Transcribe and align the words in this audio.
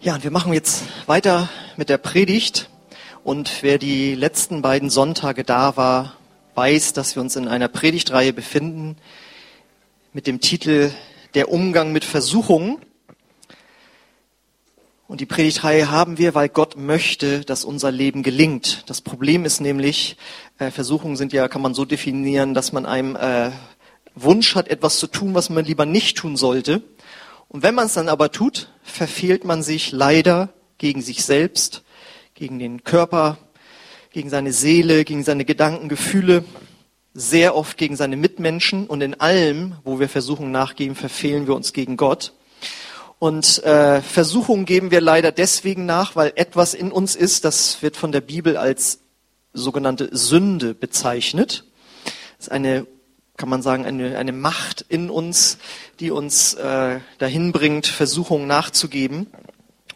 Ja, 0.00 0.14
und 0.14 0.22
wir 0.22 0.30
machen 0.30 0.52
jetzt 0.52 0.84
weiter 1.06 1.48
mit 1.76 1.88
der 1.88 1.98
Predigt. 1.98 2.70
Und 3.24 3.64
wer 3.64 3.78
die 3.78 4.14
letzten 4.14 4.62
beiden 4.62 4.90
Sonntage 4.90 5.42
da 5.42 5.76
war, 5.76 6.16
weiß, 6.54 6.92
dass 6.92 7.16
wir 7.16 7.20
uns 7.20 7.34
in 7.34 7.48
einer 7.48 7.66
Predigtreihe 7.66 8.32
befinden 8.32 8.96
mit 10.12 10.28
dem 10.28 10.40
Titel 10.40 10.92
Der 11.34 11.50
Umgang 11.50 11.90
mit 11.90 12.04
Versuchungen. 12.04 12.78
Und 15.08 15.20
die 15.20 15.26
Predigtreihe 15.26 15.90
haben 15.90 16.16
wir, 16.16 16.32
weil 16.36 16.48
Gott 16.48 16.76
möchte, 16.76 17.40
dass 17.40 17.64
unser 17.64 17.90
Leben 17.90 18.22
gelingt. 18.22 18.84
Das 18.86 19.00
Problem 19.00 19.44
ist 19.44 19.60
nämlich, 19.60 20.16
äh, 20.60 20.70
Versuchungen 20.70 21.16
sind 21.16 21.32
ja, 21.32 21.48
kann 21.48 21.60
man 21.60 21.74
so 21.74 21.84
definieren, 21.84 22.54
dass 22.54 22.70
man 22.70 22.86
einem 22.86 23.16
äh, 23.16 23.50
Wunsch 24.14 24.54
hat, 24.54 24.68
etwas 24.68 25.00
zu 25.00 25.08
tun, 25.08 25.34
was 25.34 25.50
man 25.50 25.64
lieber 25.64 25.86
nicht 25.86 26.18
tun 26.18 26.36
sollte. 26.36 26.82
Und 27.48 27.62
wenn 27.62 27.74
man 27.74 27.86
es 27.86 27.94
dann 27.94 28.10
aber 28.10 28.30
tut, 28.30 28.68
verfehlt 28.82 29.44
man 29.44 29.62
sich 29.62 29.92
leider 29.92 30.50
gegen 30.76 31.00
sich 31.00 31.24
selbst, 31.24 31.82
gegen 32.34 32.58
den 32.58 32.84
Körper, 32.84 33.38
gegen 34.10 34.28
seine 34.28 34.52
Seele, 34.52 35.04
gegen 35.04 35.24
seine 35.24 35.44
Gedanken, 35.44 35.88
Gefühle, 35.88 36.44
sehr 37.14 37.56
oft 37.56 37.78
gegen 37.78 37.96
seine 37.96 38.16
Mitmenschen 38.16 38.86
und 38.86 39.00
in 39.00 39.18
allem, 39.18 39.76
wo 39.82 39.98
wir 39.98 40.08
Versuchungen 40.08 40.52
nachgeben, 40.52 40.94
verfehlen 40.94 41.46
wir 41.46 41.54
uns 41.54 41.72
gegen 41.72 41.96
Gott. 41.96 42.34
Und 43.18 43.64
äh, 43.64 44.02
Versuchungen 44.02 44.64
geben 44.64 44.90
wir 44.90 45.00
leider 45.00 45.32
deswegen 45.32 45.86
nach, 45.86 46.14
weil 46.14 46.32
etwas 46.36 46.74
in 46.74 46.92
uns 46.92 47.16
ist, 47.16 47.44
das 47.44 47.82
wird 47.82 47.96
von 47.96 48.12
der 48.12 48.20
Bibel 48.20 48.56
als 48.56 49.00
sogenannte 49.52 50.10
Sünde 50.12 50.74
bezeichnet. 50.74 51.64
Das 52.36 52.46
ist 52.46 52.52
eine 52.52 52.86
kann 53.38 53.48
man 53.48 53.62
sagen, 53.62 53.86
eine, 53.86 54.18
eine 54.18 54.32
Macht 54.32 54.84
in 54.88 55.08
uns, 55.08 55.58
die 56.00 56.10
uns 56.10 56.54
äh, 56.54 56.98
dahin 57.18 57.52
bringt, 57.52 57.86
Versuchungen 57.86 58.48
nachzugeben. 58.48 59.28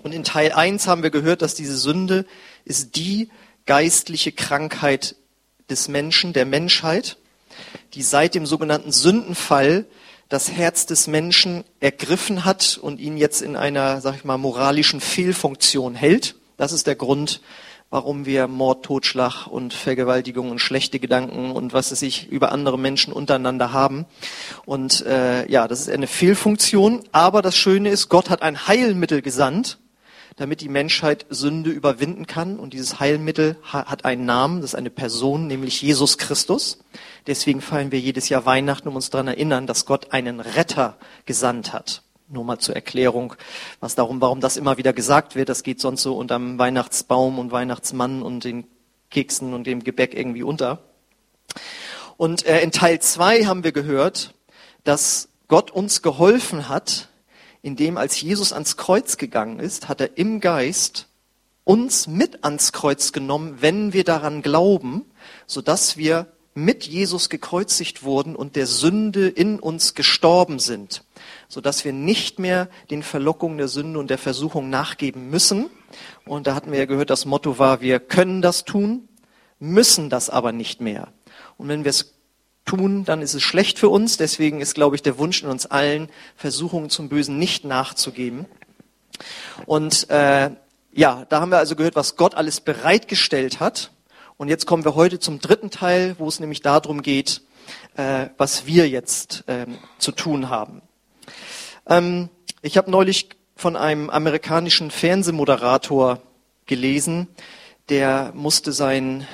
Und 0.02 0.12
in 0.12 0.24
Teil 0.24 0.52
1 0.52 0.87
haben 0.87 1.03
wir 1.03 1.11
gehört, 1.11 1.42
dass 1.42 1.55
diese 1.55 1.77
Sünde 1.77 2.25
ist 2.64 2.97
die 2.97 3.28
geistliche 3.67 4.33
Krankheit 4.33 5.17
des 5.69 5.89
Menschen, 5.89 6.33
der 6.33 6.47
Menschheit, 6.47 7.19
die 7.94 8.02
seit 8.02 8.34
dem 8.34 8.47
sogenannten 8.47 8.92
Sündenfall 8.92 9.86
das 10.28 10.50
Herz 10.52 10.86
des 10.86 11.08
Menschen 11.08 11.64
ergriffen 11.80 12.45
hat 12.45 12.78
und 12.80 13.00
ihn 13.00 13.17
jetzt 13.17 13.42
in 13.42 13.56
einer, 13.56 14.00
sag 14.00 14.14
ich 14.14 14.24
mal, 14.24 14.39
moralischen 14.39 15.00
Fehlfunktion 15.00 15.95
hält. 15.95 16.36
Das 16.56 16.72
ist 16.72 16.86
der 16.86 16.95
Grund, 16.97 17.42
warum 17.93 18.25
wir 18.25 18.48
Mord, 18.48 18.87
Totschlag 18.87 19.47
und 19.47 19.75
Vergewaltigung 19.75 20.51
und 20.51 20.61
schlechte 20.61 20.98
Gedanken 20.98 21.53
und 21.53 21.75
was 21.75 21.93
es 21.93 22.01
sich 22.01 22.27
über 22.27 22.51
andere 22.51 22.79
Menschen 22.79 23.12
untereinander 23.12 23.75
haben. 23.75 24.07
Und 24.65 25.05
äh, 25.05 25.47
ja, 25.51 25.69
das 25.69 25.83
ist 25.83 25.91
eine 25.91 26.07
Fehlfunktion. 26.07 27.05
Aber 27.13 27.43
das 27.43 27.55
Schöne 27.55 27.91
ist, 27.91 28.09
Gott 28.09 28.31
hat 28.31 28.41
ein 28.41 28.67
Heilmittel 28.67 29.20
gesandt, 29.20 29.79
damit 30.37 30.63
die 30.63 30.70
Menschheit 30.70 31.27
Sünde 31.29 31.69
überwinden 31.69 32.27
kann. 32.27 32.59
Und 32.59 32.73
dieses 32.73 32.98
Heilmittel 32.98 33.57
hat 33.63 34.07
einen 34.07 34.25
Namen, 34.25 34.63
das 34.63 34.70
ist 34.70 34.79
eine 34.79 34.89
Person, 34.89 35.47
nämlich 35.47 35.83
Jesus 35.83 36.17
Christus. 36.17 36.79
Deswegen 37.27 37.61
feiern 37.61 37.93
wir 37.93 38.01
jedes 38.01 38.31
Jahr 38.31 38.47
Weihnachten, 38.47 38.89
um 38.89 38.97
uns 38.97 39.11
daran 39.11 39.29
erinnern, 39.29 39.67
dass 39.67 39.85
Gott 39.85 40.15
einen 40.15 40.41
Retter 40.41 40.97
gesandt 41.27 41.75
hat. 41.75 42.03
Nur 42.33 42.44
mal 42.44 42.58
zur 42.58 42.75
Erklärung, 42.75 43.34
was 43.80 43.94
darum, 43.94 44.22
warum 44.22 44.41
das 44.41 44.56
immer 44.56 44.78
wieder 44.78 44.94
gesagt 44.94 45.36
wird. 45.36 45.50
Das 45.50 45.62
geht 45.62 45.83
sonst 45.83 46.00
so 46.00 46.16
unterm 46.16 46.58
Weihnachtsbaum 46.58 47.39
und 47.39 47.52
Weihnachtsmann 47.52 48.22
und 48.22 48.44
den 48.44 48.64
Keksen 49.11 49.52
und 49.52 49.66
dem 49.66 49.84
Gebäck 49.84 50.14
irgendwie 50.14 50.42
unter. 50.42 50.78
Und 52.16 52.47
äh, 52.47 52.62
in 52.62 52.72
Teil 52.72 53.00
zwei 53.00 53.44
haben 53.44 53.64
wir 53.64 53.72
gehört, 53.72 54.33
dass 54.83 55.28
Gott 55.47 55.70
uns 55.70 56.00
geholfen 56.00 56.70
hat, 56.70 57.11
indem 57.61 57.98
als 57.98 58.19
Jesus 58.19 58.55
ans 58.55 58.78
Kreuz 58.78 59.19
gegangen 59.19 59.61
ist, 59.61 59.91
hat 59.91 60.00
er 60.00 60.17
im 60.17 60.41
Geist 60.41 61.08
uns 61.64 62.06
mit 62.06 62.44
ans 62.44 62.72
Kreuz 62.72 63.12
genommen, 63.12 63.58
wenn 63.61 63.92
wir 63.92 64.05
daran 64.05 64.41
glauben, 64.41 65.05
so 65.46 65.61
dass 65.61 65.98
wir 65.98 66.28
mit 66.55 66.85
Jesus 66.85 67.29
gekreuzigt 67.29 68.02
wurden 68.02 68.36
und 68.36 68.57
der 68.57 68.67
Sünde 68.67 69.29
in 69.29 69.58
uns 69.58 69.95
gestorben 69.95 70.58
sind 70.58 71.02
sodass 71.52 71.85
wir 71.85 71.92
nicht 71.92 72.39
mehr 72.39 72.68
den 72.90 73.02
Verlockungen 73.02 73.58
der 73.58 73.68
Sünde 73.68 73.98
und 73.98 74.08
der 74.08 74.17
Versuchung 74.17 74.70
nachgeben 74.70 75.29
müssen. 75.29 75.68
Und 76.24 76.46
da 76.46 76.55
hatten 76.55 76.73
wir 76.73 76.79
ja 76.79 76.86
gehört, 76.86 77.11
das 77.11 77.27
Motto 77.27 77.58
war, 77.58 77.83
wir 77.83 78.01
können 78.01 78.40
das 78.40 78.64
tun, 78.64 79.07
müssen 79.58 80.08
das 80.08 80.30
aber 80.30 80.52
nicht 80.52 80.80
mehr. 80.80 81.08
Und 81.58 81.68
wenn 81.68 81.85
wir 81.85 81.90
es 81.90 82.14
tun, 82.64 83.05
dann 83.05 83.20
ist 83.20 83.34
es 83.34 83.42
schlecht 83.42 83.79
für 83.79 83.90
uns. 83.90 84.17
Deswegen 84.17 84.63
ist, 84.63 84.74
glaube 84.74 84.96
ich, 84.96 85.02
der 85.02 85.19
Wunsch 85.19 85.42
in 85.42 85.51
uns 85.51 85.67
allen, 85.67 86.08
Versuchungen 86.36 86.89
zum 86.89 87.11
Bösen 87.11 87.39
nicht 87.39 87.67
nachzugeben. 87.67 88.46
Und 89.67 90.08
äh, 90.08 90.52
ja, 90.92 91.27
da 91.29 91.40
haben 91.42 91.51
wir 91.51 91.58
also 91.58 91.77
gehört, 91.77 91.96
was 91.96 92.17
Gott 92.17 92.34
alles 92.34 92.63
bereitgestellt 92.63 93.61
hat. 93.61 93.90
Und 94.37 94.48
jetzt 94.48 94.67
kommen 94.67 94.85
wir 94.85 94.95
heute 94.95 95.19
zum 95.19 95.41
dritten 95.41 95.70
Teil, 95.70 96.17
wo 96.19 96.29
es 96.29 96.41
nämlich 96.41 96.63
darum 96.63 97.03
geht, 97.03 97.43
äh, 97.97 98.27
was 98.39 98.67
wir 98.67 98.89
jetzt 98.89 99.45
äh, 99.48 99.67
zu 99.98 100.13
tun 100.13 100.48
haben. 100.48 100.83
Ähm, 101.87 102.29
ich 102.63 102.77
habe 102.77 102.91
neulich 102.91 103.31
von 103.57 103.77
einem 103.77 104.11
amerikanischen 104.11 104.91
Fernsehmoderator 104.91 106.20
gelesen, 106.67 107.29
der 107.89 108.33
musste 108.35 108.73
seinen 108.73 109.27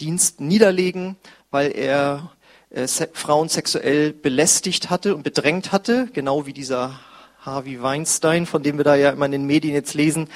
Dienst 0.00 0.40
niederlegen, 0.40 1.16
weil 1.50 1.72
er 1.76 2.32
äh, 2.70 2.86
Frauen 3.12 3.48
sexuell 3.48 4.12
belästigt 4.12 4.90
hatte 4.90 5.14
und 5.14 5.22
bedrängt 5.22 5.72
hatte, 5.72 6.08
genau 6.12 6.46
wie 6.46 6.52
dieser 6.52 7.00
Harvey 7.40 7.82
Weinstein, 7.82 8.46
von 8.46 8.62
dem 8.62 8.78
wir 8.78 8.84
da 8.84 8.94
ja 8.94 9.10
immer 9.10 9.26
in 9.26 9.32
den 9.32 9.46
Medien 9.46 9.74
jetzt 9.74 9.94
lesen. 9.94 10.28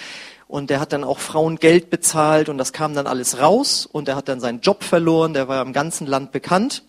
Und 0.48 0.70
der 0.70 0.80
hat 0.80 0.94
dann 0.94 1.04
auch 1.04 1.18
Frauen 1.18 1.56
Geld 1.56 1.90
bezahlt 1.90 2.48
und 2.48 2.56
das 2.56 2.72
kam 2.72 2.94
dann 2.94 3.06
alles 3.06 3.38
raus 3.38 3.86
und 3.86 4.08
er 4.08 4.16
hat 4.16 4.28
dann 4.28 4.40
seinen 4.40 4.60
Job 4.60 4.82
verloren, 4.82 5.34
der 5.34 5.46
war 5.46 5.60
im 5.60 5.74
ganzen 5.74 6.06
Land 6.06 6.32
bekannt. 6.32 6.84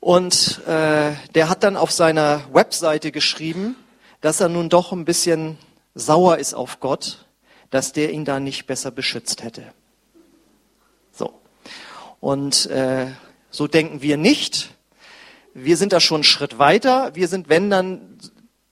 Und 0.00 0.62
äh, 0.66 1.12
der 1.34 1.48
hat 1.50 1.62
dann 1.62 1.76
auf 1.76 1.90
seiner 1.90 2.42
Webseite 2.52 3.12
geschrieben, 3.12 3.76
dass 4.22 4.40
er 4.40 4.48
nun 4.48 4.70
doch 4.70 4.92
ein 4.92 5.04
bisschen 5.04 5.58
sauer 5.94 6.38
ist 6.38 6.54
auf 6.54 6.80
Gott, 6.80 7.26
dass 7.68 7.92
der 7.92 8.12
ihn 8.12 8.24
da 8.24 8.40
nicht 8.40 8.66
besser 8.66 8.90
beschützt 8.90 9.42
hätte. 9.42 9.64
So. 11.12 11.34
Und 12.18 12.66
äh, 12.66 13.08
so 13.50 13.66
denken 13.66 14.00
wir 14.00 14.16
nicht. 14.16 14.70
Wir 15.52 15.76
sind 15.76 15.92
da 15.92 16.00
schon 16.00 16.18
einen 16.18 16.24
Schritt 16.24 16.58
weiter. 16.58 17.14
Wir 17.14 17.28
sind, 17.28 17.50
wenn, 17.50 17.68
dann 17.68 18.18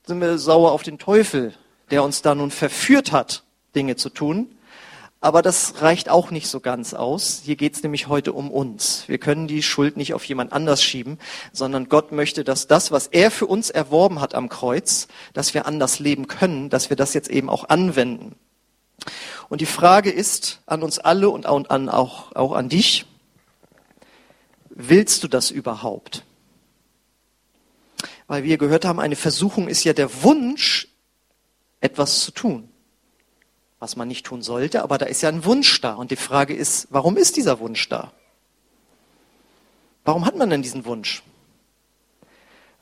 sind 0.06 0.20
wir 0.20 0.38
sauer 0.38 0.72
auf 0.72 0.82
den 0.82 0.98
Teufel, 0.98 1.52
der 1.90 2.02
uns 2.02 2.22
da 2.22 2.34
nun 2.34 2.50
verführt 2.50 3.12
hat, 3.12 3.42
Dinge 3.76 3.96
zu 3.96 4.10
tun. 4.10 4.48
Aber 5.20 5.42
das 5.42 5.80
reicht 5.80 6.08
auch 6.08 6.30
nicht 6.30 6.46
so 6.46 6.60
ganz 6.60 6.94
aus. 6.94 7.42
Hier 7.44 7.56
geht 7.56 7.74
es 7.74 7.82
nämlich 7.82 8.06
heute 8.06 8.32
um 8.32 8.50
uns. 8.50 9.08
Wir 9.08 9.18
können 9.18 9.48
die 9.48 9.62
Schuld 9.62 9.96
nicht 9.96 10.14
auf 10.14 10.24
jemand 10.24 10.52
anders 10.52 10.82
schieben, 10.82 11.18
sondern 11.52 11.88
Gott 11.88 12.12
möchte, 12.12 12.44
dass 12.44 12.66
das, 12.66 12.92
was 12.92 13.06
er 13.08 13.30
für 13.30 13.46
uns 13.46 13.70
erworben 13.70 14.20
hat 14.20 14.34
am 14.34 14.48
Kreuz, 14.48 15.08
dass 15.32 15.54
wir 15.54 15.66
anders 15.66 15.98
leben 15.98 16.28
können, 16.28 16.68
dass 16.68 16.90
wir 16.90 16.96
das 16.96 17.14
jetzt 17.14 17.28
eben 17.30 17.48
auch 17.48 17.68
anwenden. 17.68 18.36
Und 19.48 19.60
die 19.60 19.66
Frage 19.66 20.10
ist 20.10 20.60
an 20.66 20.82
uns 20.82 20.98
alle 20.98 21.30
und 21.30 21.46
auch, 21.46 22.32
auch 22.36 22.52
an 22.52 22.68
dich, 22.68 23.06
willst 24.68 25.24
du 25.24 25.28
das 25.28 25.50
überhaupt? 25.50 26.24
Weil 28.26 28.44
wir 28.44 28.58
gehört 28.58 28.84
haben, 28.84 29.00
eine 29.00 29.16
Versuchung 29.16 29.66
ist 29.66 29.84
ja 29.84 29.92
der 29.92 30.22
Wunsch, 30.22 30.88
etwas 31.80 32.20
zu 32.20 32.32
tun 32.32 32.68
was 33.86 33.94
man 33.94 34.08
nicht 34.08 34.26
tun 34.26 34.42
sollte, 34.42 34.82
aber 34.82 34.98
da 34.98 35.06
ist 35.06 35.22
ja 35.22 35.28
ein 35.28 35.44
Wunsch 35.44 35.80
da. 35.80 35.94
Und 35.94 36.10
die 36.10 36.16
Frage 36.16 36.52
ist, 36.54 36.88
warum 36.90 37.16
ist 37.16 37.36
dieser 37.36 37.60
Wunsch 37.60 37.88
da? 37.88 38.10
Warum 40.04 40.24
hat 40.24 40.34
man 40.34 40.50
denn 40.50 40.60
diesen 40.60 40.84
Wunsch? 40.86 41.22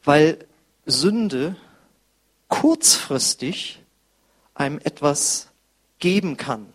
Weil 0.03 0.47
Sünde 0.87 1.57
kurzfristig 2.49 3.83
einem 4.55 4.79
etwas 4.79 5.49
geben 5.99 6.39
kann. 6.39 6.73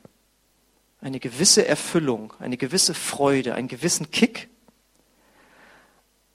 Eine 1.02 1.20
gewisse 1.20 1.66
Erfüllung, 1.66 2.34
eine 2.38 2.58
gewisse 2.58 2.94
Freude, 2.94 3.56
einen 3.56 3.68
gewissen 3.68 4.12
Kick. 4.12 4.48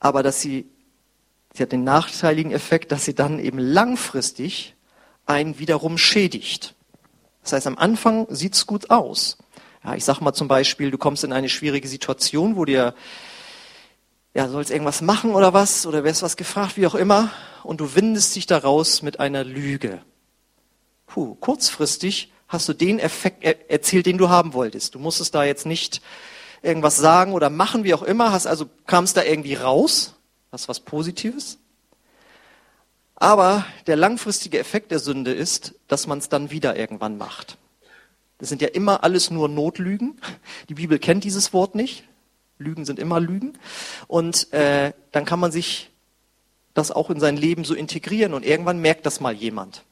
Aber 0.00 0.24
dass 0.24 0.40
sie, 0.40 0.66
sie 1.52 1.62
hat 1.62 1.70
den 1.70 1.84
nachteiligen 1.84 2.50
Effekt, 2.50 2.90
dass 2.90 3.04
sie 3.04 3.14
dann 3.14 3.38
eben 3.38 3.58
langfristig 3.58 4.74
einen 5.26 5.60
wiederum 5.60 5.96
schädigt. 5.96 6.73
Das 7.44 7.52
heißt, 7.52 7.66
am 7.66 7.78
Anfang 7.78 8.26
sieht's 8.30 8.66
gut 8.66 8.90
aus. 8.90 9.36
Ja, 9.84 9.94
ich 9.94 10.04
sag 10.04 10.20
mal 10.20 10.32
zum 10.32 10.48
Beispiel, 10.48 10.90
du 10.90 10.96
kommst 10.96 11.24
in 11.24 11.32
eine 11.32 11.50
schwierige 11.50 11.86
Situation, 11.86 12.56
wo 12.56 12.64
dir, 12.64 12.94
ja, 14.32 14.48
sollst 14.48 14.70
irgendwas 14.70 15.02
machen 15.02 15.34
oder 15.34 15.52
was, 15.52 15.86
oder 15.86 16.04
wirst 16.04 16.22
was 16.22 16.36
gefragt, 16.36 16.78
wie 16.78 16.86
auch 16.86 16.94
immer, 16.94 17.30
und 17.62 17.80
du 17.80 17.94
windest 17.94 18.34
dich 18.34 18.46
daraus 18.46 19.02
mit 19.02 19.20
einer 19.20 19.44
Lüge. 19.44 20.00
Puh, 21.06 21.34
kurzfristig 21.34 22.32
hast 22.48 22.66
du 22.68 22.72
den 22.72 22.98
Effekt 22.98 23.44
erzielt, 23.44 24.06
den 24.06 24.16
du 24.16 24.30
haben 24.30 24.54
wolltest. 24.54 24.94
Du 24.94 24.98
musstest 24.98 25.34
da 25.34 25.44
jetzt 25.44 25.66
nicht 25.66 26.00
irgendwas 26.62 26.96
sagen 26.96 27.34
oder 27.34 27.50
machen, 27.50 27.84
wie 27.84 27.92
auch 27.92 28.02
immer, 28.02 28.32
hast 28.32 28.46
also, 28.46 28.70
kamst 28.86 29.18
da 29.18 29.22
irgendwie 29.22 29.54
raus, 29.54 30.14
hast 30.50 30.66
was 30.68 30.80
Positives. 30.80 31.58
Aber 33.16 33.64
der 33.86 33.96
langfristige 33.96 34.58
Effekt 34.58 34.90
der 34.90 34.98
Sünde 34.98 35.32
ist, 35.32 35.74
dass 35.88 36.06
man 36.06 36.18
es 36.18 36.28
dann 36.28 36.50
wieder 36.50 36.76
irgendwann 36.76 37.16
macht. 37.16 37.58
Das 38.38 38.48
sind 38.48 38.60
ja 38.60 38.68
immer 38.68 39.04
alles 39.04 39.30
nur 39.30 39.48
Notlügen. 39.48 40.20
Die 40.68 40.74
Bibel 40.74 40.98
kennt 40.98 41.24
dieses 41.24 41.52
Wort 41.52 41.74
nicht. 41.74 42.04
Lügen 42.58 42.84
sind 42.84 42.98
immer 42.98 43.20
Lügen. 43.20 43.56
Und 44.08 44.52
äh, 44.52 44.92
dann 45.12 45.24
kann 45.24 45.40
man 45.40 45.52
sich 45.52 45.90
das 46.74 46.90
auch 46.90 47.10
in 47.10 47.20
sein 47.20 47.36
Leben 47.36 47.64
so 47.64 47.74
integrieren 47.74 48.34
und 48.34 48.44
irgendwann 48.44 48.80
merkt 48.80 49.06
das 49.06 49.20
mal 49.20 49.32
jemand. 49.32 49.84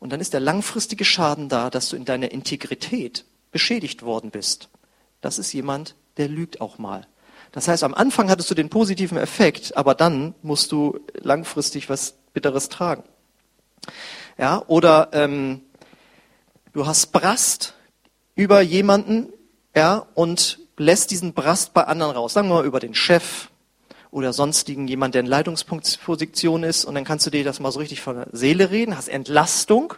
Und 0.00 0.12
dann 0.12 0.20
ist 0.20 0.32
der 0.32 0.40
langfristige 0.40 1.04
Schaden 1.04 1.48
da, 1.48 1.70
dass 1.70 1.90
du 1.90 1.96
in 1.96 2.04
deiner 2.04 2.32
Integrität 2.32 3.24
beschädigt 3.52 4.02
worden 4.02 4.30
bist. 4.30 4.68
Das 5.20 5.38
ist 5.38 5.52
jemand, 5.52 5.94
der 6.16 6.28
lügt 6.28 6.60
auch 6.60 6.78
mal. 6.78 7.06
Das 7.52 7.68
heißt, 7.68 7.84
am 7.84 7.94
Anfang 7.94 8.30
hattest 8.30 8.50
du 8.50 8.54
den 8.54 8.70
positiven 8.70 9.18
Effekt, 9.18 9.76
aber 9.76 9.94
dann 9.94 10.34
musst 10.42 10.72
du 10.72 11.00
langfristig 11.14 11.88
was 11.88 12.14
Bitteres 12.32 12.68
tragen. 12.68 13.04
Ja, 14.38 14.62
oder 14.66 15.10
ähm, 15.12 15.62
du 16.72 16.86
hast 16.86 17.12
Brast 17.12 17.74
über 18.34 18.60
jemanden, 18.60 19.32
ja, 19.74 20.06
und 20.14 20.58
lässt 20.76 21.10
diesen 21.10 21.34
Brast 21.34 21.74
bei 21.74 21.84
anderen 21.84 22.16
raus. 22.16 22.32
Sagen 22.32 22.48
wir 22.48 22.54
mal 22.54 22.64
über 22.64 22.80
den 22.80 22.94
Chef 22.94 23.50
oder 24.10 24.32
sonstigen 24.32 24.88
jemand, 24.88 25.14
der 25.14 25.20
in 25.20 25.26
Leitungsposition 25.26 26.64
ist, 26.64 26.84
und 26.84 26.94
dann 26.94 27.04
kannst 27.04 27.26
du 27.26 27.30
dir 27.30 27.44
das 27.44 27.60
mal 27.60 27.70
so 27.70 27.78
richtig 27.78 28.00
von 28.00 28.16
der 28.16 28.28
Seele 28.32 28.70
reden, 28.70 28.96
hast 28.96 29.08
Entlastung, 29.08 29.94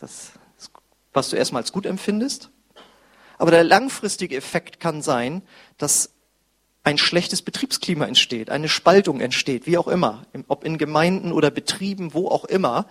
das, 0.00 0.32
was 1.12 1.30
du 1.30 1.36
erstmal 1.36 1.62
als 1.62 1.72
gut 1.72 1.86
empfindest. 1.86 2.50
Aber 3.38 3.50
der 3.50 3.64
langfristige 3.64 4.36
Effekt 4.36 4.80
kann 4.80 5.02
sein, 5.02 5.42
dass 5.78 6.10
ein 6.86 6.98
schlechtes 6.98 7.42
Betriebsklima 7.42 8.06
entsteht, 8.06 8.48
eine 8.48 8.68
Spaltung 8.68 9.20
entsteht, 9.20 9.66
wie 9.66 9.76
auch 9.76 9.88
immer, 9.88 10.24
ob 10.46 10.62
in 10.62 10.78
Gemeinden 10.78 11.32
oder 11.32 11.50
Betrieben, 11.50 12.14
wo 12.14 12.28
auch 12.28 12.44
immer. 12.44 12.86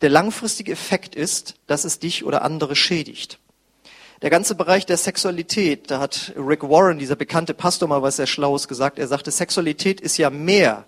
Der 0.00 0.10
langfristige 0.10 0.72
Effekt 0.72 1.14
ist, 1.14 1.54
dass 1.68 1.84
es 1.84 2.00
dich 2.00 2.24
oder 2.24 2.42
andere 2.42 2.74
schädigt. 2.74 3.38
Der 4.20 4.30
ganze 4.30 4.56
Bereich 4.56 4.84
der 4.84 4.96
Sexualität, 4.96 5.92
da 5.92 6.00
hat 6.00 6.32
Rick 6.36 6.64
Warren, 6.64 6.98
dieser 6.98 7.14
bekannte 7.14 7.54
Pastor, 7.54 7.88
mal 7.88 8.02
was 8.02 8.16
sehr 8.16 8.26
Schlaues 8.26 8.66
gesagt. 8.66 8.98
Er 8.98 9.06
sagte, 9.06 9.30
Sexualität 9.30 10.00
ist 10.00 10.16
ja 10.16 10.28
mehr. 10.28 10.84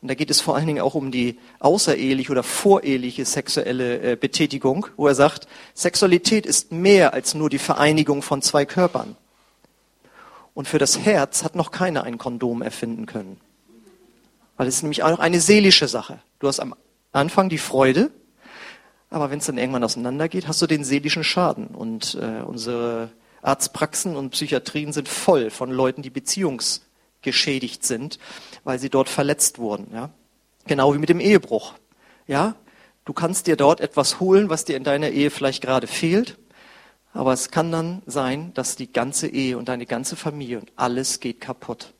Und 0.00 0.08
da 0.08 0.14
geht 0.14 0.32
es 0.32 0.40
vor 0.40 0.56
allen 0.56 0.66
Dingen 0.66 0.82
auch 0.82 0.96
um 0.96 1.12
die 1.12 1.38
außereheliche 1.60 2.32
oder 2.32 2.42
voreheliche 2.42 3.24
sexuelle 3.24 4.00
äh, 4.00 4.16
Betätigung, 4.16 4.88
wo 4.96 5.06
er 5.06 5.14
sagt, 5.14 5.46
Sexualität 5.74 6.44
ist 6.44 6.72
mehr 6.72 7.14
als 7.14 7.34
nur 7.34 7.48
die 7.50 7.58
Vereinigung 7.58 8.20
von 8.20 8.42
zwei 8.42 8.64
Körpern. 8.64 9.16
Und 10.54 10.68
für 10.68 10.78
das 10.78 10.98
Herz 10.98 11.44
hat 11.44 11.54
noch 11.54 11.70
keiner 11.70 12.04
ein 12.04 12.18
Kondom 12.18 12.62
erfinden 12.62 13.06
können. 13.06 13.40
Weil 14.56 14.68
es 14.68 14.76
ist 14.76 14.82
nämlich 14.82 15.02
auch 15.02 15.18
eine 15.18 15.40
seelische 15.40 15.88
Sache. 15.88 16.20
Du 16.38 16.48
hast 16.48 16.60
am 16.60 16.74
Anfang 17.12 17.48
die 17.48 17.58
Freude, 17.58 18.10
aber 19.10 19.30
wenn 19.30 19.38
es 19.38 19.46
dann 19.46 19.58
irgendwann 19.58 19.84
auseinandergeht, 19.84 20.48
hast 20.48 20.62
du 20.62 20.66
den 20.66 20.84
seelischen 20.84 21.24
Schaden. 21.24 21.68
Und 21.68 22.14
äh, 22.14 22.42
unsere 22.42 23.10
Arztpraxen 23.42 24.16
und 24.16 24.30
Psychiatrien 24.30 24.92
sind 24.92 25.08
voll 25.08 25.50
von 25.50 25.70
Leuten, 25.70 26.02
die 26.02 26.10
beziehungsgeschädigt 26.10 27.84
sind, 27.84 28.18
weil 28.64 28.78
sie 28.78 28.88
dort 28.88 29.08
verletzt 29.08 29.58
wurden. 29.58 29.88
Ja? 29.92 30.10
Genau 30.66 30.94
wie 30.94 30.98
mit 30.98 31.08
dem 31.08 31.20
Ehebruch. 31.20 31.74
Ja, 32.26 32.54
du 33.04 33.12
kannst 33.12 33.46
dir 33.46 33.56
dort 33.56 33.80
etwas 33.80 34.20
holen, 34.20 34.48
was 34.48 34.64
dir 34.64 34.76
in 34.76 34.84
deiner 34.84 35.10
Ehe 35.10 35.30
vielleicht 35.30 35.62
gerade 35.62 35.86
fehlt. 35.86 36.38
Aber 37.12 37.32
es 37.32 37.50
kann 37.50 37.70
dann 37.70 38.02
sein, 38.06 38.54
dass 38.54 38.76
die 38.76 38.92
ganze 38.92 39.28
Ehe 39.28 39.58
und 39.58 39.68
deine 39.68 39.86
ganze 39.86 40.16
Familie 40.16 40.58
und 40.58 40.72
alles 40.76 41.20
geht 41.20 41.40
kaputt. 41.40 41.92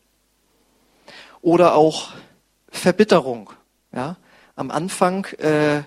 Oder 1.43 1.75
auch 1.75 2.11
Verbitterung. 2.71 3.51
Ja? 3.93 4.17
Am 4.57 4.71
Anfang 4.71 5.27
äh, 5.39 5.83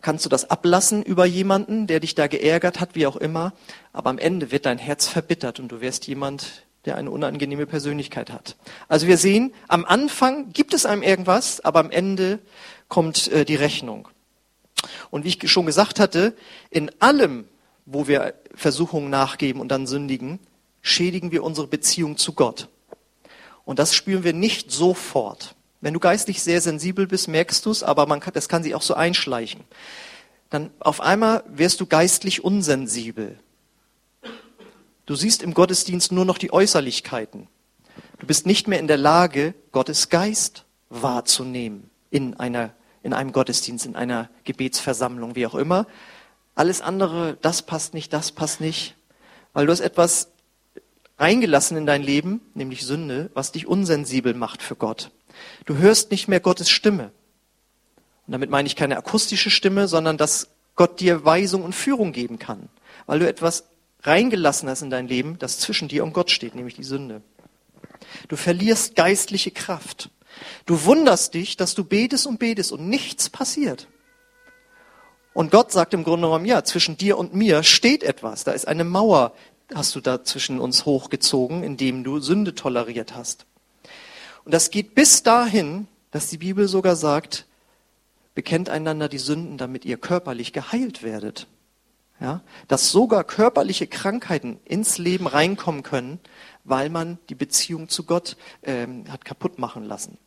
kannst 0.00 0.24
du 0.24 0.28
das 0.28 0.50
ablassen 0.50 1.02
über 1.02 1.26
jemanden, 1.26 1.86
der 1.86 2.00
dich 2.00 2.14
da 2.14 2.26
geärgert 2.26 2.80
hat, 2.80 2.94
wie 2.94 3.06
auch 3.06 3.16
immer. 3.16 3.52
Aber 3.92 4.10
am 4.10 4.18
Ende 4.18 4.50
wird 4.50 4.66
dein 4.66 4.78
Herz 4.78 5.08
verbittert 5.08 5.60
und 5.60 5.68
du 5.68 5.80
wirst 5.80 6.06
jemand, 6.06 6.64
der 6.86 6.96
eine 6.96 7.10
unangenehme 7.10 7.66
Persönlichkeit 7.66 8.30
hat. 8.30 8.56
Also 8.88 9.06
wir 9.06 9.18
sehen, 9.18 9.52
am 9.68 9.84
Anfang 9.84 10.52
gibt 10.52 10.72
es 10.72 10.86
einem 10.86 11.02
irgendwas, 11.02 11.60
aber 11.60 11.80
am 11.80 11.90
Ende 11.90 12.38
kommt 12.88 13.28
äh, 13.28 13.44
die 13.44 13.56
Rechnung. 13.56 14.08
Und 15.10 15.24
wie 15.24 15.28
ich 15.28 15.50
schon 15.50 15.66
gesagt 15.66 16.00
hatte, 16.00 16.34
in 16.70 16.90
allem, 17.00 17.46
wo 17.92 18.06
wir 18.06 18.34
Versuchungen 18.54 19.10
nachgeben 19.10 19.60
und 19.60 19.68
dann 19.68 19.86
sündigen, 19.86 20.38
schädigen 20.80 21.32
wir 21.32 21.42
unsere 21.42 21.66
Beziehung 21.66 22.16
zu 22.16 22.32
Gott. 22.32 22.68
Und 23.64 23.78
das 23.78 23.94
spüren 23.94 24.24
wir 24.24 24.32
nicht 24.32 24.70
sofort. 24.70 25.54
Wenn 25.80 25.94
du 25.94 26.00
geistlich 26.00 26.42
sehr 26.42 26.60
sensibel 26.60 27.06
bist, 27.06 27.28
merkst 27.28 27.64
du 27.66 27.70
es, 27.70 27.82
aber 27.82 28.06
man 28.06 28.20
kann, 28.20 28.32
das 28.34 28.48
kann 28.48 28.62
sich 28.62 28.74
auch 28.74 28.82
so 28.82 28.94
einschleichen. 28.94 29.64
Dann 30.50 30.70
auf 30.78 31.00
einmal 31.00 31.44
wirst 31.48 31.80
du 31.80 31.86
geistlich 31.86 32.44
unsensibel. 32.44 33.38
Du 35.06 35.14
siehst 35.16 35.42
im 35.42 35.54
Gottesdienst 35.54 36.12
nur 36.12 36.24
noch 36.24 36.38
die 36.38 36.52
Äußerlichkeiten. 36.52 37.48
Du 38.18 38.26
bist 38.26 38.46
nicht 38.46 38.68
mehr 38.68 38.78
in 38.78 38.86
der 38.86 38.96
Lage, 38.96 39.54
Gottes 39.72 40.08
Geist 40.08 40.64
wahrzunehmen 40.90 41.90
in 42.10 42.34
einer, 42.38 42.74
in 43.02 43.12
einem 43.12 43.32
Gottesdienst, 43.32 43.86
in 43.86 43.96
einer 43.96 44.28
Gebetsversammlung, 44.44 45.34
wie 45.36 45.46
auch 45.46 45.54
immer, 45.54 45.86
alles 46.60 46.82
andere, 46.82 47.38
das 47.40 47.62
passt 47.62 47.94
nicht, 47.94 48.12
das 48.12 48.32
passt 48.32 48.60
nicht. 48.60 48.94
Weil 49.54 49.64
du 49.64 49.72
hast 49.72 49.80
etwas 49.80 50.28
reingelassen 51.16 51.78
in 51.78 51.86
dein 51.86 52.02
Leben, 52.02 52.42
nämlich 52.52 52.84
Sünde, 52.84 53.30
was 53.32 53.50
dich 53.50 53.66
unsensibel 53.66 54.34
macht 54.34 54.62
für 54.62 54.76
Gott. 54.76 55.10
Du 55.64 55.78
hörst 55.78 56.10
nicht 56.10 56.28
mehr 56.28 56.40
Gottes 56.40 56.68
Stimme. 56.68 57.12
Und 58.26 58.32
damit 58.32 58.50
meine 58.50 58.66
ich 58.66 58.76
keine 58.76 58.98
akustische 58.98 59.48
Stimme, 59.48 59.88
sondern 59.88 60.18
dass 60.18 60.48
Gott 60.76 61.00
dir 61.00 61.24
Weisung 61.24 61.62
und 61.62 61.74
Führung 61.74 62.12
geben 62.12 62.38
kann. 62.38 62.68
Weil 63.06 63.20
du 63.20 63.26
etwas 63.26 63.64
reingelassen 64.02 64.68
hast 64.68 64.82
in 64.82 64.90
dein 64.90 65.08
Leben, 65.08 65.38
das 65.38 65.60
zwischen 65.60 65.88
dir 65.88 66.04
und 66.04 66.12
Gott 66.12 66.30
steht, 66.30 66.54
nämlich 66.54 66.74
die 66.74 66.84
Sünde. 66.84 67.22
Du 68.28 68.36
verlierst 68.36 68.96
geistliche 68.96 69.50
Kraft. 69.50 70.10
Du 70.66 70.84
wunderst 70.84 71.32
dich, 71.32 71.56
dass 71.56 71.74
du 71.74 71.84
betest 71.84 72.26
und 72.26 72.38
betest 72.38 72.70
und 72.70 72.86
nichts 72.86 73.30
passiert. 73.30 73.88
Und 75.32 75.50
Gott 75.50 75.70
sagt 75.70 75.94
im 75.94 76.04
Grunde 76.04 76.26
genommen, 76.26 76.44
ja, 76.44 76.64
zwischen 76.64 76.96
dir 76.96 77.16
und 77.16 77.34
mir 77.34 77.62
steht 77.62 78.02
etwas. 78.02 78.44
Da 78.44 78.52
ist 78.52 78.66
eine 78.66 78.84
Mauer, 78.84 79.32
hast 79.74 79.94
du 79.94 80.00
da 80.00 80.24
zwischen 80.24 80.60
uns 80.60 80.84
hochgezogen, 80.84 81.62
indem 81.62 82.02
du 82.02 82.18
Sünde 82.18 82.54
toleriert 82.54 83.14
hast. 83.14 83.46
Und 84.44 84.52
das 84.52 84.70
geht 84.70 84.94
bis 84.94 85.22
dahin, 85.22 85.86
dass 86.10 86.28
die 86.28 86.38
Bibel 86.38 86.66
sogar 86.66 86.96
sagt, 86.96 87.46
bekennt 88.34 88.68
einander 88.68 89.08
die 89.08 89.18
Sünden, 89.18 89.58
damit 89.58 89.84
ihr 89.84 89.96
körperlich 89.96 90.52
geheilt 90.52 91.02
werdet. 91.02 91.46
Ja, 92.20 92.42
dass 92.68 92.90
sogar 92.90 93.24
körperliche 93.24 93.86
Krankheiten 93.86 94.60
ins 94.66 94.98
Leben 94.98 95.26
reinkommen 95.26 95.82
können, 95.82 96.20
weil 96.64 96.90
man 96.90 97.18
die 97.30 97.34
Beziehung 97.34 97.88
zu 97.88 98.04
Gott 98.04 98.36
ähm, 98.62 99.04
hat 99.10 99.24
kaputt 99.24 99.58
machen 99.58 99.84
lassen. 99.84 100.18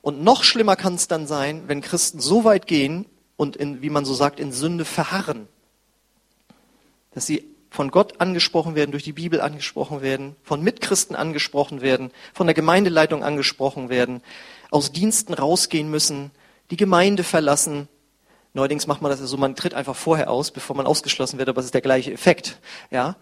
Und 0.00 0.22
noch 0.22 0.42
schlimmer 0.42 0.76
kann 0.76 0.94
es 0.94 1.06
dann 1.06 1.26
sein, 1.26 1.64
wenn 1.66 1.82
Christen 1.82 2.18
so 2.18 2.44
weit 2.44 2.66
gehen, 2.66 3.04
und 3.36 3.56
in, 3.56 3.82
wie 3.82 3.90
man 3.90 4.04
so 4.04 4.14
sagt, 4.14 4.40
in 4.40 4.52
Sünde 4.52 4.84
verharren. 4.84 5.48
Dass 7.12 7.26
sie 7.26 7.44
von 7.70 7.90
Gott 7.90 8.20
angesprochen 8.20 8.76
werden, 8.76 8.92
durch 8.92 9.02
die 9.02 9.12
Bibel 9.12 9.40
angesprochen 9.40 10.00
werden, 10.00 10.36
von 10.44 10.62
Mitchristen 10.62 11.16
angesprochen 11.16 11.80
werden, 11.80 12.12
von 12.32 12.46
der 12.46 12.54
Gemeindeleitung 12.54 13.24
angesprochen 13.24 13.88
werden, 13.88 14.22
aus 14.70 14.92
Diensten 14.92 15.34
rausgehen 15.34 15.90
müssen, 15.90 16.30
die 16.70 16.76
Gemeinde 16.76 17.24
verlassen. 17.24 17.88
Neuerdings 18.52 18.86
macht 18.86 19.02
man 19.02 19.10
das 19.10 19.18
ja 19.18 19.26
so, 19.26 19.36
man 19.36 19.56
tritt 19.56 19.74
einfach 19.74 19.96
vorher 19.96 20.30
aus, 20.30 20.52
bevor 20.52 20.76
man 20.76 20.86
ausgeschlossen 20.86 21.38
wird, 21.38 21.48
aber 21.48 21.58
es 21.58 21.66
ist 21.66 21.74
der 21.74 21.80
gleiche 21.80 22.12
Effekt. 22.12 22.60
Ja? 22.92 23.16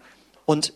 Und 0.45 0.73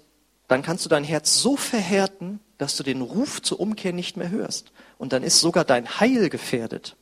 dann 0.48 0.64
kannst 0.64 0.84
du 0.86 0.90
dein 0.90 1.04
Herz 1.04 1.40
so 1.40 1.56
verhärten, 1.56 2.40
dass 2.58 2.76
du 2.78 2.84
den 2.84 3.02
Ruf 3.02 3.44
zur 3.44 3.60
Umkehr 3.60 3.94
nicht 3.94 4.18
mehr 4.18 4.30
hörst. 4.30 4.72
Und 4.98 5.14
dann 5.14 5.22
ist 5.22 5.40
sogar 5.40 5.66
dein 5.66 6.00
Heil 6.00 6.30
gefährdet. 6.30 6.96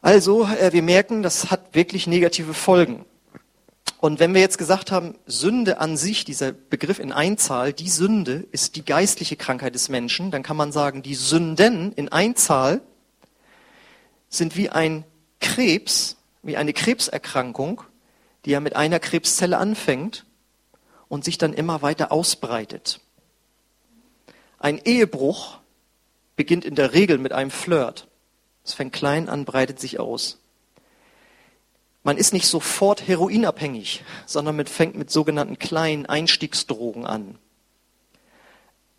Also, 0.00 0.44
äh, 0.44 0.72
wir 0.72 0.82
merken, 0.82 1.22
das 1.22 1.50
hat 1.50 1.74
wirklich 1.74 2.06
negative 2.06 2.54
Folgen. 2.54 3.04
Und 4.00 4.20
wenn 4.20 4.32
wir 4.32 4.40
jetzt 4.40 4.58
gesagt 4.58 4.92
haben, 4.92 5.16
Sünde 5.26 5.80
an 5.80 5.96
sich, 5.96 6.24
dieser 6.24 6.52
Begriff 6.52 7.00
in 7.00 7.10
Einzahl, 7.10 7.72
die 7.72 7.88
Sünde 7.88 8.46
ist 8.52 8.76
die 8.76 8.84
geistliche 8.84 9.36
Krankheit 9.36 9.74
des 9.74 9.88
Menschen, 9.88 10.30
dann 10.30 10.44
kann 10.44 10.56
man 10.56 10.70
sagen, 10.70 11.02
die 11.02 11.16
Sünden 11.16 11.92
in 11.92 12.08
Einzahl 12.08 12.80
sind 14.28 14.56
wie 14.56 14.70
ein 14.70 15.04
Krebs, 15.40 16.16
wie 16.42 16.56
eine 16.56 16.72
Krebserkrankung, 16.72 17.82
die 18.44 18.50
ja 18.50 18.60
mit 18.60 18.76
einer 18.76 19.00
Krebszelle 19.00 19.58
anfängt 19.58 20.26
und 21.08 21.24
sich 21.24 21.38
dann 21.38 21.52
immer 21.52 21.82
weiter 21.82 22.12
ausbreitet. 22.12 23.00
Ein 24.60 24.80
Ehebruch 24.84 25.58
beginnt 26.36 26.64
in 26.64 26.76
der 26.76 26.92
Regel 26.92 27.18
mit 27.18 27.32
einem 27.32 27.50
Flirt. 27.50 28.06
Es 28.68 28.74
fängt 28.74 28.92
klein 28.92 29.30
an, 29.30 29.46
breitet 29.46 29.80
sich 29.80 29.98
aus. 29.98 30.36
Man 32.02 32.18
ist 32.18 32.34
nicht 32.34 32.46
sofort 32.46 33.08
heroinabhängig, 33.08 34.04
sondern 34.26 34.56
man 34.56 34.66
fängt 34.66 34.94
mit 34.94 35.10
sogenannten 35.10 35.58
kleinen 35.58 36.04
Einstiegsdrogen 36.04 37.06
an. 37.06 37.38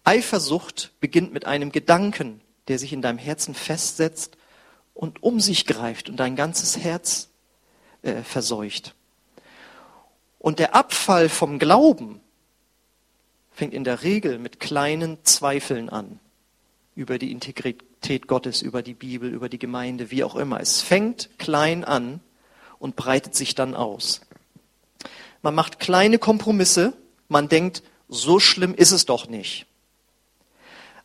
Eifersucht 0.04 0.92
beginnt 1.00 1.34
mit 1.34 1.46
einem 1.46 1.72
Gedanken, 1.72 2.42
der 2.68 2.80
sich 2.80 2.94
in 2.94 3.04
deinem 3.04 3.20
Herzen 3.20 3.54
festsetzt 3.54 4.38
und 4.96 5.22
um 5.22 5.40
sich 5.40 5.68
greift 5.68 6.10
und 6.10 6.16
dein 6.16 6.36
ganzes 6.36 6.80
Herz 6.80 7.30
äh, 8.02 8.24
verseucht. 8.24 8.96
Und 10.40 10.58
der 10.58 10.74
Abfall 10.74 11.30
vom 11.30 11.60
Glauben 11.60 12.22
fängt 13.52 13.76
in 13.76 13.84
der 13.84 14.02
Regel 14.02 14.40
mit 14.40 14.60
kleinen 14.60 15.24
Zweifeln 15.26 15.90
an 15.90 16.20
über 17.00 17.18
die 17.18 17.32
Integrität 17.32 18.28
Gottes, 18.28 18.62
über 18.62 18.82
die 18.82 18.94
Bibel, 18.94 19.34
über 19.34 19.48
die 19.48 19.58
Gemeinde, 19.58 20.12
wie 20.12 20.26
auch 20.26 20.36
immer. 20.36 20.60
Es 20.60 20.82
fängt 20.82 21.30
klein 21.40 21.86
an 21.86 22.20
und 22.78 22.98
breitet 22.98 23.36
sich 23.36 23.56
dann 23.56 23.74
aus. 23.74 24.20
Man 25.42 25.56
macht 25.56 25.80
kleine 25.80 26.20
Kompromisse, 26.20 26.92
man 27.30 27.48
denkt, 27.48 27.84
so 28.10 28.42
schlimm 28.42 28.76
ist 28.76 28.92
es 28.92 29.06
doch 29.06 29.30
nicht. 29.30 29.66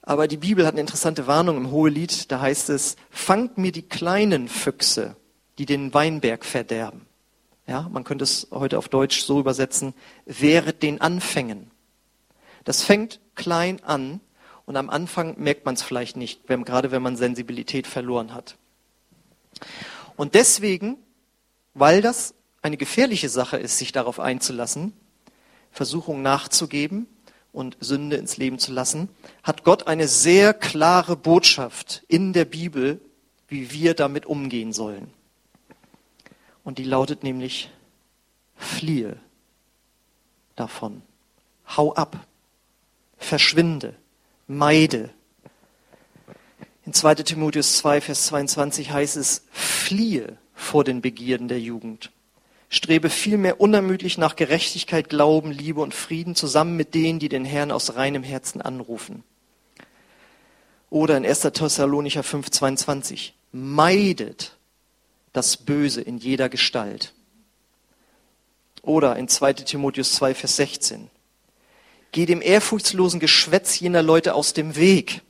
Aber 0.02 0.26
die 0.26 0.36
Bibel 0.36 0.66
hat 0.66 0.74
eine 0.74 0.80
interessante 0.80 1.28
Warnung 1.28 1.58
im 1.58 1.70
Hohelied, 1.70 2.32
da 2.32 2.40
heißt 2.40 2.70
es, 2.70 2.96
fangt 3.10 3.56
mir 3.56 3.70
die 3.70 3.88
kleinen 3.88 4.48
Füchse, 4.48 5.14
die 5.58 5.64
den 5.64 5.94
Weinberg 5.94 6.44
verderben. 6.44 7.06
Ja, 7.68 7.88
man 7.88 8.02
könnte 8.02 8.24
es 8.24 8.48
heute 8.50 8.78
auf 8.78 8.88
Deutsch 8.88 9.22
so 9.22 9.38
übersetzen, 9.38 9.94
wehret 10.26 10.82
den 10.82 11.00
Anfängen. 11.00 11.70
Das 12.64 12.82
fängt 12.82 13.20
klein 13.36 13.80
an 13.84 14.20
und 14.66 14.76
am 14.76 14.90
Anfang 14.90 15.34
merkt 15.38 15.64
man 15.66 15.74
es 15.74 15.82
vielleicht 15.82 16.16
nicht, 16.16 16.40
wenn, 16.46 16.64
gerade 16.64 16.90
wenn 16.90 17.02
man 17.02 17.16
Sensibilität 17.16 17.86
verloren 17.86 18.32
hat. 18.32 18.56
Und 20.16 20.34
deswegen, 20.34 20.96
weil 21.74 22.00
das 22.00 22.34
eine 22.62 22.76
gefährliche 22.76 23.28
Sache 23.28 23.58
ist, 23.58 23.78
sich 23.78 23.92
darauf 23.92 24.20
einzulassen, 24.20 24.94
Versuchung 25.70 26.22
nachzugeben 26.22 27.06
und 27.52 27.76
Sünde 27.80 28.16
ins 28.16 28.36
Leben 28.36 28.58
zu 28.58 28.72
lassen, 28.72 29.08
hat 29.42 29.64
Gott 29.64 29.86
eine 29.86 30.08
sehr 30.08 30.54
klare 30.54 31.16
Botschaft 31.16 32.04
in 32.08 32.32
der 32.32 32.44
Bibel, 32.44 33.00
wie 33.48 33.70
wir 33.72 33.94
damit 33.94 34.24
umgehen 34.24 34.72
sollen. 34.72 35.12
Und 36.62 36.78
die 36.78 36.84
lautet 36.84 37.22
nämlich, 37.22 37.70
fliehe 38.56 39.18
davon, 40.56 41.02
hau 41.76 41.92
ab, 41.94 42.26
verschwinde, 43.18 43.94
meide. 44.46 45.10
In 46.86 46.92
2 46.92 47.14
Timotheus 47.16 47.78
2, 47.78 48.00
Vers 48.00 48.26
22 48.26 48.90
heißt 48.90 49.16
es, 49.16 49.44
fliehe 49.50 50.38
vor 50.54 50.84
den 50.84 51.00
Begierden 51.00 51.48
der 51.48 51.60
Jugend. 51.60 52.10
Strebe 52.68 53.08
vielmehr 53.08 53.60
unermüdlich 53.60 54.18
nach 54.18 54.36
Gerechtigkeit, 54.36 55.08
Glauben, 55.08 55.52
Liebe 55.52 55.80
und 55.80 55.94
Frieden 55.94 56.34
zusammen 56.34 56.76
mit 56.76 56.94
denen, 56.94 57.18
die 57.18 57.28
den 57.28 57.44
Herrn 57.44 57.70
aus 57.70 57.94
reinem 57.94 58.22
Herzen 58.22 58.60
anrufen. 58.60 59.22
Oder 60.90 61.16
in 61.16 61.24
1. 61.24 61.40
Thessalonicher 61.40 62.22
5, 62.22 62.50
22, 62.50 63.34
meidet 63.52 64.56
das 65.32 65.56
Böse 65.56 66.00
in 66.00 66.18
jeder 66.18 66.48
Gestalt. 66.48 67.14
Oder 68.82 69.16
in 69.16 69.28
2 69.28 69.54
Timotheus 69.54 70.14
2, 70.14 70.34
Vers 70.34 70.56
16. 70.56 71.10
Geh 72.14 72.26
dem 72.26 72.42
ehrfurchtslosen 72.42 73.18
Geschwätz 73.18 73.80
jener 73.80 74.00
Leute 74.00 74.36
aus 74.36 74.52
dem 74.52 74.76
Weg, 74.76 75.22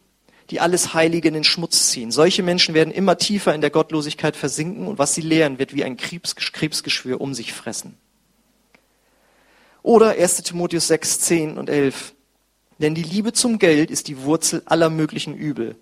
die 0.51 0.61
alles 0.61 0.93
Heilige 0.93 1.29
in 1.29 1.33
den 1.33 1.43
Schmutz 1.43 1.89
ziehen. 1.89 2.11
Solche 2.11 2.43
Menschen 2.43 2.75
werden 2.75 2.93
immer 2.93 3.17
tiefer 3.17 3.55
in 3.55 3.63
der 3.63 3.71
Gottlosigkeit 3.71 4.37
versinken 4.37 4.87
und 4.87 4.99
was 4.99 5.15
sie 5.15 5.23
lehren, 5.23 5.59
wird 5.59 5.75
wie 5.75 5.83
ein 5.83 5.97
Krebsgeschwür 5.97 7.23
um 7.23 7.33
sich 7.33 7.55
fressen. 7.55 7.97
Oder 9.83 10.11
1 10.11 10.43
Timotheus 10.43 10.89
6, 10.89 11.21
10 11.21 11.57
und 11.57 11.71
11. 11.71 12.13
Denn 12.79 12.95
die 12.95 13.03
Liebe 13.03 13.33
zum 13.33 13.59
Geld 13.59 13.91
ist 13.91 14.07
die 14.09 14.21
Wurzel 14.21 14.61
aller 14.67 14.91
möglichen 14.91 15.35
Übel. 15.35 15.77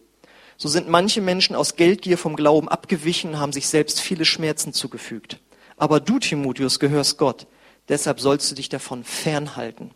So 0.57 0.69
sind 0.69 0.89
manche 0.89 1.21
Menschen 1.21 1.57
aus 1.57 1.75
Geldgier 1.75 2.17
vom 2.17 2.37
Glauben 2.37 2.69
abgewichen 2.69 3.31
und 3.31 3.41
haben 3.41 3.53
sich 3.53 3.67
selbst 3.67 4.01
viele 4.01 4.25
Schmerzen 4.25 4.73
zugefügt. 4.73 5.41
Aber 5.77 5.99
du, 5.99 6.21
Timotheus, 6.21 6.79
gehörst 6.79 7.19
Gott. 7.19 7.49
Deshalb 7.89 8.21
sollst 8.21 8.49
du 8.53 8.55
dich 8.55 8.69
davon 8.69 9.03
fernhalten. 9.03 9.91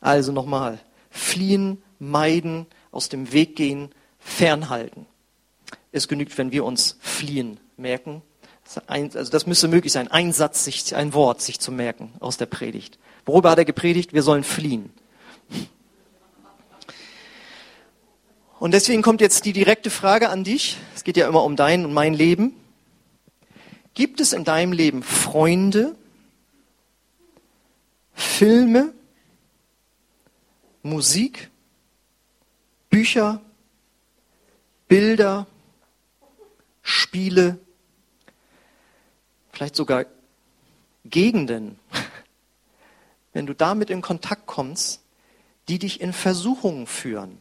Also 0.00 0.32
nochmal, 0.32 0.78
fliehen, 1.10 1.82
meiden, 1.98 2.66
aus 2.90 3.08
dem 3.08 3.32
Weg 3.32 3.56
gehen, 3.56 3.90
fernhalten. 4.18 5.06
Es 5.92 6.08
genügt, 6.08 6.36
wenn 6.38 6.52
wir 6.52 6.64
uns 6.64 6.98
fliehen 7.00 7.58
merken. 7.76 8.22
Also 8.86 9.30
das 9.30 9.46
müsste 9.46 9.68
möglich 9.68 9.92
sein, 9.92 10.08
ein 10.08 10.32
Satz, 10.32 10.64
sich, 10.64 10.94
ein 10.94 11.14
Wort 11.14 11.40
sich 11.40 11.60
zu 11.60 11.70
merken 11.70 12.12
aus 12.20 12.36
der 12.36 12.46
Predigt. 12.46 12.98
Worüber 13.24 13.50
hat 13.50 13.58
er 13.58 13.64
gepredigt? 13.64 14.12
Wir 14.12 14.22
sollen 14.22 14.44
fliehen. 14.44 14.90
Und 18.58 18.72
deswegen 18.72 19.02
kommt 19.02 19.20
jetzt 19.20 19.44
die 19.44 19.52
direkte 19.52 19.90
Frage 19.90 20.30
an 20.30 20.42
dich. 20.42 20.78
Es 20.94 21.04
geht 21.04 21.16
ja 21.16 21.28
immer 21.28 21.44
um 21.44 21.56
dein 21.56 21.84
und 21.84 21.92
mein 21.92 22.14
Leben. 22.14 22.54
Gibt 23.94 24.20
es 24.20 24.32
in 24.32 24.44
deinem 24.44 24.72
Leben 24.72 25.02
Freunde, 25.02 25.94
Filme, 28.14 28.92
Musik, 30.86 31.50
Bücher, 32.90 33.42
Bilder, 34.86 35.48
Spiele, 36.80 37.58
vielleicht 39.50 39.74
sogar 39.74 40.06
Gegenden, 41.04 41.78
wenn 43.32 43.46
du 43.46 43.54
damit 43.54 43.90
in 43.90 44.00
Kontakt 44.00 44.46
kommst, 44.46 45.02
die 45.66 45.80
dich 45.80 46.00
in 46.00 46.12
Versuchungen 46.12 46.86
führen. 46.86 47.38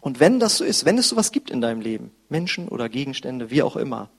Und 0.00 0.20
wenn 0.20 0.38
das 0.38 0.58
so 0.58 0.64
ist, 0.64 0.84
wenn 0.84 0.96
es 0.96 1.08
sowas 1.08 1.32
gibt 1.32 1.50
in 1.50 1.60
deinem 1.60 1.80
Leben, 1.80 2.12
Menschen 2.28 2.68
oder 2.68 2.88
Gegenstände, 2.88 3.50
wie 3.50 3.62
auch 3.62 3.74
immer, 3.74 4.10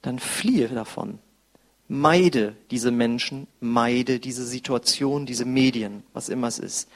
dann 0.00 0.18
fliehe 0.18 0.68
davon. 0.68 1.18
Meide 1.92 2.54
diese 2.70 2.92
Menschen, 2.92 3.48
meide 3.58 4.20
diese 4.20 4.46
Situation, 4.46 5.26
diese 5.26 5.44
Medien, 5.44 6.04
was 6.12 6.28
immer 6.28 6.46
es 6.46 6.60
ist. 6.60 6.88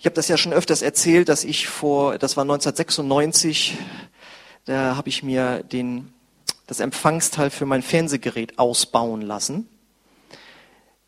Ich 0.00 0.06
habe 0.06 0.14
das 0.14 0.26
ja 0.26 0.36
schon 0.36 0.52
öfters 0.52 0.82
erzählt, 0.82 1.28
dass 1.28 1.44
ich 1.44 1.68
vor, 1.68 2.18
das 2.18 2.36
war 2.36 2.42
1996, 2.42 3.78
da 4.64 4.96
habe 4.96 5.08
ich 5.08 5.22
mir 5.22 5.62
den, 5.62 6.12
das 6.66 6.80
Empfangsteil 6.80 7.50
für 7.50 7.64
mein 7.64 7.80
Fernsehgerät 7.80 8.58
ausbauen 8.58 9.22
lassen. 9.22 9.68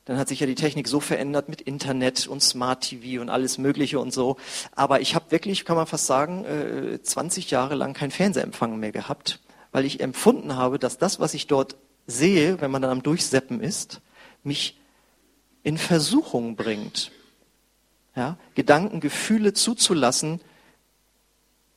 Dann 0.05 0.17
hat 0.17 0.29
sich 0.29 0.38
ja 0.38 0.47
die 0.47 0.55
Technik 0.55 0.87
so 0.87 1.00
verändert 1.00 1.49
mit 1.49 1.61
Internet 1.62 2.29
und 2.29 2.45
Smart 2.45 2.85
TV 2.85 3.21
und 3.21 3.29
alles 3.29 3.59
Mögliche 3.59 3.99
und 3.99 4.12
so. 4.12 4.37
Aber 4.76 5.00
ich 5.00 5.17
habe 5.17 5.33
wirklich, 5.33 5.64
kann 5.64 5.75
man 5.75 5.88
fast 5.88 6.07
sagen, 6.07 6.45
20 7.02 7.45
äh, 7.45 7.50
Jahre 7.50 7.75
lang 7.75 7.93
keinen 7.93 8.12
Fernsehempfang 8.12 8.79
mehr 8.79 8.93
gehabt, 8.93 9.40
weil 9.73 9.85
ich 9.85 9.99
empfunden 9.99 10.55
habe, 10.55 10.79
dass 10.79 10.97
das, 10.97 11.19
was 11.19 11.35
ich 11.35 11.49
dort 11.49 11.75
sehe, 12.11 12.61
wenn 12.61 12.71
man 12.71 12.83
dann 12.83 12.90
am 12.90 13.02
Durchseppen 13.02 13.61
ist, 13.61 14.00
mich 14.43 14.79
in 15.62 15.79
Versuchung 15.79 16.57
bringt. 16.57 17.12
Ja, 18.17 18.37
Gedanken, 18.55 19.00
Gefühle 19.00 19.52
zuzulassen, 19.52 20.40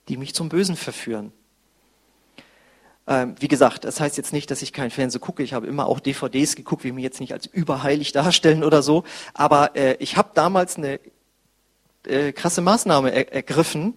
die 0.07 0.17
mich 0.17 0.33
zum 0.33 0.49
Bösen 0.49 0.75
verführen. 0.75 1.31
Ähm, 3.05 3.35
wie 3.39 3.47
gesagt, 3.47 3.83
das 3.83 3.99
heißt 3.99 4.17
jetzt 4.17 4.31
nicht, 4.31 4.49
dass 4.49 4.61
ich 4.61 4.71
kein 4.71 4.89
Fernsehen 4.89 5.21
gucke. 5.21 5.43
Ich 5.43 5.53
habe 5.53 5.67
immer 5.67 5.87
auch 5.87 5.99
DVDs 5.99 6.55
geguckt, 6.55 6.83
wie 6.83 6.91
mich 6.91 7.03
jetzt 7.03 7.19
nicht 7.19 7.33
als 7.33 7.45
überheilig 7.45 8.13
darstellen 8.13 8.63
oder 8.63 8.81
so. 8.81 9.03
Aber 9.33 9.75
äh, 9.75 9.95
ich 9.99 10.15
habe 10.15 10.31
damals 10.33 10.77
eine 10.77 10.99
äh, 12.05 12.31
krasse 12.31 12.61
Maßnahme 12.61 13.11
er 13.11 13.33
ergriffen, 13.33 13.93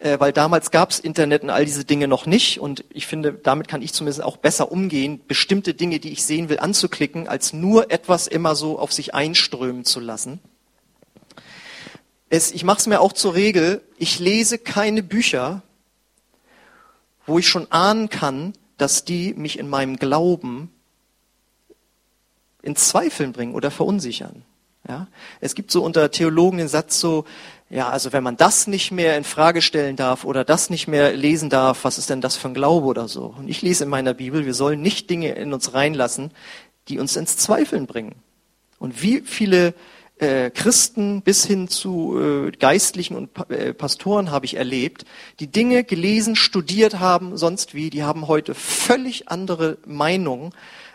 äh, 0.00 0.18
weil 0.20 0.32
damals 0.32 0.70
gab 0.70 0.90
es 0.90 1.00
Internet 1.00 1.42
und 1.42 1.50
all 1.50 1.64
diese 1.64 1.84
Dinge 1.84 2.08
noch 2.08 2.26
nicht. 2.26 2.60
Und 2.60 2.84
ich 2.90 3.06
finde, 3.06 3.32
damit 3.32 3.68
kann 3.68 3.82
ich 3.82 3.92
zumindest 3.92 4.22
auch 4.22 4.36
besser 4.36 4.70
umgehen, 4.70 5.20
bestimmte 5.26 5.74
Dinge, 5.74 5.98
die 5.98 6.10
ich 6.10 6.24
sehen 6.24 6.48
will, 6.48 6.60
anzuklicken, 6.60 7.28
als 7.28 7.52
nur 7.52 7.90
etwas 7.90 8.26
immer 8.26 8.54
so 8.54 8.78
auf 8.78 8.92
sich 8.92 9.14
einströmen 9.14 9.84
zu 9.84 10.00
lassen. 10.00 10.40
Es, 12.30 12.52
ich 12.52 12.62
mache 12.62 12.78
es 12.78 12.86
mir 12.86 13.00
auch 13.00 13.12
zur 13.12 13.34
Regel, 13.34 13.82
ich 13.96 14.18
lese 14.18 14.58
keine 14.58 15.02
Bücher, 15.02 15.62
wo 17.26 17.38
ich 17.38 17.48
schon 17.48 17.70
ahnen 17.72 18.08
kann, 18.08 18.52
dass 18.76 19.04
die 19.04 19.34
mich 19.34 19.58
in 19.58 19.68
meinem 19.68 19.96
Glauben 19.96 20.70
in 22.62 22.76
Zweifeln 22.76 23.32
bringen 23.32 23.54
oder 23.54 23.70
verunsichern. 23.70 24.44
Ja? 24.86 25.08
Es 25.40 25.54
gibt 25.54 25.70
so 25.70 25.82
unter 25.82 26.10
Theologen 26.10 26.58
den 26.58 26.68
Satz 26.68 27.00
so, 27.00 27.24
ja, 27.70 27.90
also 27.90 28.12
wenn 28.12 28.22
man 28.22 28.36
das 28.36 28.66
nicht 28.66 28.92
mehr 28.92 29.16
in 29.18 29.24
Frage 29.24 29.60
stellen 29.60 29.96
darf 29.96 30.24
oder 30.24 30.44
das 30.44 30.70
nicht 30.70 30.88
mehr 30.88 31.12
lesen 31.12 31.50
darf, 31.50 31.84
was 31.84 31.98
ist 31.98 32.08
denn 32.08 32.22
das 32.22 32.36
für 32.36 32.48
ein 32.48 32.54
Glaube 32.54 32.86
oder 32.86 33.08
so? 33.08 33.34
Und 33.38 33.48
ich 33.48 33.60
lese 33.60 33.84
in 33.84 33.90
meiner 33.90 34.14
Bibel, 34.14 34.46
wir 34.46 34.54
sollen 34.54 34.80
nicht 34.80 35.10
Dinge 35.10 35.32
in 35.32 35.52
uns 35.52 35.74
reinlassen, 35.74 36.30
die 36.88 36.98
uns 36.98 37.14
ins 37.16 37.36
Zweifeln 37.36 37.86
bringen. 37.86 38.14
Und 38.78 39.02
wie 39.02 39.20
viele 39.20 39.74
äh, 40.16 40.50
Christen 40.50 41.20
bis 41.20 41.44
hin 41.44 41.68
zu 41.68 42.18
äh, 42.18 42.50
Geistlichen 42.52 43.14
und 43.16 43.34
pa 43.34 43.44
äh, 43.52 43.74
Pastoren 43.74 44.30
habe 44.30 44.46
ich 44.46 44.54
erlebt, 44.56 45.04
die 45.38 45.48
Dinge 45.48 45.84
gelesen, 45.84 46.36
studiert 46.36 46.98
haben, 46.98 47.36
sonst 47.36 47.74
wie, 47.74 47.90
die 47.90 48.02
haben 48.02 48.28
heute 48.28 48.54
völlig 48.54 49.28
andere 49.28 49.76
Meinungen 49.84 50.50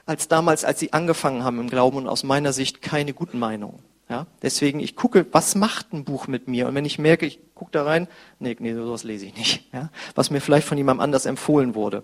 als 0.05 0.27
damals, 0.27 0.65
als 0.65 0.79
sie 0.79 0.91
angefangen 0.91 1.43
haben 1.43 1.59
im 1.59 1.69
Glauben 1.69 1.97
und 1.97 2.07
aus 2.07 2.23
meiner 2.23 2.51
Sicht 2.51 2.81
keine 2.81 3.13
guten 3.13 3.37
Meinungen. 3.37 3.79
Ja, 4.13 4.27
deswegen, 4.43 4.79
ich 4.79 4.95
gucke, 4.95 5.25
was 5.31 5.55
macht 5.55 5.91
ein 5.91 6.03
Buch 6.03 6.27
mit 6.27 6.47
mir? 6.47 6.67
Und 6.67 6.75
wenn 6.75 6.85
ich 6.85 6.99
merke, 6.99 7.25
ich 7.25 7.39
gucke 7.55 7.71
da 7.71 7.81
rein, 7.81 8.07
nee, 8.37 8.55
nee, 8.59 8.75
sowas 8.75 9.03
lese 9.03 9.25
ich 9.25 9.35
nicht. 9.35 9.73
Ja, 9.73 9.89
was 10.13 10.29
mir 10.29 10.39
vielleicht 10.39 10.67
von 10.67 10.77
jemandem 10.77 11.01
anders 11.01 11.25
empfohlen 11.25 11.73
wurde. 11.73 12.03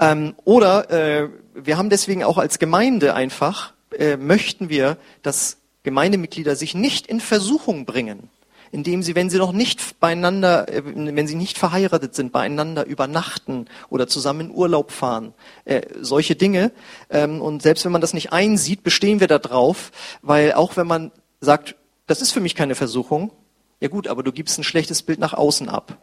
Ähm, 0.00 0.34
oder 0.42 0.90
äh, 0.90 1.28
wir 1.54 1.78
haben 1.78 1.90
deswegen 1.90 2.24
auch 2.24 2.38
als 2.38 2.58
Gemeinde 2.58 3.14
einfach, 3.14 3.72
äh, 3.96 4.16
möchten 4.16 4.68
wir, 4.68 4.96
dass 5.22 5.58
Gemeindemitglieder 5.84 6.56
sich 6.56 6.74
nicht 6.74 7.06
in 7.06 7.20
Versuchung 7.20 7.84
bringen 7.84 8.28
indem 8.72 9.02
sie, 9.02 9.14
wenn 9.14 9.30
sie 9.30 9.38
noch 9.38 9.52
nicht 9.52 10.00
beieinander, 10.00 10.68
äh, 10.68 10.82
wenn 10.84 11.28
sie 11.28 11.36
nicht 11.36 11.58
verheiratet 11.58 12.14
sind, 12.14 12.32
beieinander 12.32 12.86
übernachten 12.86 13.66
oder 13.90 14.08
zusammen 14.08 14.48
in 14.48 14.50
Urlaub 14.50 14.90
fahren. 14.90 15.34
Äh, 15.64 15.82
solche 16.00 16.34
Dinge. 16.34 16.72
Ähm, 17.10 17.40
und 17.40 17.62
selbst 17.62 17.84
wenn 17.84 17.92
man 17.92 18.00
das 18.00 18.14
nicht 18.14 18.32
einsieht, 18.32 18.82
bestehen 18.82 19.20
wir 19.20 19.28
da 19.28 19.38
drauf, 19.38 19.92
weil 20.22 20.54
auch 20.54 20.76
wenn 20.76 20.86
man 20.86 21.12
sagt, 21.40 21.76
das 22.06 22.22
ist 22.22 22.32
für 22.32 22.40
mich 22.40 22.54
keine 22.54 22.74
Versuchung, 22.74 23.30
ja 23.78 23.88
gut, 23.88 24.08
aber 24.08 24.22
du 24.22 24.32
gibst 24.32 24.58
ein 24.58 24.64
schlechtes 24.64 25.02
Bild 25.02 25.18
nach 25.18 25.34
außen 25.34 25.68
ab. 25.68 25.98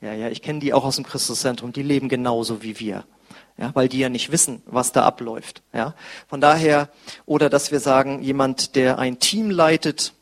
Ja, 0.00 0.12
ja, 0.12 0.28
ich 0.28 0.42
kenne 0.42 0.60
die 0.60 0.72
auch 0.72 0.84
aus 0.84 0.96
dem 0.96 1.04
Christuszentrum, 1.04 1.72
die 1.72 1.82
leben 1.82 2.08
genauso 2.08 2.62
wie 2.62 2.78
wir. 2.78 3.04
Ja, 3.58 3.70
weil 3.74 3.88
die 3.88 3.98
ja 3.98 4.08
nicht 4.08 4.32
wissen, 4.32 4.62
was 4.66 4.92
da 4.92 5.04
abläuft. 5.04 5.62
Ja, 5.72 5.94
von 6.26 6.40
daher, 6.40 6.88
oder 7.26 7.50
dass 7.50 7.70
wir 7.70 7.80
sagen, 7.80 8.22
jemand, 8.22 8.76
der 8.76 8.98
ein 8.98 9.18
Team 9.18 9.50
leitet, 9.50 10.14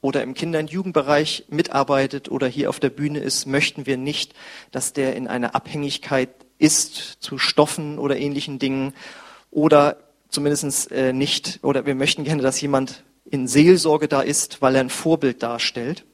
oder 0.00 0.22
im 0.22 0.34
Kinder- 0.34 0.60
und 0.60 0.70
Jugendbereich 0.70 1.44
mitarbeitet 1.48 2.30
oder 2.30 2.46
hier 2.46 2.70
auf 2.70 2.80
der 2.80 2.90
Bühne 2.90 3.18
ist, 3.18 3.46
möchten 3.46 3.86
wir 3.86 3.96
nicht, 3.96 4.34
dass 4.70 4.92
der 4.92 5.16
in 5.16 5.26
einer 5.26 5.54
Abhängigkeit 5.54 6.30
ist 6.58 7.16
zu 7.20 7.38
Stoffen 7.38 7.98
oder 7.98 8.16
ähnlichen 8.16 8.58
Dingen 8.58 8.92
oder 9.50 9.96
zumindest 10.28 10.92
äh, 10.92 11.12
nicht, 11.12 11.60
oder 11.62 11.86
wir 11.86 11.94
möchten 11.94 12.24
gerne, 12.24 12.42
dass 12.42 12.60
jemand 12.60 13.02
in 13.24 13.48
Seelsorge 13.48 14.08
da 14.08 14.20
ist, 14.20 14.62
weil 14.62 14.74
er 14.74 14.80
ein 14.82 14.90
Vorbild 14.90 15.42
darstellt. 15.42 16.04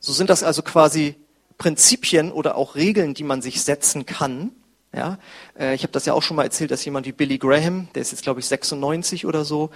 So 0.00 0.12
sind 0.12 0.30
das 0.30 0.42
also 0.42 0.62
quasi 0.62 1.16
Prinzipien 1.58 2.32
oder 2.32 2.56
auch 2.56 2.74
Regeln, 2.74 3.14
die 3.14 3.24
man 3.24 3.42
sich 3.42 3.62
setzen 3.62 4.06
kann, 4.06 4.52
ja, 4.94 5.18
äh, 5.58 5.74
ich 5.74 5.82
habe 5.82 5.92
das 5.92 6.06
ja 6.06 6.12
auch 6.12 6.22
schon 6.22 6.36
mal 6.36 6.44
erzählt, 6.44 6.70
dass 6.70 6.84
jemand 6.84 7.06
wie 7.06 7.12
Billy 7.12 7.38
Graham, 7.38 7.88
der 7.94 8.02
ist 8.02 8.12
jetzt 8.12 8.22
glaube 8.22 8.40
ich 8.40 8.46
96 8.46 9.26
oder 9.26 9.44
so 9.44 9.70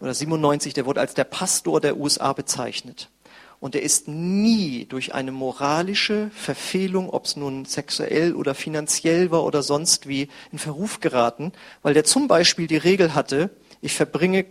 oder 0.00 0.14
97, 0.14 0.74
der 0.74 0.86
wurde 0.86 1.00
als 1.00 1.14
der 1.14 1.24
Pastor 1.24 1.80
der 1.80 1.96
USA 1.96 2.32
bezeichnet. 2.32 3.10
Und 3.60 3.74
er 3.74 3.82
ist 3.82 4.08
nie 4.08 4.84
durch 4.84 5.14
eine 5.14 5.32
moralische 5.32 6.30
Verfehlung, 6.34 7.08
ob 7.08 7.24
es 7.24 7.36
nun 7.36 7.64
sexuell 7.64 8.34
oder 8.34 8.54
finanziell 8.54 9.30
war 9.30 9.44
oder 9.44 9.62
sonst 9.62 10.06
wie, 10.06 10.28
in 10.52 10.58
Verruf 10.58 11.00
geraten, 11.00 11.52
weil 11.80 11.94
der 11.94 12.04
zum 12.04 12.28
Beispiel 12.28 12.66
die 12.66 12.76
Regel 12.76 13.14
hatte, 13.14 13.50
ich 13.80 13.94
verbringe 13.94 14.44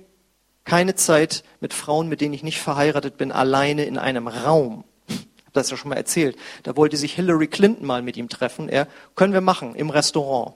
keine 0.63 0.95
Zeit 0.95 1.43
mit 1.59 1.73
Frauen, 1.73 2.07
mit 2.07 2.21
denen 2.21 2.33
ich 2.33 2.43
nicht 2.43 2.59
verheiratet 2.59 3.17
bin, 3.17 3.31
alleine 3.31 3.85
in 3.85 3.97
einem 3.97 4.27
Raum 4.27 4.83
das 5.53 5.69
ja 5.69 5.77
schon 5.77 5.89
mal 5.89 5.95
erzählt. 5.95 6.35
Da 6.63 6.75
wollte 6.75 6.97
sich 6.97 7.13
Hillary 7.13 7.47
Clinton 7.47 7.85
mal 7.85 8.01
mit 8.01 8.17
ihm 8.17 8.29
treffen. 8.29 8.69
Er, 8.69 8.87
können 9.15 9.33
wir 9.33 9.41
machen, 9.41 9.75
im 9.75 9.89
Restaurant. 9.89 10.55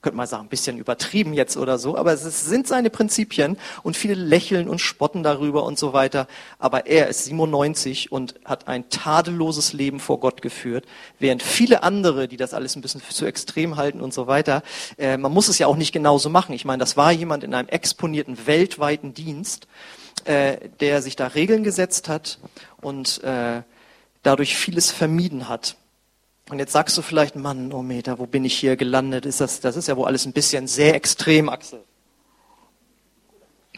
Könnte 0.00 0.16
man 0.16 0.28
sagen, 0.28 0.44
ein 0.44 0.48
bisschen 0.48 0.78
übertrieben 0.78 1.34
jetzt 1.34 1.56
oder 1.56 1.76
so, 1.76 1.96
aber 1.96 2.12
es 2.12 2.22
sind 2.22 2.68
seine 2.68 2.88
Prinzipien 2.88 3.58
und 3.82 3.96
viele 3.96 4.14
lächeln 4.14 4.68
und 4.68 4.78
spotten 4.80 5.24
darüber 5.24 5.64
und 5.64 5.76
so 5.76 5.92
weiter. 5.92 6.28
Aber 6.60 6.86
er 6.86 7.08
ist 7.08 7.24
97 7.24 8.12
und 8.12 8.36
hat 8.44 8.68
ein 8.68 8.88
tadelloses 8.90 9.72
Leben 9.72 9.98
vor 9.98 10.20
Gott 10.20 10.40
geführt, 10.40 10.84
während 11.18 11.42
viele 11.42 11.82
andere, 11.82 12.28
die 12.28 12.36
das 12.36 12.54
alles 12.54 12.76
ein 12.76 12.80
bisschen 12.80 13.02
zu 13.10 13.26
extrem 13.26 13.74
halten 13.74 14.00
und 14.00 14.14
so 14.14 14.28
weiter, 14.28 14.62
äh, 14.98 15.16
man 15.16 15.32
muss 15.32 15.48
es 15.48 15.58
ja 15.58 15.66
auch 15.66 15.76
nicht 15.76 15.92
genauso 15.92 16.28
machen. 16.30 16.54
Ich 16.54 16.64
meine, 16.64 16.78
das 16.78 16.96
war 16.96 17.10
jemand 17.10 17.42
in 17.42 17.52
einem 17.52 17.68
exponierten 17.68 18.46
weltweiten 18.46 19.14
Dienst, 19.14 19.66
äh, 20.26 20.58
der 20.78 21.02
sich 21.02 21.16
da 21.16 21.26
Regeln 21.26 21.64
gesetzt 21.64 22.08
hat 22.08 22.38
und 22.80 23.20
äh, 23.24 23.62
dadurch 24.28 24.56
vieles 24.56 24.90
vermieden 24.90 25.48
hat. 25.48 25.76
Und 26.50 26.58
jetzt 26.58 26.72
sagst 26.72 26.96
du 26.96 27.02
vielleicht, 27.02 27.34
Mann, 27.34 27.72
oh 27.72 27.82
Meter, 27.82 28.18
wo 28.18 28.26
bin 28.26 28.44
ich 28.44 28.54
hier 28.54 28.76
gelandet? 28.76 29.26
Ist 29.26 29.40
das, 29.40 29.60
das 29.60 29.76
ist 29.76 29.88
ja 29.88 29.96
wohl 29.96 30.06
alles 30.06 30.26
ein 30.26 30.32
bisschen 30.32 30.66
sehr 30.66 30.94
extrem, 30.94 31.48
Axel. 31.48 31.82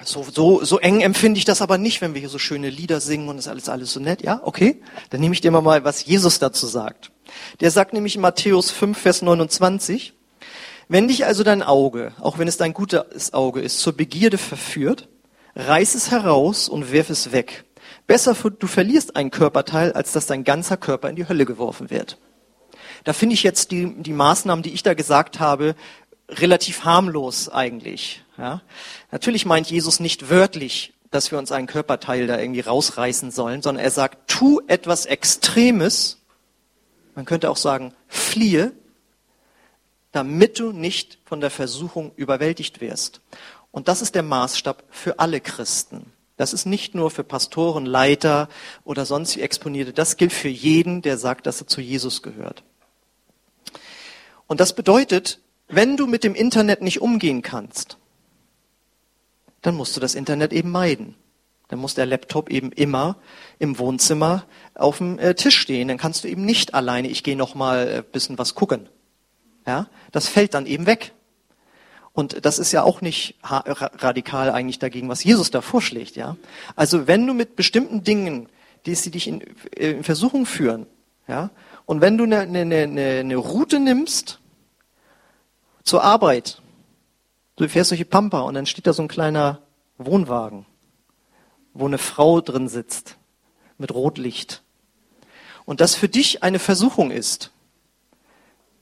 So, 0.03 0.25
so, 0.25 0.65
so 0.65 0.79
eng 0.79 1.01
empfinde 1.03 1.39
ich 1.39 1.45
das 1.45 1.63
aber 1.63 1.79
nicht, 1.79 2.01
wenn 2.01 2.15
wir 2.15 2.21
hier 2.21 2.29
so 2.29 2.39
schöne 2.39 2.71
Lieder 2.71 3.01
singen 3.01 3.29
und 3.29 3.37
das 3.37 3.49
alles 3.49 3.69
alles 3.69 3.93
so 3.93 4.01
nett. 4.01 4.23
Ja, 4.23 4.41
okay. 4.43 4.81
Dann 5.11 5.21
nehme 5.21 5.35
ich 5.35 5.41
dir 5.41 5.51
mal, 5.51 5.85
was 5.85 6.05
Jesus 6.05 6.39
dazu 6.39 6.67
sagt. 6.67 7.13
Der 7.61 7.71
sagt 7.71 7.93
nämlich 7.93 8.17
in 8.17 8.23
Matthäus 8.23 8.71
5, 8.71 8.99
Vers 8.99 9.23
29, 9.23 10.15
wenn 10.89 11.07
dich 11.07 11.27
also 11.27 11.45
dein 11.45 11.63
Auge, 11.63 12.13
auch 12.19 12.39
wenn 12.39 12.49
es 12.49 12.57
dein 12.57 12.73
gutes 12.73 13.33
Auge 13.35 13.61
ist, 13.61 13.79
zur 13.79 13.93
Begierde 13.93 14.39
verführt, 14.39 15.09
reiß 15.55 15.95
es 15.95 16.11
heraus 16.11 16.69
und 16.69 16.91
wirf 16.91 17.11
es 17.11 17.31
weg. 17.31 17.65
Besser 18.11 18.35
du 18.35 18.67
verlierst 18.67 19.15
ein 19.15 19.31
Körperteil, 19.31 19.93
als 19.93 20.11
dass 20.11 20.27
dein 20.27 20.43
ganzer 20.43 20.77
Körper 20.77 21.09
in 21.09 21.15
die 21.15 21.29
Hölle 21.29 21.45
geworfen 21.45 21.91
wird. 21.91 22.19
Da 23.05 23.13
finde 23.13 23.35
ich 23.35 23.45
jetzt 23.45 23.71
die, 23.71 24.03
die 24.03 24.13
Maßnahmen, 24.13 24.65
die 24.65 24.73
ich 24.73 24.83
da 24.83 24.95
gesagt 24.95 25.39
habe, 25.39 25.77
relativ 26.29 26.83
harmlos 26.83 27.49
eigentlich. 27.49 28.25
Ja? 28.37 28.63
Natürlich 29.13 29.47
meint 29.47 29.71
Jesus 29.71 30.01
nicht 30.01 30.29
wörtlich, 30.29 30.93
dass 31.13 31.31
wir 31.31 31.39
uns 31.39 31.53
einen 31.53 31.69
Körperteil 31.69 32.27
da 32.27 32.37
irgendwie 32.37 32.63
rausreißen 32.63 33.31
sollen, 33.31 33.63
sondern 33.63 33.85
er 33.85 33.93
sagt, 33.93 34.29
tu 34.29 34.61
etwas 34.67 35.07
Extremes. 35.07 36.19
Man 37.15 37.27
könnte 37.27 37.49
auch 37.49 37.57
sagen, 37.57 37.95
fliehe, 38.09 38.73
damit 40.11 40.59
du 40.59 40.73
nicht 40.73 41.21
von 41.27 41.41
der 41.41 41.51
Versuchung 41.51 42.11
überwältigt 42.17 42.81
wirst. 42.81 43.21
Und 43.71 43.87
das 43.87 44.03
ist 44.03 44.17
der 44.17 44.25
Maßstab 44.25 44.83
für 44.91 45.21
alle 45.21 45.41
Christen. 45.41 46.11
Das 46.41 46.55
ist 46.55 46.65
nicht 46.65 46.95
nur 46.95 47.11
für 47.11 47.23
Pastoren, 47.23 47.85
Leiter 47.85 48.49
oder 48.83 49.05
sonst 49.05 49.37
wie 49.37 49.43
Exponierte. 49.43 49.93
Das 49.93 50.17
gilt 50.17 50.33
für 50.33 50.49
jeden, 50.49 51.03
der 51.03 51.19
sagt, 51.19 51.45
dass 51.45 51.61
er 51.61 51.67
zu 51.67 51.83
Jesus 51.83 52.23
gehört. 52.23 52.63
Und 54.47 54.59
das 54.59 54.75
bedeutet, 54.75 55.41
wenn 55.69 55.99
du 55.99 56.07
mit 56.07 56.25
dem 56.25 56.35
Internet 56.35 56.81
nicht 56.81 57.03
umgehen 57.03 57.43
kannst, 57.43 57.99
dann 59.61 59.75
musst 59.75 59.95
du 59.95 60.01
das 60.01 60.15
Internet 60.15 60.55
eben 60.55 60.71
meiden. 60.71 61.15
Dann 61.69 61.79
muss 61.79 61.95
der 61.95 62.07
Laptop 62.07 62.49
eben 62.49 62.73
immer 62.73 63.19
im 63.59 63.79
Wohnzimmer 63.79 64.47
auf 64.75 64.97
dem 64.97 65.19
äh, 65.19 65.35
Tisch 65.35 65.59
stehen. 65.59 65.89
Dann 65.89 65.99
kannst 65.99 66.25
du 66.25 66.29
eben 66.29 66.47
nicht 66.47 66.73
alleine, 66.73 67.09
ich 67.09 67.23
gehe 67.23 67.37
noch 67.37 67.55
mal 67.55 67.87
ein 67.87 67.99
äh, 67.99 68.03
bisschen 68.03 68.39
was 68.39 68.55
gucken. 68.55 68.89
Ja, 69.67 69.89
das 70.11 70.27
fällt 70.27 70.55
dann 70.55 70.65
eben 70.65 70.87
weg. 70.87 71.13
Und 72.13 72.45
das 72.45 72.59
ist 72.59 72.73
ja 72.73 72.83
auch 72.83 73.01
nicht 73.01 73.37
radikal 73.43 74.51
eigentlich 74.51 74.79
dagegen, 74.79 75.09
was 75.09 75.23
Jesus 75.23 75.51
da 75.51 75.61
vorschlägt, 75.61 76.17
ja. 76.17 76.37
Also 76.75 77.07
wenn 77.07 77.27
du 77.27 77.35
mit 77.35 77.57
bestimmten 77.57 78.03
Dingen, 78.03 78.49
die 78.87 78.95
sie 78.95 79.11
dich 79.11 79.29
in, 79.29 79.43
äh, 79.77 79.93
in 79.93 80.05
Versuchung 80.05 80.45
führen, 80.45 80.87
ja, 81.29 81.51
und 81.87 82.01
wenn 82.01 82.19
du 82.19 82.25
eine, 82.25 82.41
eine, 82.41 82.61
eine, 82.61 83.21
eine 83.21 83.37
Route 83.37 83.79
nimmst 83.79 84.41
zur 85.85 86.03
Arbeit, 86.03 86.61
du 87.57 87.69
fährst 87.69 87.91
durch 87.91 88.01
die 88.01 88.05
Pampa 88.05 88.41
und 88.41 88.55
dann 88.55 88.67
steht 88.67 88.87
da 88.87 88.93
so 88.93 89.03
ein 89.03 89.09
kleiner 89.09 89.61
Wohnwagen, 89.99 90.67
wo 91.75 91.87
eine 91.87 91.99
Frau 91.99 92.41
drin 92.41 92.69
sitzt 92.69 93.17
mit 93.79 93.95
Rotlicht. 93.95 94.63
Und 95.65 95.81
das 95.81 95.95
für 95.95 96.09
dich 96.09 96.43
eine 96.43 96.59
Versuchung 96.59 97.11
ist, 97.11 97.53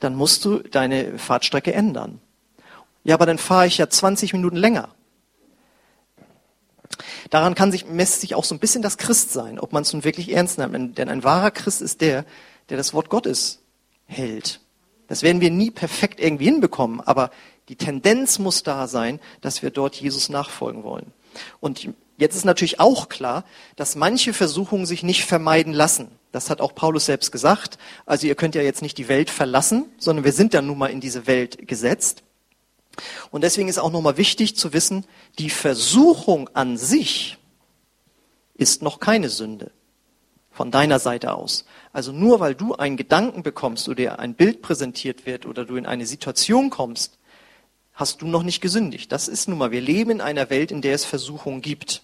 dann 0.01 0.15
musst 0.15 0.45
du 0.45 0.59
deine 0.61 1.19
Fahrtstrecke 1.19 1.73
ändern. 1.75 2.21
Ja, 3.05 3.15
aber 3.15 3.27
dann 3.27 3.39
fahre 3.39 3.67
ich 3.67 3.79
ja 3.79 3.89
20 3.89 4.33
Minuten 4.33 4.57
länger. 4.57 4.91
Daran 7.31 7.55
kann 7.55 7.73
sich, 7.73 7.87
messt 7.87 8.21
sich 8.21 8.35
auch 8.35 8.45
so 8.45 8.55
ein 8.55 8.59
bisschen 8.59 8.83
das 8.83 8.99
Christsein, 8.99 9.59
ob 9.59 9.73
man 9.73 9.83
es 9.83 9.93
nun 9.93 10.05
wirklich 10.05 10.33
ernst 10.33 10.59
nimmt. 10.59 10.99
Denn 10.99 11.09
ein 11.09 11.25
wahrer 11.25 11.51
Christ 11.51 11.83
ist 11.83 12.01
der, 12.01 12.25
der 12.69 12.77
das 12.77 12.95
Wort 12.95 13.11
Gottes 13.11 13.61
hält. 14.07 14.61
Das 15.07 15.23
werden 15.23 15.41
wir 15.41 15.51
nie 15.51 15.71
perfekt 15.71 16.21
irgendwie 16.21 16.45
hinbekommen, 16.45 17.01
aber 17.01 17.31
die 17.69 17.77
Tendenz 17.77 18.39
muss 18.39 18.63
da 18.63 18.87
sein, 18.89 19.21
dass 19.41 19.63
wir 19.63 19.71
dort 19.71 19.97
Jesus 19.97 20.29
nachfolgen 20.29 20.85
wollen. 20.85 21.13
Und 21.61 21.89
jetzt 22.17 22.37
ist 22.37 22.45
natürlich 22.45 22.81
auch 22.81 23.09
klar, 23.09 23.45
dass 23.77 23.97
manche 23.97 24.33
Versuchungen 24.33 24.87
sich 24.87 25.03
nicht 25.03 25.25
vermeiden 25.25 25.73
lassen. 25.73 26.11
Das 26.33 26.51
hat 26.51 26.61
auch 26.61 26.75
Paulus 26.75 27.07
selbst 27.07 27.33
gesagt. 27.33 27.79
Also 28.07 28.27
ihr 28.27 28.35
könnt 28.35 28.55
ja 28.55 28.63
jetzt 28.63 28.83
nicht 28.83 28.99
die 28.99 29.09
Welt 29.09 29.31
verlassen, 29.31 29.87
sondern 29.99 30.25
wir 30.25 30.33
sind 30.33 30.55
ja 30.55 30.63
nun 30.63 30.79
mal 30.79 30.91
in 30.91 31.01
diese 31.01 31.27
Welt 31.27 31.67
gesetzt. 31.67 32.23
Und 33.31 33.43
deswegen 33.43 33.69
ist 33.69 33.79
auch 33.79 33.93
nochmal 33.93 34.17
wichtig 34.17 34.57
zu 34.57 34.73
wissen, 34.73 35.05
die 35.39 35.51
Versuchung 35.51 36.49
an 36.55 36.77
sich 36.77 37.39
ist 38.55 38.83
noch 38.83 39.01
keine 39.01 39.29
Sünde 39.29 39.71
von 40.51 40.71
deiner 40.71 40.99
Seite 40.99 41.35
aus. 41.35 41.65
Also 41.93 42.11
nur 42.11 42.41
weil 42.41 42.55
du 42.55 42.75
einen 42.75 42.97
Gedanken 42.97 43.43
bekommst 43.43 43.89
oder 43.89 43.97
dir 43.97 44.19
ein 44.19 44.35
Bild 44.35 44.61
präsentiert 44.61 45.25
wird 45.25 45.47
oder 45.47 45.65
du 45.65 45.77
in 45.77 45.87
eine 45.87 46.07
Situation 46.07 46.69
kommst, 46.69 47.19
hast 47.95 48.23
du 48.23 48.27
noch 48.27 48.43
nicht 48.43 48.61
gesündigt. 48.61 49.13
Das 49.13 49.29
ist 49.29 49.49
nun 49.49 49.59
mal, 49.59 49.71
wir 49.71 49.81
leben 49.81 50.11
in 50.11 50.21
einer 50.21 50.51
Welt, 50.51 50.71
in 50.71 50.83
der 50.83 50.95
es 50.95 51.05
Versuchungen 51.05 51.63
gibt. 51.63 52.03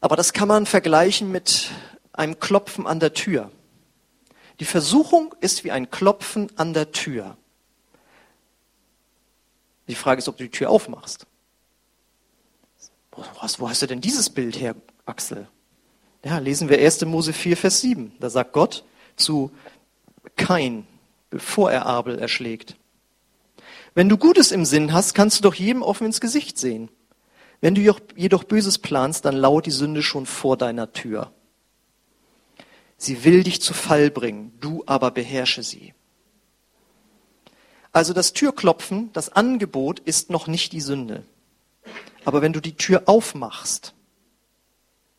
Aber 0.00 0.16
das 0.16 0.32
kann 0.32 0.48
man 0.48 0.66
vergleichen 0.66 1.30
mit 1.30 1.70
einem 2.12 2.40
Klopfen 2.40 2.86
an 2.86 3.00
der 3.00 3.14
Tür. 3.14 3.50
Die 4.58 4.64
Versuchung 4.64 5.34
ist 5.40 5.64
wie 5.64 5.70
ein 5.70 5.90
Klopfen 5.90 6.50
an 6.56 6.74
der 6.74 6.92
Tür. 6.92 7.36
Die 9.90 9.96
Frage 9.96 10.20
ist, 10.20 10.28
ob 10.28 10.36
du 10.36 10.44
die 10.44 10.50
Tür 10.50 10.70
aufmachst. 10.70 11.26
wo 13.10 13.24
hast, 13.38 13.58
wo 13.58 13.68
hast 13.68 13.82
du 13.82 13.88
denn 13.88 14.00
dieses 14.00 14.30
Bild 14.30 14.60
her, 14.60 14.76
Axel? 15.04 15.48
Ja, 16.24 16.38
lesen 16.38 16.68
wir 16.68 16.78
1. 16.78 17.04
Mose 17.06 17.32
4, 17.32 17.56
Vers 17.56 17.80
7. 17.80 18.12
Da 18.20 18.30
sagt 18.30 18.52
Gott 18.52 18.84
zu 19.16 19.50
Kain, 20.36 20.86
bevor 21.28 21.72
er 21.72 21.86
Abel 21.86 22.20
erschlägt. 22.20 22.76
Wenn 23.94 24.08
du 24.08 24.16
Gutes 24.16 24.52
im 24.52 24.64
Sinn 24.64 24.92
hast, 24.92 25.14
kannst 25.14 25.38
du 25.38 25.42
doch 25.42 25.54
jedem 25.54 25.82
offen 25.82 26.06
ins 26.06 26.20
Gesicht 26.20 26.56
sehen. 26.56 26.88
Wenn 27.60 27.74
du 27.74 27.80
jedoch 28.14 28.44
Böses 28.44 28.78
planst, 28.78 29.24
dann 29.24 29.34
lauert 29.34 29.66
die 29.66 29.72
Sünde 29.72 30.04
schon 30.04 30.24
vor 30.24 30.56
deiner 30.56 30.92
Tür. 30.92 31.32
Sie 32.96 33.24
will 33.24 33.42
dich 33.42 33.60
zu 33.60 33.74
Fall 33.74 34.08
bringen, 34.12 34.52
du 34.60 34.84
aber 34.86 35.10
beherrsche 35.10 35.64
sie. 35.64 35.94
Also 37.92 38.12
das 38.12 38.32
Türklopfen, 38.32 39.12
das 39.12 39.30
Angebot 39.30 40.00
ist 40.00 40.30
noch 40.30 40.46
nicht 40.46 40.72
die 40.72 40.80
Sünde. 40.80 41.24
Aber 42.24 42.42
wenn 42.42 42.52
du 42.52 42.60
die 42.60 42.76
Tür 42.76 43.02
aufmachst, 43.06 43.94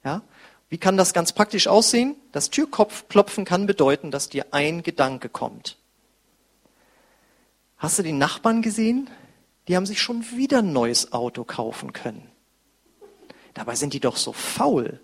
ja, 0.03 0.21
wie 0.69 0.77
kann 0.77 0.95
das 0.95 1.13
ganz 1.13 1.33
praktisch 1.33 1.67
aussehen? 1.67 2.15
Das 2.31 2.49
Türklopfen 2.49 3.43
kann 3.43 3.65
bedeuten, 3.65 4.09
dass 4.09 4.29
dir 4.29 4.47
ein 4.51 4.83
Gedanke 4.83 5.27
kommt. 5.27 5.77
Hast 7.77 7.99
du 7.99 8.03
die 8.03 8.13
Nachbarn 8.13 8.61
gesehen? 8.61 9.09
Die 9.67 9.75
haben 9.75 9.85
sich 9.85 10.01
schon 10.01 10.23
wieder 10.31 10.59
ein 10.59 10.71
neues 10.71 11.11
Auto 11.11 11.43
kaufen 11.43 11.93
können. 11.93 12.29
Dabei 13.53 13.75
sind 13.75 13.93
die 13.93 13.99
doch 13.99 14.15
so 14.15 14.31
faul. 14.31 15.01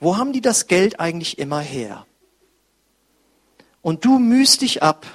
Wo 0.00 0.16
haben 0.16 0.32
die 0.32 0.40
das 0.40 0.66
Geld 0.66 0.98
eigentlich 0.98 1.38
immer 1.38 1.60
her? 1.60 2.06
Und 3.80 4.04
du 4.04 4.18
mühst 4.18 4.62
dich 4.62 4.82
ab. 4.82 5.06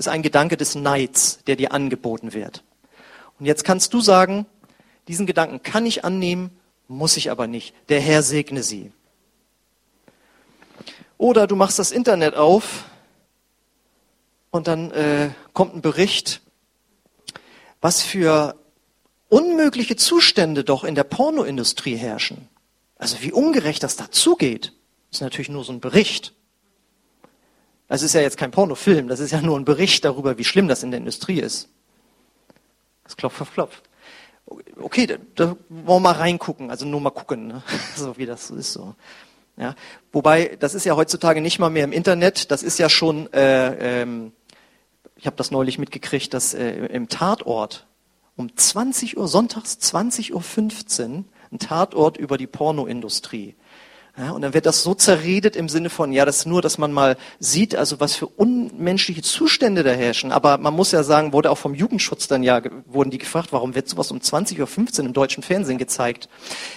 Ist 0.00 0.08
ein 0.08 0.22
Gedanke 0.22 0.56
des 0.56 0.76
Neids, 0.76 1.40
der 1.46 1.56
dir 1.56 1.72
angeboten 1.72 2.32
wird. 2.32 2.64
Und 3.38 3.44
jetzt 3.44 3.64
kannst 3.64 3.92
du 3.92 4.00
sagen, 4.00 4.46
diesen 5.08 5.26
Gedanken 5.26 5.62
kann 5.62 5.84
ich 5.84 6.06
annehmen, 6.06 6.58
muss 6.88 7.18
ich 7.18 7.30
aber 7.30 7.46
nicht. 7.46 7.74
Der 7.90 8.00
Herr 8.00 8.22
segne 8.22 8.62
sie. 8.62 8.92
Oder 11.18 11.46
du 11.46 11.54
machst 11.54 11.78
das 11.78 11.92
Internet 11.92 12.34
auf 12.34 12.84
und 14.50 14.68
dann 14.68 14.90
äh, 14.92 15.32
kommt 15.52 15.74
ein 15.74 15.82
Bericht, 15.82 16.40
was 17.82 18.00
für 18.00 18.56
unmögliche 19.28 19.96
Zustände 19.96 20.64
doch 20.64 20.82
in 20.82 20.94
der 20.94 21.04
Pornoindustrie 21.04 21.96
herrschen. 21.96 22.48
Also 22.96 23.18
wie 23.20 23.32
ungerecht 23.32 23.82
das 23.82 23.96
dazugeht, 23.96 24.72
ist 25.12 25.20
natürlich 25.20 25.50
nur 25.50 25.62
so 25.62 25.72
ein 25.74 25.80
Bericht. 25.80 26.32
Das 27.90 28.02
ist 28.02 28.12
ja 28.12 28.20
jetzt 28.20 28.36
kein 28.36 28.52
Pornofilm, 28.52 29.08
das 29.08 29.18
ist 29.18 29.32
ja 29.32 29.42
nur 29.42 29.58
ein 29.58 29.64
Bericht 29.64 30.04
darüber, 30.04 30.38
wie 30.38 30.44
schlimm 30.44 30.68
das 30.68 30.84
in 30.84 30.92
der 30.92 30.98
Industrie 30.98 31.40
ist. 31.40 31.68
Das 33.02 33.16
klopft 33.16 33.42
auf 33.42 33.52
klopft. 33.52 33.82
Okay, 34.80 35.08
da, 35.08 35.16
da 35.34 35.56
wollen 35.68 35.86
wir 35.86 36.00
mal 36.00 36.12
reingucken, 36.12 36.70
also 36.70 36.86
nur 36.86 37.00
mal 37.00 37.10
gucken, 37.10 37.48
ne? 37.48 37.64
so 37.96 38.16
wie 38.16 38.26
das 38.26 38.50
ist 38.50 38.72
so. 38.72 38.94
Ja, 39.56 39.74
wobei, 40.12 40.56
das 40.60 40.74
ist 40.74 40.84
ja 40.84 40.94
heutzutage 40.94 41.40
nicht 41.40 41.58
mal 41.58 41.68
mehr 41.68 41.82
im 41.82 41.90
Internet, 41.90 42.52
das 42.52 42.62
ist 42.62 42.78
ja 42.78 42.88
schon, 42.88 43.30
äh, 43.32 44.02
ähm, 44.02 44.30
ich 45.16 45.26
habe 45.26 45.34
das 45.34 45.50
neulich 45.50 45.80
mitgekriegt, 45.80 46.32
dass 46.32 46.54
äh, 46.54 46.70
im 46.70 47.08
Tatort 47.08 47.88
um 48.36 48.56
20 48.56 49.16
Uhr, 49.18 49.26
sonntags 49.26 49.78
20.15 49.82 50.30
Uhr, 51.10 51.24
ein 51.50 51.58
Tatort 51.58 52.18
über 52.18 52.38
die 52.38 52.46
Pornoindustrie. 52.46 53.56
Ja, 54.20 54.32
und 54.32 54.42
dann 54.42 54.52
wird 54.52 54.66
das 54.66 54.82
so 54.82 54.94
zerredet 54.94 55.56
im 55.56 55.70
Sinne 55.70 55.88
von, 55.88 56.12
ja, 56.12 56.26
das 56.26 56.40
ist 56.40 56.46
nur, 56.46 56.60
dass 56.60 56.76
man 56.76 56.92
mal 56.92 57.16
sieht, 57.38 57.74
also 57.74 58.00
was 58.00 58.14
für 58.14 58.26
unmenschliche 58.26 59.22
Zustände 59.22 59.82
da 59.82 59.92
herrschen. 59.92 60.30
Aber 60.30 60.58
man 60.58 60.74
muss 60.74 60.92
ja 60.92 61.02
sagen, 61.02 61.32
wurde 61.32 61.50
auch 61.50 61.56
vom 61.56 61.72
Jugendschutz 61.72 62.28
dann 62.28 62.42
ja, 62.42 62.60
wurden 62.84 63.10
die 63.10 63.16
gefragt, 63.16 63.48
warum 63.52 63.74
wird 63.74 63.88
sowas 63.88 64.10
um 64.10 64.18
20.15 64.18 65.00
Uhr 65.00 65.06
im 65.06 65.12
deutschen 65.14 65.42
Fernsehen 65.42 65.78
gezeigt? 65.78 66.28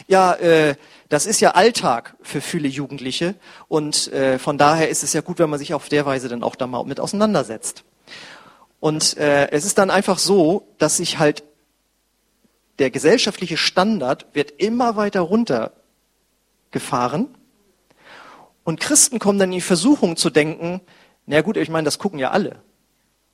Ja, 0.07 0.35
äh, 0.35 0.75
das 1.09 1.25
ist 1.25 1.41
ja 1.41 1.51
Alltag 1.51 2.15
für 2.21 2.39
viele 2.39 2.69
Jugendliche 2.69 3.35
und 3.67 4.13
äh, 4.13 4.39
von 4.39 4.57
daher 4.57 4.87
ist 4.87 5.03
es 5.03 5.11
ja 5.11 5.19
gut, 5.19 5.39
wenn 5.39 5.49
man 5.49 5.59
sich 5.59 5.73
auf 5.73 5.89
der 5.89 6.05
Weise 6.05 6.29
dann 6.29 6.43
auch 6.43 6.55
da 6.55 6.65
mal 6.65 6.85
mit 6.85 7.01
auseinandersetzt. 7.01 7.83
Und 8.79 9.17
äh, 9.17 9.51
es 9.51 9.65
ist 9.65 9.77
dann 9.77 9.89
einfach 9.89 10.17
so, 10.17 10.65
dass 10.77 10.95
sich 10.95 11.19
halt 11.19 11.43
der 12.79 12.89
gesellschaftliche 12.89 13.57
Standard 13.57 14.27
wird 14.31 14.51
immer 14.51 14.95
weiter 14.95 15.19
runtergefahren. 16.73 17.27
Und 18.63 18.79
Christen 18.79 19.19
kommen 19.19 19.39
dann 19.39 19.49
in 19.49 19.55
die 19.55 19.61
Versuchung 19.61 20.15
zu 20.15 20.29
denken, 20.29 20.81
na 21.25 21.41
gut, 21.41 21.57
ich 21.57 21.69
meine, 21.69 21.85
das 21.85 21.99
gucken 21.99 22.19
ja 22.19 22.31
alle. 22.31 22.61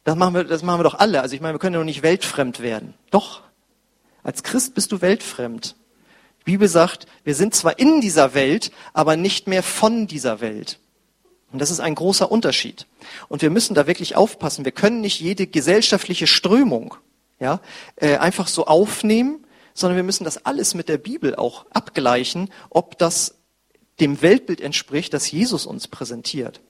Das 0.03 0.15
machen 0.15 0.33
wir, 0.33 0.43
das 0.43 0.63
machen 0.63 0.79
wir 0.79 0.83
doch 0.83 0.99
alle. 0.99 1.21
Also 1.21 1.35
ich 1.35 1.41
meine, 1.41 1.55
wir 1.55 1.59
können 1.59 1.73
ja 1.75 1.79
doch 1.79 1.85
nicht 1.85 2.03
weltfremd 2.03 2.61
werden. 2.61 2.93
Doch. 3.11 3.41
Als 4.23 4.43
Christ 4.43 4.73
bist 4.75 4.91
du 4.91 5.01
weltfremd. 5.01 5.75
Die 6.41 6.51
Bibel 6.51 6.67
sagt, 6.67 7.05
wir 7.23 7.35
sind 7.35 7.53
zwar 7.53 7.77
in 7.79 8.01
dieser 8.01 8.33
Welt, 8.33 8.71
aber 8.93 9.15
nicht 9.15 9.47
mehr 9.47 9.63
von 9.63 10.07
dieser 10.07 10.41
Welt. 10.41 10.79
Und 11.51 11.59
das 11.59 11.71
ist 11.71 11.79
ein 11.79 11.95
großer 11.95 12.31
Unterschied. 12.31 12.87
Und 13.27 13.41
wir 13.41 13.49
müssen 13.49 13.75
da 13.75 13.87
wirklich 13.87 14.15
aufpassen. 14.15 14.65
Wir 14.65 14.71
können 14.71 15.01
nicht 15.01 15.19
jede 15.19 15.47
gesellschaftliche 15.47 16.27
Strömung 16.27 16.95
ja, 17.39 17.59
äh, 17.95 18.17
einfach 18.17 18.47
so 18.47 18.65
aufnehmen, 18.65 19.45
sondern 19.73 19.95
wir 19.95 20.03
müssen 20.03 20.23
das 20.23 20.45
alles 20.45 20.73
mit 20.73 20.89
der 20.89 20.97
Bibel 20.97 21.35
auch 21.35 21.65
abgleichen, 21.71 22.49
ob 22.69 22.97
das 22.97 23.35
dem 23.99 24.21
Weltbild 24.21 24.61
entspricht, 24.61 25.13
das 25.13 25.31
Jesus 25.31 25.65
uns 25.65 25.87
präsentiert. 25.87 26.61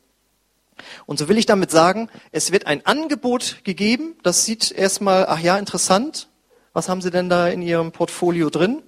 Und 1.05 1.19
so 1.19 1.27
will 1.27 1.37
ich 1.37 1.45
damit 1.45 1.71
sagen, 1.71 2.09
es 2.31 2.51
wird 2.51 2.65
ein 2.67 2.85
Angebot 2.85 3.63
gegeben, 3.63 4.15
das 4.23 4.45
sieht 4.45 4.71
erstmal, 4.71 5.25
ach 5.27 5.39
ja, 5.39 5.57
interessant, 5.57 6.27
was 6.73 6.87
haben 6.87 7.01
Sie 7.01 7.11
denn 7.11 7.29
da 7.29 7.47
in 7.47 7.61
Ihrem 7.61 7.91
Portfolio 7.91 8.49
drin? 8.49 8.81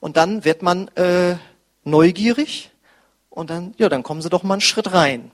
Und 0.00 0.16
dann 0.16 0.44
wird 0.44 0.62
man 0.62 0.88
äh, 0.88 1.36
neugierig 1.84 2.70
und 3.30 3.50
dann, 3.50 3.74
ja, 3.78 3.88
dann 3.88 4.02
kommen 4.02 4.22
Sie 4.22 4.30
doch 4.30 4.42
mal 4.42 4.54
einen 4.54 4.60
Schritt 4.60 4.92
rein. 4.92 5.30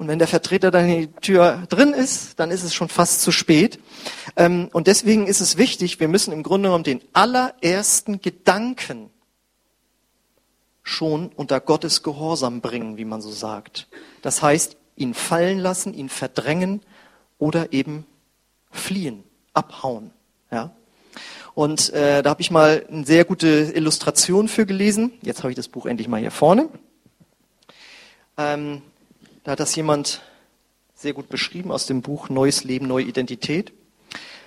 Und 0.00 0.08
wenn 0.08 0.18
der 0.18 0.28
Vertreter 0.28 0.70
dann 0.70 0.88
in 0.88 1.00
die 1.02 1.20
Tür 1.20 1.66
drin 1.68 1.92
ist, 1.92 2.40
dann 2.40 2.50
ist 2.50 2.62
es 2.62 2.72
schon 2.72 2.88
fast 2.88 3.20
zu 3.20 3.30
spät. 3.30 3.78
Ähm, 4.34 4.70
und 4.72 4.86
deswegen 4.86 5.26
ist 5.26 5.42
es 5.42 5.58
wichtig, 5.58 6.00
wir 6.00 6.08
müssen 6.08 6.32
im 6.32 6.42
Grunde 6.42 6.68
genommen 6.68 6.84
den 6.84 7.02
allerersten 7.12 8.22
Gedanken 8.22 9.10
schon 10.82 11.28
unter 11.36 11.60
Gottes 11.60 12.02
Gehorsam 12.02 12.62
bringen, 12.62 12.96
wie 12.96 13.04
man 13.04 13.20
so 13.20 13.30
sagt. 13.30 13.88
Das 14.22 14.40
heißt, 14.40 14.78
ihn 14.96 15.12
fallen 15.12 15.58
lassen, 15.58 15.92
ihn 15.92 16.08
verdrängen 16.08 16.80
oder 17.36 17.74
eben 17.74 18.06
fliehen, 18.70 19.22
abhauen. 19.52 20.12
Ja? 20.50 20.74
Und 21.52 21.92
äh, 21.92 22.22
da 22.22 22.30
habe 22.30 22.40
ich 22.40 22.50
mal 22.50 22.86
eine 22.90 23.04
sehr 23.04 23.26
gute 23.26 23.70
Illustration 23.74 24.48
für 24.48 24.64
gelesen. 24.64 25.12
Jetzt 25.20 25.40
habe 25.40 25.50
ich 25.50 25.56
das 25.56 25.68
Buch 25.68 25.84
endlich 25.84 26.08
mal 26.08 26.20
hier 26.20 26.30
vorne. 26.30 26.70
Ähm, 28.38 28.80
da 29.44 29.52
hat 29.52 29.60
das 29.60 29.74
jemand 29.74 30.22
sehr 30.94 31.12
gut 31.14 31.28
beschrieben 31.28 31.72
aus 31.72 31.86
dem 31.86 32.02
Buch 32.02 32.28
Neues 32.28 32.64
Leben, 32.64 32.86
neue 32.86 33.04
Identität. 33.04 33.72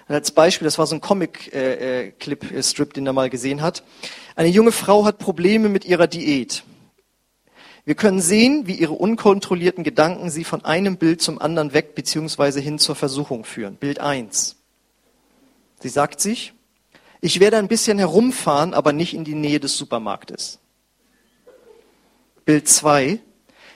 Als 0.08 0.32
Beispiel, 0.32 0.66
das 0.66 0.78
war 0.78 0.86
so 0.86 0.96
ein 0.96 1.02
Comic-Clip-Strip, 1.02 2.88
äh, 2.88 2.92
äh, 2.92 2.94
den 2.94 3.08
er 3.08 3.14
mal 3.14 3.30
gesehen 3.30 3.62
hat. 3.62 3.84
Eine 4.36 4.50
junge 4.50 4.72
Frau 4.72 5.06
hat 5.06 5.18
Probleme 5.18 5.70
mit 5.70 5.86
ihrer 5.86 6.08
Diät. 6.08 6.64
Wir 7.86 7.96
können 7.96 8.22
sehen, 8.22 8.68
wie 8.68 8.76
ihre 8.76 8.94
unkontrollierten 8.94 9.84
Gedanken 9.84 10.30
sie 10.30 10.44
von 10.44 10.64
einem 10.64 10.98
Bild 10.98 11.22
zum 11.22 11.42
anderen 11.42 11.74
weg 11.74 11.96
bzw. 11.96 12.62
hin 12.62 12.80
zur 12.80 12.96
Versuchung 12.96 13.46
führen. 13.46 13.76
Bild 13.76 14.00
1. 14.00 14.58
Sie 15.82 15.90
sagt 15.90 16.22
sich, 16.22 16.54
ich 17.20 17.40
werde 17.40 17.58
ein 17.58 17.68
bisschen 17.68 17.98
herumfahren, 17.98 18.74
aber 18.74 18.94
nicht 18.94 19.14
in 19.14 19.24
die 19.24 19.36
Nähe 19.36 19.60
des 19.60 19.78
Supermarktes. 19.78 20.60
Bild 22.46 22.68
2. 22.68 23.20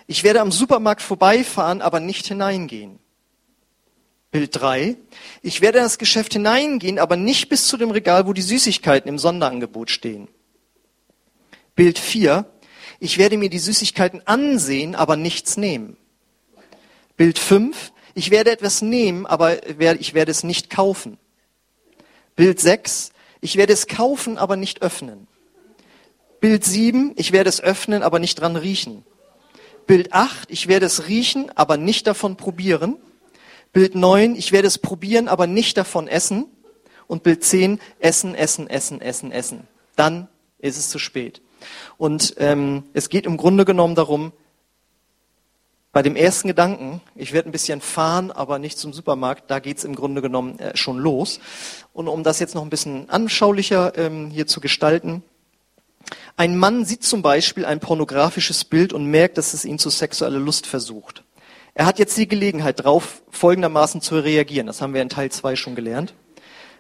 Ich 0.08 0.24
werde 0.24 0.40
am 0.42 0.52
Supermarkt 0.52 1.02
vorbeifahren, 1.02 1.82
aber 1.82 2.00
nicht 2.00 2.28
hineingehen. 2.28 3.00
Bild 4.32 4.56
3. 4.56 4.96
Ich 5.42 5.62
werde 5.62 5.80
in 5.80 5.84
das 5.84 5.98
Geschäft 5.98 6.34
hineingehen, 6.34 6.98
aber 6.98 7.18
nicht 7.18 7.50
bis 7.50 7.68
zu 7.68 7.78
dem 7.78 7.92
Regal, 7.92 8.26
wo 8.26 8.34
die 8.34 8.42
Süßigkeiten 8.42 9.10
im 9.10 9.20
Sonderangebot 9.20 9.90
stehen. 9.90 10.28
Bild 11.76 12.00
4. 12.00 12.46
Ich 13.00 13.18
werde 13.18 13.38
mir 13.38 13.50
die 13.50 13.60
Süßigkeiten 13.60 14.26
ansehen, 14.26 14.96
aber 14.96 15.18
nichts 15.18 15.58
nehmen. 15.58 15.98
Bild 17.18 17.38
5. 17.38 17.92
Ich 18.16 18.32
werde 18.32 18.52
etwas 18.52 18.82
nehmen, 18.82 19.26
aber 19.26 19.68
ich 20.00 20.14
werde 20.14 20.32
es 20.32 20.44
nicht 20.44 20.70
kaufen. 20.70 21.18
Bild 22.36 22.60
6. 22.60 23.12
Ich 23.42 23.58
werde 23.58 23.74
es 23.74 23.88
kaufen, 23.88 24.38
aber 24.38 24.56
nicht 24.56 24.82
öffnen. 24.82 25.28
Bild 26.40 26.64
7. 26.64 27.14
Ich 27.18 27.32
werde 27.32 27.50
es 27.50 27.62
öffnen, 27.62 28.04
aber 28.04 28.20
nicht 28.20 28.40
dran 28.40 28.56
riechen. 28.56 29.04
Bild 29.88 30.14
8, 30.14 30.52
ich 30.52 30.68
werde 30.68 30.86
es 30.86 31.08
riechen, 31.08 31.52
aber 31.56 31.78
nicht 31.78 32.06
davon 32.06 32.36
probieren. 32.36 32.98
Bild 33.74 33.96
9, 33.96 34.36
ich 34.36 34.52
werde 34.52 34.68
es 34.68 34.78
probieren, 34.78 35.28
aber 35.28 35.48
nicht 35.48 35.78
davon 35.78 36.08
essen. 36.08 36.46
Und 37.08 37.24
Bild 37.24 37.44
10, 37.44 37.80
essen, 38.00 38.36
essen, 38.36 38.70
essen, 38.70 39.02
essen, 39.02 39.32
essen. 39.32 39.68
Dann 39.96 40.28
ist 40.60 40.78
es 40.78 40.90
zu 40.90 41.00
spät. 41.00 41.42
Und 41.98 42.36
ähm, 42.38 42.84
es 42.94 43.10
geht 43.10 43.26
im 43.26 43.38
Grunde 43.38 43.66
genommen 43.66 43.96
darum, 43.96 44.34
Bei 45.98 46.04
dem 46.04 46.16
ersten 46.16 46.48
Gedanken, 46.48 47.02
ich 47.16 47.34
werde 47.34 47.50
ein 47.50 47.52
bisschen 47.52 47.82
fahren, 47.82 48.32
aber 48.32 48.60
nicht 48.60 48.78
zum 48.78 48.94
Supermarkt, 48.94 49.50
da 49.50 49.58
geht's 49.58 49.84
im 49.84 49.96
Grunde 49.96 50.22
genommen 50.22 50.60
äh, 50.60 50.78
schon 50.78 51.00
los. 51.00 51.40
Und 51.92 52.08
um 52.08 52.24
das 52.24 52.40
jetzt 52.40 52.54
noch 52.54 52.62
ein 52.62 52.70
bisschen 52.70 53.10
anschaulicher 53.10 53.98
ähm, 53.98 54.30
hier 54.30 54.46
zu 54.46 54.62
gestalten, 54.62 55.24
ein 56.38 56.56
Mann 56.56 56.86
sieht 56.86 57.04
zum 57.04 57.24
Beispiel 57.24 57.66
ein 57.66 57.80
pornografisches 57.80 58.64
Bild 58.64 58.94
und 58.94 59.08
merkt, 59.08 59.40
dass 59.40 59.56
es 59.56 59.66
ihn 59.66 59.80
zu 59.80 59.90
sexueller 59.90 60.38
Lust 60.38 60.68
versucht. 60.68 61.24
Er 61.74 61.88
hat 61.88 61.98
jetzt 61.98 62.16
die 62.16 62.28
Gelegenheit 62.28 62.84
drauf, 62.84 63.24
folgendermaßen 63.32 64.02
zu 64.02 64.20
reagieren. 64.20 64.68
Das 64.68 64.80
haben 64.80 64.94
wir 64.94 65.02
in 65.02 65.10
Teil 65.10 65.32
2 65.32 65.56
schon 65.56 65.74
gelernt. 65.74 66.14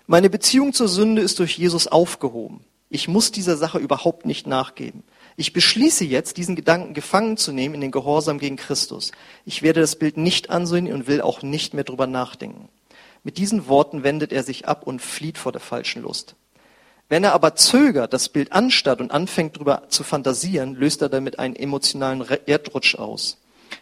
Meine 0.06 0.30
Beziehung 0.30 0.74
zur 0.74 0.88
Sünde 0.88 1.24
ist 1.24 1.40
durch 1.40 1.58
Jesus 1.58 1.88
aufgehoben. 1.88 2.62
Ich 2.90 3.08
muss 3.08 3.32
dieser 3.32 3.58
Sache 3.58 3.80
überhaupt 3.80 4.28
nicht 4.28 4.46
nachgeben. 4.46 5.04
Ich 5.38 5.54
beschließe 5.54 6.06
jetzt, 6.06 6.38
diesen 6.38 6.56
Gedanken 6.56 6.94
gefangen 6.94 7.36
zu 7.36 7.52
nehmen 7.52 7.76
in 7.76 7.82
den 7.82 7.92
Gehorsam 7.92 8.38
gegen 8.38 8.58
Christus. 8.58 9.12
Ich 9.44 9.64
werde 9.64 9.82
das 9.82 9.96
Bild 9.96 10.18
nicht 10.18 10.52
ansehen 10.52 10.94
und 10.94 11.08
will 11.08 11.22
auch 11.22 11.42
nicht 11.42 11.74
mehr 11.74 11.84
drüber 11.84 12.06
nachdenken. 12.06 12.70
Mit 13.24 13.40
diesen 13.40 13.68
Worten 13.68 14.04
wendet 14.04 14.32
er 14.32 14.44
sich 14.44 14.68
ab 14.68 14.86
und 14.86 15.02
flieht 15.02 15.40
vor 15.40 15.52
der 15.52 15.62
falschen 15.62 16.04
Lust. 16.04 16.36
Wenn 17.10 17.24
er 17.24 17.34
aber 17.34 17.56
zögert, 17.56 18.14
das 18.14 18.30
Bild 18.30 18.52
anstarrt 18.52 19.00
und 19.00 19.12
anfängt 19.12 19.56
darüber 19.56 19.84
zu 19.88 20.04
fantasieren, 20.04 20.76
löst 20.76 21.02
er 21.02 21.10
damit 21.10 21.40
einen 21.40 21.56
emotionalen 21.56 22.26
Erdrutsch 22.46 22.96
aus. 22.96 23.38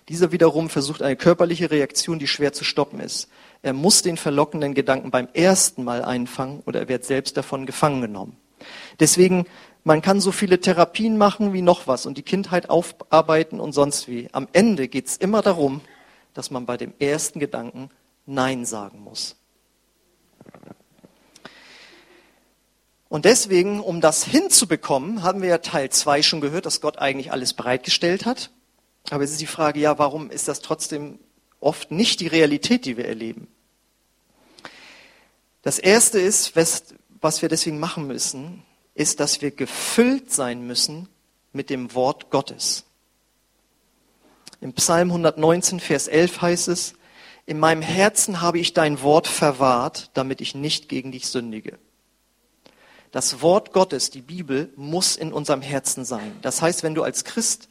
Dieser 0.10 0.32
wiederum 0.32 0.70
versucht 0.70 1.02
eine 1.02 1.16
körperliche 1.16 1.72
Reaktion, 1.72 2.20
die 2.20 2.28
schwer 2.28 2.54
zu 2.54 2.64
stoppen 2.64 3.00
ist. 3.00 3.30
Er 3.62 3.74
muss 3.74 4.02
den 4.02 4.18
verlockenden 4.18 4.74
Gedanken 4.74 5.12
beim 5.12 5.28
ersten 5.34 5.84
Mal 5.84 6.04
einfangen 6.04 6.62
oder 6.66 6.82
er 6.82 6.88
wird 6.88 7.06
selbst 7.06 7.38
davon 7.38 7.66
gefangen 7.66 8.02
genommen. 8.02 8.38
Deswegen 9.00 9.46
man 9.88 10.02
kann 10.02 10.20
so 10.20 10.32
viele 10.32 10.60
Therapien 10.60 11.16
machen 11.16 11.54
wie 11.54 11.62
noch 11.62 11.86
was 11.86 12.08
und 12.08 12.18
die 12.18 12.24
Kindheit 12.24 12.72
aufarbeiten 12.72 13.60
und 13.60 13.72
sonst 13.74 14.08
wie. 14.08 14.30
Am 14.32 14.48
Ende 14.52 14.88
geht 14.88 15.06
es 15.06 15.18
immer 15.18 15.44
darum, 15.44 15.82
dass 16.34 16.50
man 16.50 16.66
bei 16.66 16.76
dem 16.76 16.92
ersten 16.98 17.40
Gedanken 17.40 17.92
Nein 18.26 18.66
sagen 18.66 19.00
muss. 19.02 19.36
Und 23.16 23.24
deswegen, 23.24 23.80
um 23.80 24.02
das 24.02 24.26
hinzubekommen, 24.26 25.24
haben 25.24 25.42
wir 25.42 25.48
ja 25.48 25.60
Teil 25.60 25.90
2 25.90 26.22
schon 26.22 26.42
gehört, 26.42 26.66
dass 26.66 26.82
Gott 26.82 27.00
eigentlich 27.00 27.32
alles 27.32 27.54
bereitgestellt 27.54 28.26
hat. 28.26 28.52
Aber 29.10 29.24
es 29.24 29.32
ist 29.32 29.40
die 29.40 29.46
Frage, 29.46 29.80
ja, 29.80 29.98
warum 29.98 30.30
ist 30.30 30.50
das 30.50 30.60
trotzdem 30.60 31.18
oft 31.62 31.92
nicht 31.92 32.20
die 32.20 32.28
Realität, 32.28 32.84
die 32.84 32.98
wir 32.98 33.06
erleben? 33.06 33.48
Das 35.62 35.80
erste 35.80 36.20
ist, 36.20 36.58
was 36.58 37.42
wir 37.42 37.48
deswegen 37.48 37.80
machen 37.80 38.06
müssen, 38.06 38.64
ist, 38.96 39.22
dass 39.22 39.42
wir 39.42 39.52
gefüllt 39.52 40.34
sein 40.34 40.68
müssen 40.68 41.08
mit 41.54 41.70
dem 41.70 41.94
Wort 41.94 42.32
Gottes. 42.32 42.84
Im 44.60 44.74
Psalm 44.74 45.08
119, 45.12 45.80
Vers 45.80 46.10
11 46.10 46.42
heißt 46.42 46.68
es, 46.68 46.96
in 47.46 47.60
meinem 47.60 47.82
Herzen 47.82 48.42
habe 48.42 48.60
ich 48.60 48.74
dein 48.74 49.02
Wort 49.04 49.28
verwahrt, 49.28 50.12
damit 50.16 50.42
ich 50.42 50.54
nicht 50.54 50.90
gegen 50.90 51.14
dich 51.14 51.28
sündige. 51.28 51.80
Das 53.16 53.42
Wort 53.42 53.72
Gottes, 53.72 54.10
die 54.10 54.20
Bibel, 54.20 54.74
muss 54.76 55.16
in 55.16 55.32
unserem 55.32 55.62
Herzen 55.62 56.04
sein. 56.04 56.38
Das 56.42 56.62
heißt, 56.62 56.84
wenn 56.84 56.96
du 56.96 57.02
als 57.02 57.24
Christ 57.24 57.70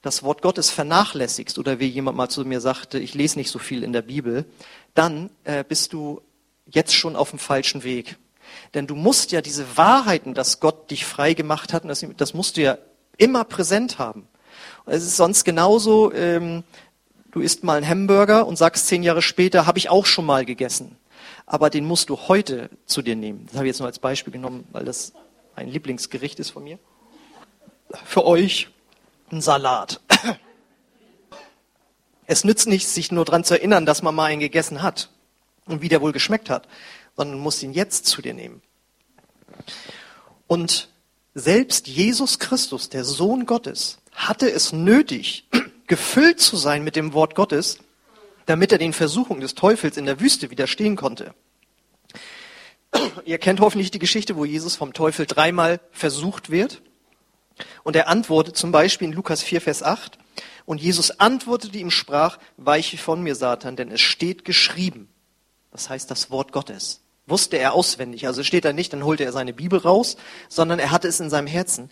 das 0.00 0.22
Wort 0.22 0.40
Gottes 0.40 0.70
vernachlässigst 0.70 1.58
oder 1.58 1.80
wie 1.80 1.86
jemand 1.86 2.16
mal 2.16 2.30
zu 2.30 2.46
mir 2.46 2.62
sagte, 2.62 2.98
ich 2.98 3.12
lese 3.12 3.38
nicht 3.38 3.50
so 3.50 3.58
viel 3.58 3.82
in 3.82 3.92
der 3.92 4.00
Bibel, 4.00 4.46
dann 4.94 5.28
äh, 5.44 5.64
bist 5.68 5.92
du 5.92 6.22
jetzt 6.64 6.94
schon 6.94 7.14
auf 7.14 7.28
dem 7.28 7.38
falschen 7.38 7.84
Weg. 7.84 8.16
Denn 8.72 8.86
du 8.86 8.94
musst 8.94 9.32
ja 9.32 9.42
diese 9.42 9.76
Wahrheiten, 9.76 10.32
dass 10.32 10.60
Gott 10.60 10.90
dich 10.90 11.04
frei 11.04 11.34
gemacht 11.34 11.74
hat, 11.74 11.84
das, 11.84 12.02
das 12.16 12.32
musst 12.32 12.56
du 12.56 12.62
ja 12.62 12.78
immer 13.18 13.44
präsent 13.44 13.98
haben. 13.98 14.28
Es 14.86 15.02
ist 15.02 15.18
sonst 15.18 15.44
genauso, 15.44 16.10
ähm, 16.14 16.64
du 17.32 17.40
isst 17.40 17.64
mal 17.64 17.76
einen 17.76 17.86
Hamburger 17.86 18.46
und 18.46 18.56
sagst 18.56 18.86
zehn 18.86 19.02
Jahre 19.02 19.20
später, 19.20 19.66
habe 19.66 19.76
ich 19.76 19.90
auch 19.90 20.06
schon 20.06 20.24
mal 20.24 20.46
gegessen. 20.46 20.96
Aber 21.50 21.68
den 21.68 21.84
musst 21.84 22.10
du 22.10 22.16
heute 22.28 22.70
zu 22.86 23.02
dir 23.02 23.16
nehmen. 23.16 23.46
Das 23.46 23.56
habe 23.56 23.66
ich 23.66 23.70
jetzt 23.70 23.80
nur 23.80 23.88
als 23.88 23.98
Beispiel 23.98 24.32
genommen, 24.32 24.66
weil 24.72 24.84
das 24.84 25.12
ein 25.56 25.68
Lieblingsgericht 25.68 26.38
ist 26.38 26.50
von 26.50 26.62
mir. 26.62 26.78
Für 28.04 28.24
euch 28.24 28.68
ein 29.32 29.40
Salat. 29.40 30.00
Es 32.26 32.44
nützt 32.44 32.68
nichts, 32.68 32.94
sich 32.94 33.10
nur 33.10 33.24
daran 33.24 33.42
zu 33.42 33.54
erinnern, 33.54 33.84
dass 33.84 34.02
man 34.02 34.14
mal 34.14 34.26
einen 34.26 34.40
gegessen 34.40 34.82
hat 34.82 35.10
und 35.66 35.82
wie 35.82 35.88
der 35.88 36.00
wohl 36.00 36.12
geschmeckt 36.12 36.48
hat 36.48 36.68
sondern 37.20 37.36
du 37.36 37.42
musst 37.42 37.62
ihn 37.62 37.74
jetzt 37.74 38.06
zu 38.06 38.22
dir 38.22 38.32
nehmen. 38.32 38.62
Und 40.46 40.88
selbst 41.34 41.86
Jesus 41.86 42.38
Christus, 42.38 42.88
der 42.88 43.04
Sohn 43.04 43.44
Gottes, 43.44 43.98
hatte 44.12 44.50
es 44.50 44.72
nötig, 44.72 45.46
gefüllt 45.86 46.40
zu 46.40 46.56
sein 46.56 46.82
mit 46.82 46.96
dem 46.96 47.12
Wort 47.12 47.34
Gottes, 47.34 47.78
damit 48.50 48.72
er 48.72 48.78
den 48.78 48.92
Versuchungen 48.92 49.40
des 49.40 49.54
Teufels 49.54 49.96
in 49.96 50.06
der 50.06 50.20
Wüste 50.20 50.50
widerstehen 50.50 50.96
konnte. 50.96 51.34
Ihr 53.24 53.38
kennt 53.38 53.60
hoffentlich 53.60 53.90
die 53.90 53.98
Geschichte, 53.98 54.36
wo 54.36 54.44
Jesus 54.44 54.76
vom 54.76 54.92
Teufel 54.92 55.26
dreimal 55.26 55.80
versucht 55.92 56.50
wird. 56.50 56.82
Und 57.84 57.96
er 57.96 58.08
antwortet 58.08 58.56
zum 58.56 58.72
Beispiel 58.72 59.08
in 59.08 59.14
Lukas 59.14 59.42
4, 59.42 59.60
Vers 59.60 59.82
8. 59.82 60.18
Und 60.66 60.80
Jesus 60.80 61.20
antwortete 61.20 61.78
ihm, 61.78 61.90
sprach, 61.90 62.38
weiche 62.56 62.98
von 62.98 63.22
mir, 63.22 63.34
Satan, 63.34 63.76
denn 63.76 63.90
es 63.90 64.00
steht 64.00 64.44
geschrieben. 64.44 65.08
Das 65.70 65.88
heißt 65.88 66.10
das 66.10 66.30
Wort 66.30 66.52
Gottes 66.52 67.00
wusste 67.30 67.56
er 67.56 67.72
auswendig. 67.72 68.26
Also 68.26 68.42
steht 68.42 68.64
da 68.64 68.72
nicht, 68.72 68.92
dann 68.92 69.04
holte 69.04 69.24
er 69.24 69.32
seine 69.32 69.52
Bibel 69.52 69.78
raus, 69.78 70.16
sondern 70.48 70.78
er 70.78 70.90
hatte 70.90 71.08
es 71.08 71.20
in 71.20 71.30
seinem 71.30 71.46
Herzen. 71.46 71.90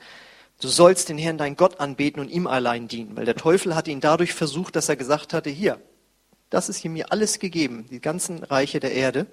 Du 0.61 0.69
sollst 0.69 1.09
den 1.09 1.19
Herrn, 1.19 1.39
dein 1.39 1.57
Gott, 1.57 1.81
anbeten 1.81 2.21
und 2.21 2.29
ihm 2.29 2.47
allein 2.47 2.89
dienen. 2.89 3.17
Weil 3.17 3.25
der 3.25 3.37
Teufel 3.37 3.77
hatte 3.77 3.91
ihn 3.91 4.01
dadurch 4.01 4.35
versucht, 4.35 4.75
dass 4.75 4.89
er 4.89 4.97
gesagt 4.97 5.33
hatte, 5.33 5.51
hier, 5.51 5.81
das 6.51 6.69
ist 6.69 6.79
hier 6.79 6.91
mir 6.91 7.13
alles 7.13 7.39
gegeben, 7.39 7.87
die 7.91 8.01
ganzen 8.01 8.43
Reiche 8.43 8.81
der 8.81 8.93
Erde. 8.93 9.27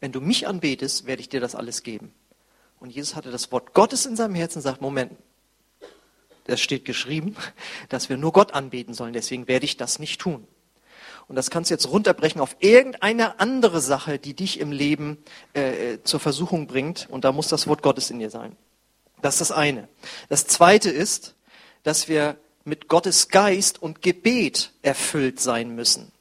Wenn 0.00 0.12
du 0.12 0.20
mich 0.20 0.46
anbetest, 0.46 1.06
werde 1.06 1.20
ich 1.20 1.28
dir 1.28 1.40
das 1.40 1.54
alles 1.54 1.82
geben. 1.82 2.12
Und 2.78 2.90
Jesus 2.90 3.16
hatte 3.16 3.30
das 3.30 3.50
Wort 3.52 3.72
Gottes 3.72 4.04
in 4.04 4.16
seinem 4.16 4.34
Herzen 4.34 4.58
und 4.58 4.62
sagt, 4.62 4.82
Moment, 4.82 5.12
es 6.46 6.60
steht 6.60 6.84
geschrieben, 6.84 7.36
dass 7.88 8.08
wir 8.08 8.16
nur 8.16 8.32
Gott 8.32 8.52
anbeten 8.52 8.94
sollen, 8.94 9.14
deswegen 9.14 9.48
werde 9.48 9.64
ich 9.64 9.76
das 9.76 9.98
nicht 9.98 10.20
tun. 10.20 10.46
Und 11.26 11.36
das 11.36 11.50
kannst 11.50 11.70
du 11.70 11.74
jetzt 11.74 11.88
runterbrechen 11.88 12.40
auf 12.40 12.56
irgendeine 12.58 13.40
andere 13.40 13.80
Sache, 13.80 14.18
die 14.18 14.34
dich 14.34 14.60
im 14.60 14.72
Leben 14.72 15.24
äh, 15.54 15.98
zur 16.04 16.20
Versuchung 16.20 16.66
bringt. 16.66 17.08
Und 17.08 17.24
da 17.24 17.32
muss 17.32 17.48
das 17.48 17.66
Wort 17.66 17.82
Gottes 17.82 18.10
in 18.10 18.18
dir 18.18 18.28
sein. 18.28 18.56
Das 19.22 19.36
ist 19.36 19.40
das 19.40 19.52
eine. 19.52 19.88
Das 20.28 20.46
zweite 20.46 20.90
ist, 20.90 21.34
dass 21.82 22.08
wir 22.08 22.36
mit 22.64 22.88
Gottes 22.88 23.28
Geist 23.28 23.80
und 23.80 24.02
Gebet 24.02 24.72
erfüllt 24.82 25.40
sein 25.40 25.74
müssen. 25.74 26.12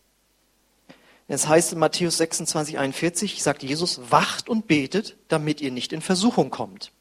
Es 1.28 1.48
heißt 1.48 1.74
in 1.74 1.80
Matthäus 1.80 2.18
26, 2.18 2.78
41, 2.78 3.42
sagt 3.42 3.64
Jesus, 3.64 4.02
wacht 4.10 4.50
und 4.50 4.68
betet, 4.68 5.16
damit 5.30 5.62
ihr 5.62 5.72
nicht 5.72 5.94
in 5.94 6.02
Versuchung 6.02 6.50
kommt. 6.50 6.92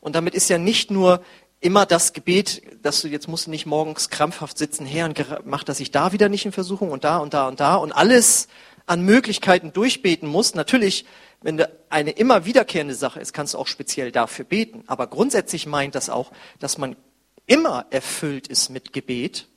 Und 0.00 0.14
damit 0.14 0.34
ist 0.34 0.50
ja 0.50 0.58
nicht 0.58 0.90
nur 0.90 1.22
immer 1.60 1.86
das 1.86 2.12
Gebet, 2.12 2.62
dass 2.82 3.00
du 3.00 3.08
jetzt 3.08 3.28
musst 3.28 3.46
du 3.46 3.50
nicht 3.50 3.66
morgens 3.66 4.10
krampfhaft 4.10 4.58
sitzen, 4.58 4.84
Herr, 4.84 5.06
und 5.06 5.46
mach, 5.46 5.64
dass 5.64 5.80
ich 5.80 5.90
da 5.90 6.12
wieder 6.12 6.28
nicht 6.28 6.44
in 6.44 6.52
Versuchung 6.52 6.90
und 6.90 7.04
da 7.04 7.18
und 7.18 7.34
da 7.34 7.48
und 7.48 7.60
da 7.60 7.76
und 7.76 7.92
alles 7.92 8.48
an 8.84 9.02
Möglichkeiten 9.02 9.72
durchbeten 9.72 10.28
musst. 10.28 10.54
Natürlich, 10.54 11.06
wenn 11.40 11.56
du 11.56 11.70
eine 11.88 12.10
immer 12.10 12.44
wiederkehrende 12.44 12.94
Sache 12.94 13.20
ist, 13.20 13.32
kannst 13.32 13.54
du 13.54 13.58
auch 13.58 13.68
speziell 13.68 14.12
dafür 14.12 14.44
beten. 14.44 14.82
Aber 14.86 15.06
grundsätzlich 15.06 15.66
meint 15.66 15.94
das 15.94 16.10
auch, 16.10 16.32
dass 16.58 16.78
man 16.78 16.96
immer 17.46 17.86
erfüllt 17.90 18.48
ist 18.48 18.70
mit 18.70 18.92
Gebet. 18.92 19.48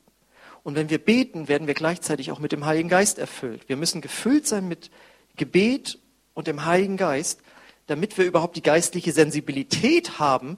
Und 0.63 0.75
wenn 0.75 0.89
wir 0.89 0.97
beten, 0.97 1.47
werden 1.47 1.67
wir 1.67 1.73
gleichzeitig 1.75 2.31
auch 2.31 2.39
mit 2.39 2.51
dem 2.51 2.65
Heiligen 2.65 2.89
Geist 2.89 3.19
erfüllt. 3.19 3.69
Wir 3.69 3.77
müssen 3.77 4.01
gefüllt 4.01 4.47
sein 4.47 4.67
mit 4.67 4.89
Gebet 5.35 5.99
und 6.33 6.47
dem 6.47 6.65
Heiligen 6.65 6.97
Geist, 6.97 7.41
damit 7.87 8.17
wir 8.17 8.25
überhaupt 8.25 8.55
die 8.55 8.63
geistliche 8.63 9.11
Sensibilität 9.11 10.17
haben, 10.19 10.57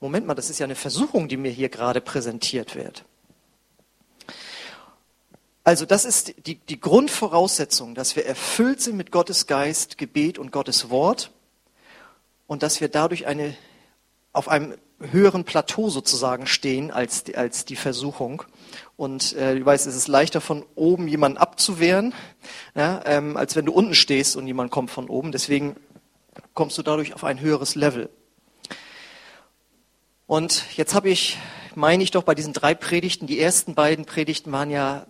Moment 0.00 0.26
mal, 0.26 0.34
das 0.34 0.48
ist 0.48 0.60
ja 0.60 0.64
eine 0.64 0.76
Versuchung, 0.76 1.26
die 1.26 1.36
mir 1.36 1.50
hier 1.50 1.68
gerade 1.68 2.00
präsentiert 2.00 2.76
wird. 2.76 3.04
Also 5.64 5.84
das 5.84 6.04
ist 6.04 6.46
die, 6.46 6.54
die 6.54 6.80
Grundvoraussetzung, 6.80 7.94
dass 7.94 8.14
wir 8.14 8.24
erfüllt 8.24 8.80
sind 8.80 8.96
mit 8.96 9.10
Gottes 9.10 9.46
Geist, 9.46 9.98
Gebet 9.98 10.38
und 10.38 10.52
Gottes 10.52 10.88
Wort 10.88 11.32
und 12.46 12.62
dass 12.62 12.80
wir 12.80 12.88
dadurch 12.88 13.26
eine, 13.26 13.56
auf 14.32 14.48
einem 14.48 14.78
höheren 15.00 15.44
Plateau 15.44 15.90
sozusagen 15.90 16.46
stehen 16.46 16.90
als 16.90 17.24
die, 17.24 17.36
als 17.36 17.64
die 17.64 17.76
Versuchung. 17.76 18.42
Und 18.96 19.34
äh, 19.34 19.56
du 19.56 19.64
weißt, 19.64 19.86
es 19.86 19.94
ist 19.94 20.08
leichter 20.08 20.40
von 20.40 20.64
oben 20.74 21.06
jemanden 21.08 21.38
abzuwehren, 21.38 22.14
ja, 22.74 23.00
ähm, 23.04 23.36
als 23.36 23.54
wenn 23.54 23.66
du 23.66 23.72
unten 23.72 23.94
stehst 23.94 24.36
und 24.36 24.46
jemand 24.46 24.70
kommt 24.70 24.90
von 24.90 25.08
oben. 25.08 25.30
Deswegen 25.32 25.76
kommst 26.54 26.78
du 26.78 26.82
dadurch 26.82 27.14
auf 27.14 27.24
ein 27.24 27.40
höheres 27.40 27.74
Level. 27.74 28.10
Und 30.26 30.64
jetzt 30.76 30.94
habe 30.94 31.08
ich, 31.08 31.38
meine 31.74 32.02
ich 32.02 32.10
doch, 32.10 32.22
bei 32.22 32.34
diesen 32.34 32.52
drei 32.52 32.74
Predigten, 32.74 33.26
die 33.26 33.40
ersten 33.40 33.74
beiden 33.74 34.04
Predigten 34.04 34.52
waren 34.52 34.70
ja, 34.70 35.06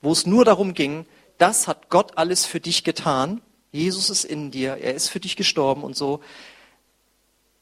wo 0.00 0.12
es 0.12 0.24
nur 0.24 0.44
darum 0.44 0.72
ging, 0.72 1.04
das 1.36 1.68
hat 1.68 1.90
Gott 1.90 2.16
alles 2.16 2.46
für 2.46 2.60
dich 2.60 2.84
getan. 2.84 3.42
Jesus 3.72 4.08
ist 4.08 4.24
in 4.24 4.50
dir, 4.50 4.76
er 4.76 4.94
ist 4.94 5.08
für 5.08 5.20
dich 5.20 5.36
gestorben 5.36 5.82
und 5.82 5.96
so. 5.96 6.20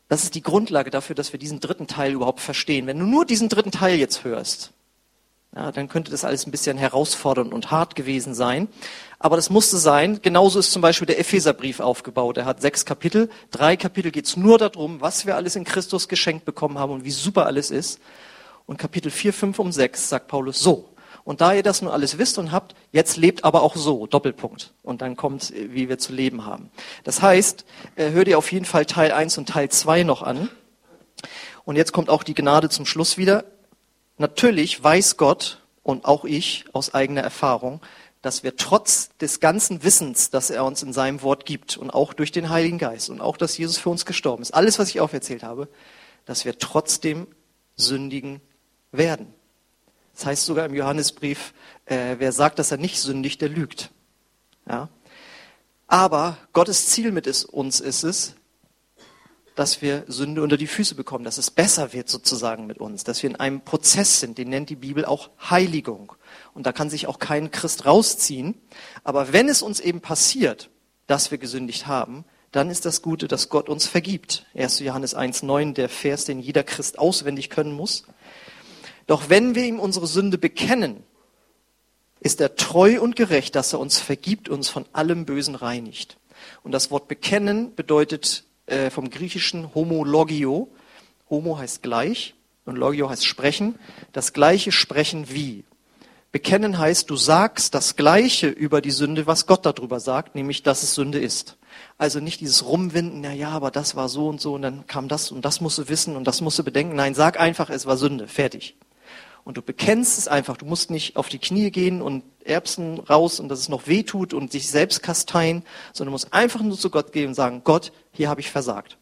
Das 0.09 0.25
ist 0.25 0.35
die 0.35 0.42
Grundlage 0.42 0.90
dafür, 0.90 1.14
dass 1.14 1.33
wir 1.33 1.38
diesen 1.38 1.61
dritten 1.61 1.87
Teil 1.87 2.12
überhaupt 2.12 2.40
verstehen. 2.40 2.87
Wenn 2.87 2.99
du 2.99 3.05
nur 3.05 3.27
diesen 3.27 3.49
dritten 3.49 3.71
Teil 3.73 3.99
jetzt 3.99 4.25
hörst, 4.25 4.73
Ja, 5.55 5.73
dann 5.73 5.88
könnte 5.88 6.11
das 6.11 6.25
alles 6.25 6.47
ein 6.47 6.51
bisschen 6.51 6.77
herausfordernd 6.77 7.53
und 7.55 7.71
hart 7.71 7.94
gewesen 7.94 8.35
sein. 8.35 8.68
Aber 9.18 9.37
das 9.37 9.51
musste 9.51 9.79
sein. 9.79 10.21
Genauso 10.23 10.59
ist 10.59 10.73
zum 10.73 10.83
Beispiel 10.83 11.07
der 11.07 11.18
Epheserbrief 11.18 11.81
aufgebaut. 11.81 12.37
Er 12.37 12.44
hat 12.44 12.61
sechs 12.61 12.85
Kapitel. 12.85 13.31
Drei 13.51 13.77
Kapitel 13.77 14.11
geht 14.11 14.27
es 14.27 14.37
nur 14.37 14.59
darum, 14.59 15.01
was 15.01 15.27
wir 15.27 15.37
alles 15.37 15.57
in 15.57 15.64
Christus 15.64 16.09
geschenkt 16.09 16.44
bekommen 16.44 16.79
haben 16.79 16.92
und 16.92 17.05
wie 17.05 17.11
super 17.11 17.47
alles 17.47 17.71
ist. 17.71 17.99
Und 18.66 18.77
Kapitel 18.77 19.11
4, 19.11 19.33
5 19.33 19.59
um 19.59 19.73
6 19.73 20.09
sagt 20.11 20.29
Paulus 20.29 20.61
so. 20.61 20.90
Und 21.29 21.43
da 21.43 21.53
ihr 21.53 21.62
das 21.62 21.83
nun 21.83 21.91
alles 21.91 22.17
wisst 22.17 22.38
und 22.38 22.53
habt, 22.53 22.75
jetzt 22.91 23.19
lebt 23.19 23.45
aber 23.45 23.62
auch 23.62 23.77
so, 23.77 24.07
Doppelpunkt. 24.07 24.73
Und 24.83 25.03
dann 25.03 25.14
kommt, 25.14 25.53
wie 25.55 25.91
wir 25.91 25.99
zu 25.99 26.14
leben 26.14 26.47
haben. 26.47 26.71
Das 27.05 27.21
heißt, 27.21 27.67
äh, 27.97 28.12
hör 28.12 28.25
dir 28.25 28.38
auf 28.38 28.51
jeden 28.51 28.64
Fall 28.64 28.87
Teil 28.87 29.12
1 29.12 29.37
und 29.37 29.47
Teil 29.47 29.69
2 29.69 30.05
noch 30.05 30.23
an. 30.23 30.49
Und 31.67 31.77
jetzt 31.77 31.93
kommt 31.93 32.09
auch 32.09 32.23
die 32.23 32.33
Gnade 32.33 32.71
zum 32.71 32.87
Schluss 32.87 33.19
wieder. 33.19 33.45
Natürlich 34.17 34.83
weiß 34.83 35.19
Gott 35.19 35.61
und 35.83 36.07
auch 36.07 36.25
ich 36.25 36.64
aus 36.73 36.95
eigener 36.95 37.21
Erfahrung, 37.21 37.83
dass 38.23 38.43
wir 38.43 38.57
trotz 38.57 39.11
des 39.19 39.38
ganzen 39.38 39.85
Wissens, 39.85 40.31
das 40.31 40.49
er 40.49 40.64
uns 40.64 40.83
in 40.83 40.95
seinem 40.95 41.21
Wort 41.21 41.45
gibt 41.45 41.77
und 41.77 41.91
auch 41.91 42.14
durch 42.14 42.33
den 42.33 42.49
Heiligen 42.49 42.79
Geist 42.79 43.11
und 43.11 43.21
auch, 43.21 43.37
dass 43.37 43.59
Jesus 43.59 43.77
für 43.77 43.91
uns 43.91 44.07
gestorben 44.07 44.41
ist, 44.41 44.55
alles, 44.55 44.79
was 44.79 44.88
ich 44.88 45.03
auferzählt 45.03 45.43
habe, 45.43 45.69
dass 46.25 46.47
wir 46.47 46.59
trotzdem 46.59 47.27
sündigen 47.77 48.41
werden. 48.93 49.35
Das 50.18 50.26
heißt 50.26 50.46
sogar 50.46 50.66
im 50.66 50.74
Johannesbrief, 50.74 51.54
äh, 51.85 52.16
wer 52.18 52.33
sagt, 52.33 52.59
dass 52.59 52.72
er 52.72 52.76
nicht 52.76 52.98
sündigt, 52.98 53.40
der 53.40 53.48
lügt. 53.48 53.92
Ja? 54.68 54.88
Aber 55.87 56.37
Gottes 56.52 56.88
Ziel 56.88 57.12
mit 57.12 57.28
uns 57.44 57.78
ist 57.78 58.02
es, 58.02 58.35
dass 59.54 59.81
wir 59.81 60.02
Sünde 60.09 60.42
unter 60.42 60.57
die 60.57 60.66
Füße 60.66 60.96
bekommen, 60.96 61.24
dass 61.24 61.38
es 61.38 61.52
besser 61.52 61.92
wird 61.92 62.09
sozusagen 62.09 62.66
mit 62.66 62.78
uns, 62.78 63.04
dass 63.04 63.22
wir 63.22 63.31
in 63.31 63.37
einem 63.37 63.61
Prozess 63.61 64.18
sind, 64.18 64.38
den 64.38 64.48
nennt 64.48 64.70
die 64.70 64.76
Bibel 64.76 65.04
auch 65.04 65.31
Heiligung. 65.38 66.12
Und 66.52 66.66
da 66.66 66.72
kann 66.72 66.90
sich 66.90 67.07
auch 67.07 67.20
kein 67.20 67.52
Christ 67.52 67.87
rausziehen. 67.87 68.61
Aber 69.04 69.33
wenn 69.33 69.48
es 69.48 69.62
uns 69.62 69.78
eben 69.78 70.00
passiert, 70.00 70.68
dass 71.07 71.31
wir 71.31 71.38
gesündigt 71.38 71.87
haben, 71.87 72.24
dann 72.50 72.70
ist 72.70 72.87
das 72.87 73.02
Gute, 73.02 73.28
dass 73.28 73.50
Gott 73.50 73.68
uns 73.68 73.87
vergibt. 73.87 74.46
1. 74.57 74.81
Johannes 74.81 75.16
1.9, 75.16 75.74
der 75.74 75.88
Vers, 75.88 76.24
den 76.24 76.40
jeder 76.40 76.64
Christ 76.64 76.98
auswendig 76.98 77.50
können 77.50 77.72
muss. 77.72 78.02
Doch 79.09 79.31
wenn 79.31 79.57
wir 79.57 79.64
ihm 79.64 79.81
unsere 79.81 80.07
Sünde 80.07 80.38
bekennen, 80.38 81.03
ist 82.21 82.40
er 82.40 82.55
treu 82.57 83.01
und 83.01 83.16
gerecht, 83.16 83.57
dass 83.57 83.73
er 83.73 83.81
uns 83.81 83.99
vergibt, 83.99 84.49
uns 84.49 84.68
von 84.68 84.85
allem 84.92 85.25
Bösen 85.25 85.55
reinigt. 85.55 86.18
Und 86.62 86.73
das 86.73 86.90
Wort 86.90 87.09
bekennen 87.09 87.75
bedeutet 87.75 88.44
äh, 88.66 88.90
vom 88.90 89.11
griechischen 89.11 89.75
homologio. 89.75 90.68
Homo 91.31 91.59
heißt 91.59 91.83
gleich 91.83 92.35
und 92.66 92.77
logio 92.77 93.09
heißt 93.09 93.25
sprechen. 93.25 93.77
Das 94.12 94.35
gleiche 94.35 94.73
sprechen 94.73 95.31
wie. 95.31 95.64
Bekennen 96.31 96.77
heißt, 96.77 97.09
du 97.09 97.16
sagst 97.16 97.75
das 97.75 97.97
Gleiche 97.97 98.49
über 98.49 98.83
die 98.83 98.90
Sünde, 98.90 99.27
was 99.27 99.47
Gott 99.47 99.64
darüber 99.64 100.01
sagt, 100.01 100.35
nämlich, 100.35 100.62
dass 100.62 100.83
es 100.83 100.94
Sünde 100.94 101.18
ist. 101.18 101.57
Also 101.97 102.21
nicht 102.21 102.42
dieses 102.42 102.66
Rumwinden, 102.66 103.23
na 103.23 103.33
ja, 103.33 103.49
aber 103.49 103.71
das 103.71 103.97
war 103.97 104.11
so 104.11 104.29
und 104.29 104.38
so 104.38 104.53
und 104.53 104.62
dann 104.62 104.87
kam 104.87 105.09
das 105.09 105.31
und 105.31 105.47
das 105.47 105.62
musst 105.62 105.79
du 105.79 105.88
wissen 105.88 106.14
und 106.14 106.25
das 106.25 106.42
musst 106.42 106.59
du 106.59 106.64
bedenken. 106.64 106.94
Nein, 106.94 107.14
sag 107.14 107.40
einfach, 107.40 107.71
es 107.71 107.87
war 107.87 107.97
Sünde. 107.97 108.29
Fertig. 108.29 108.77
Und 109.44 109.57
du 109.57 109.62
bekennst 109.62 110.18
es 110.18 110.29
einfach. 110.29 110.57
Du 110.57 110.66
musst 110.66 110.90
nicht 110.90 111.16
auf 111.16 111.29
die 111.29 111.38
Knie 111.38 111.70
gehen 111.70 112.03
und 112.03 112.24
Erbsen 112.44 112.98
raus 112.98 113.40
und 113.40 113.48
dass 113.48 113.61
es 113.61 113.68
noch 113.68 113.87
weh 113.87 114.03
tut 114.03 114.35
und 114.35 114.53
sich 114.53 114.68
selbst 114.68 115.03
kasteien, 115.03 115.64
sondern 115.92 116.11
du 116.11 116.12
musst 116.12 116.33
einfach 116.33 116.61
nur 116.61 116.79
zu 116.79 116.90
Gott 116.90 117.12
gehen 117.12 117.29
und 117.29 117.35
sagen, 117.35 117.62
Gott, 117.64 117.92
hier 118.12 118.29
habe 118.29 118.40
ich 118.40 118.51
versagt. 118.51 118.98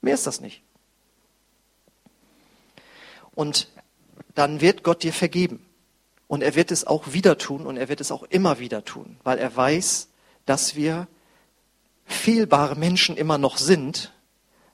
Mehr 0.00 0.14
ist 0.14 0.26
das 0.26 0.40
nicht. 0.40 0.62
Und 3.34 3.68
dann 4.34 4.60
wird 4.60 4.82
Gott 4.82 5.02
dir 5.02 5.12
vergeben. 5.12 5.64
Und 6.26 6.42
er 6.42 6.54
wird 6.54 6.70
es 6.70 6.86
auch 6.86 7.12
wieder 7.12 7.38
tun 7.38 7.66
und 7.66 7.78
er 7.78 7.88
wird 7.88 8.00
es 8.00 8.12
auch 8.12 8.22
immer 8.24 8.58
wieder 8.58 8.84
tun, 8.84 9.16
weil 9.24 9.38
er 9.38 9.56
weiß, 9.56 10.08
dass 10.44 10.76
wir 10.76 11.08
fehlbare 12.04 12.76
Menschen 12.76 13.16
immer 13.16 13.38
noch 13.38 13.56
sind. 13.56 14.12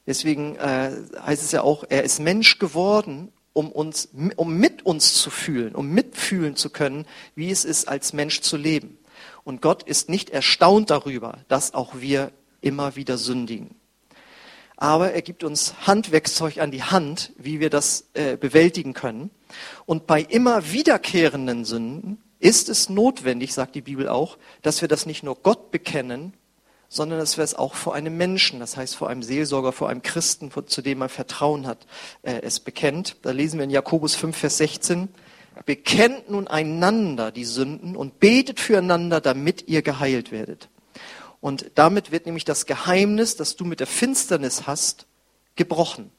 Deswegen 0.06 0.56
äh, 0.56 0.90
heißt 1.20 1.42
es 1.42 1.52
ja 1.52 1.62
auch, 1.62 1.84
er 1.88 2.02
ist 2.02 2.18
Mensch 2.18 2.58
geworden, 2.58 3.32
um 3.54 3.72
uns, 3.72 4.10
um 4.36 4.58
mit 4.58 4.84
uns 4.84 5.14
zu 5.14 5.30
fühlen, 5.30 5.74
um 5.74 5.88
mitfühlen 5.88 6.56
zu 6.56 6.68
können, 6.68 7.06
wie 7.34 7.50
es 7.50 7.64
ist, 7.64 7.88
als 7.88 8.12
Mensch 8.12 8.42
zu 8.42 8.58
leben. 8.58 8.98
Und 9.44 9.62
Gott 9.62 9.82
ist 9.84 10.10
nicht 10.10 10.28
erstaunt 10.28 10.90
darüber, 10.90 11.38
dass 11.48 11.72
auch 11.72 11.94
wir 12.00 12.32
immer 12.60 12.96
wieder 12.96 13.16
sündigen. 13.16 13.76
Aber 14.76 15.12
er 15.12 15.22
gibt 15.22 15.44
uns 15.44 15.86
Handwerkszeug 15.86 16.58
an 16.58 16.70
die 16.70 16.82
Hand, 16.82 17.32
wie 17.38 17.60
wir 17.60 17.70
das 17.70 18.08
äh, 18.14 18.36
bewältigen 18.36 18.92
können. 18.92 19.30
Und 19.86 20.06
bei 20.06 20.20
immer 20.20 20.72
wiederkehrenden 20.72 21.64
Sünden 21.64 22.18
ist 22.40 22.68
es 22.68 22.88
notwendig, 22.88 23.54
sagt 23.54 23.76
die 23.76 23.80
Bibel 23.80 24.08
auch, 24.08 24.36
dass 24.62 24.80
wir 24.80 24.88
das 24.88 25.06
nicht 25.06 25.22
nur 25.22 25.36
Gott 25.36 25.70
bekennen, 25.70 26.34
sondern 26.94 27.18
dass 27.18 27.36
wir 27.36 27.44
es 27.44 27.56
auch 27.56 27.74
vor 27.74 27.94
einem 27.94 28.16
Menschen, 28.16 28.60
das 28.60 28.76
heißt 28.76 28.94
vor 28.94 29.08
einem 29.08 29.24
Seelsorger, 29.24 29.72
vor 29.72 29.88
einem 29.88 30.02
Christen, 30.02 30.52
zu 30.66 30.80
dem 30.80 30.98
man 30.98 31.08
Vertrauen 31.08 31.66
hat, 31.66 31.86
äh, 32.22 32.40
es 32.42 32.60
bekennt. 32.60 33.16
Da 33.22 33.32
lesen 33.32 33.58
wir 33.58 33.64
in 33.64 33.70
Jakobus 33.70 34.14
5, 34.14 34.36
Vers 34.36 34.58
16, 34.58 35.08
bekennt 35.66 36.30
nun 36.30 36.46
einander 36.46 37.32
die 37.32 37.44
Sünden 37.44 37.96
und 37.96 38.20
betet 38.20 38.60
füreinander, 38.60 39.20
damit 39.20 39.66
ihr 39.66 39.82
geheilt 39.82 40.30
werdet. 40.30 40.68
Und 41.40 41.72
damit 41.74 42.12
wird 42.12 42.26
nämlich 42.26 42.44
das 42.44 42.64
Geheimnis, 42.64 43.36
das 43.36 43.56
du 43.56 43.64
mit 43.64 43.80
der 43.80 43.88
Finsternis 43.88 44.68
hast, 44.68 45.06
gebrochen. 45.56 46.12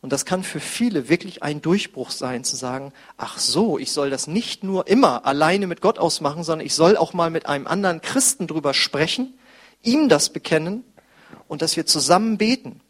Und 0.00 0.12
das 0.12 0.24
kann 0.24 0.42
für 0.42 0.60
viele 0.60 1.08
wirklich 1.08 1.44
ein 1.44 1.62
Durchbruch 1.62 2.10
sein, 2.10 2.42
zu 2.42 2.56
sagen, 2.56 2.92
ach 3.16 3.38
so, 3.38 3.78
ich 3.78 3.92
soll 3.92 4.10
das 4.10 4.26
nicht 4.26 4.64
nur 4.64 4.88
immer 4.88 5.24
alleine 5.24 5.68
mit 5.68 5.80
Gott 5.80 6.00
ausmachen, 6.00 6.42
sondern 6.42 6.66
ich 6.66 6.74
soll 6.74 6.96
auch 6.96 7.12
mal 7.12 7.30
mit 7.30 7.46
einem 7.46 7.68
anderen 7.68 8.00
Christen 8.00 8.48
drüber 8.48 8.74
sprechen, 8.74 9.38
ihm 9.86 10.08
das 10.08 10.30
bekennen 10.30 10.84
und 11.48 11.62
dass 11.62 11.76
wir 11.76 11.86
zusammen 11.86 12.38
beten. 12.38 12.80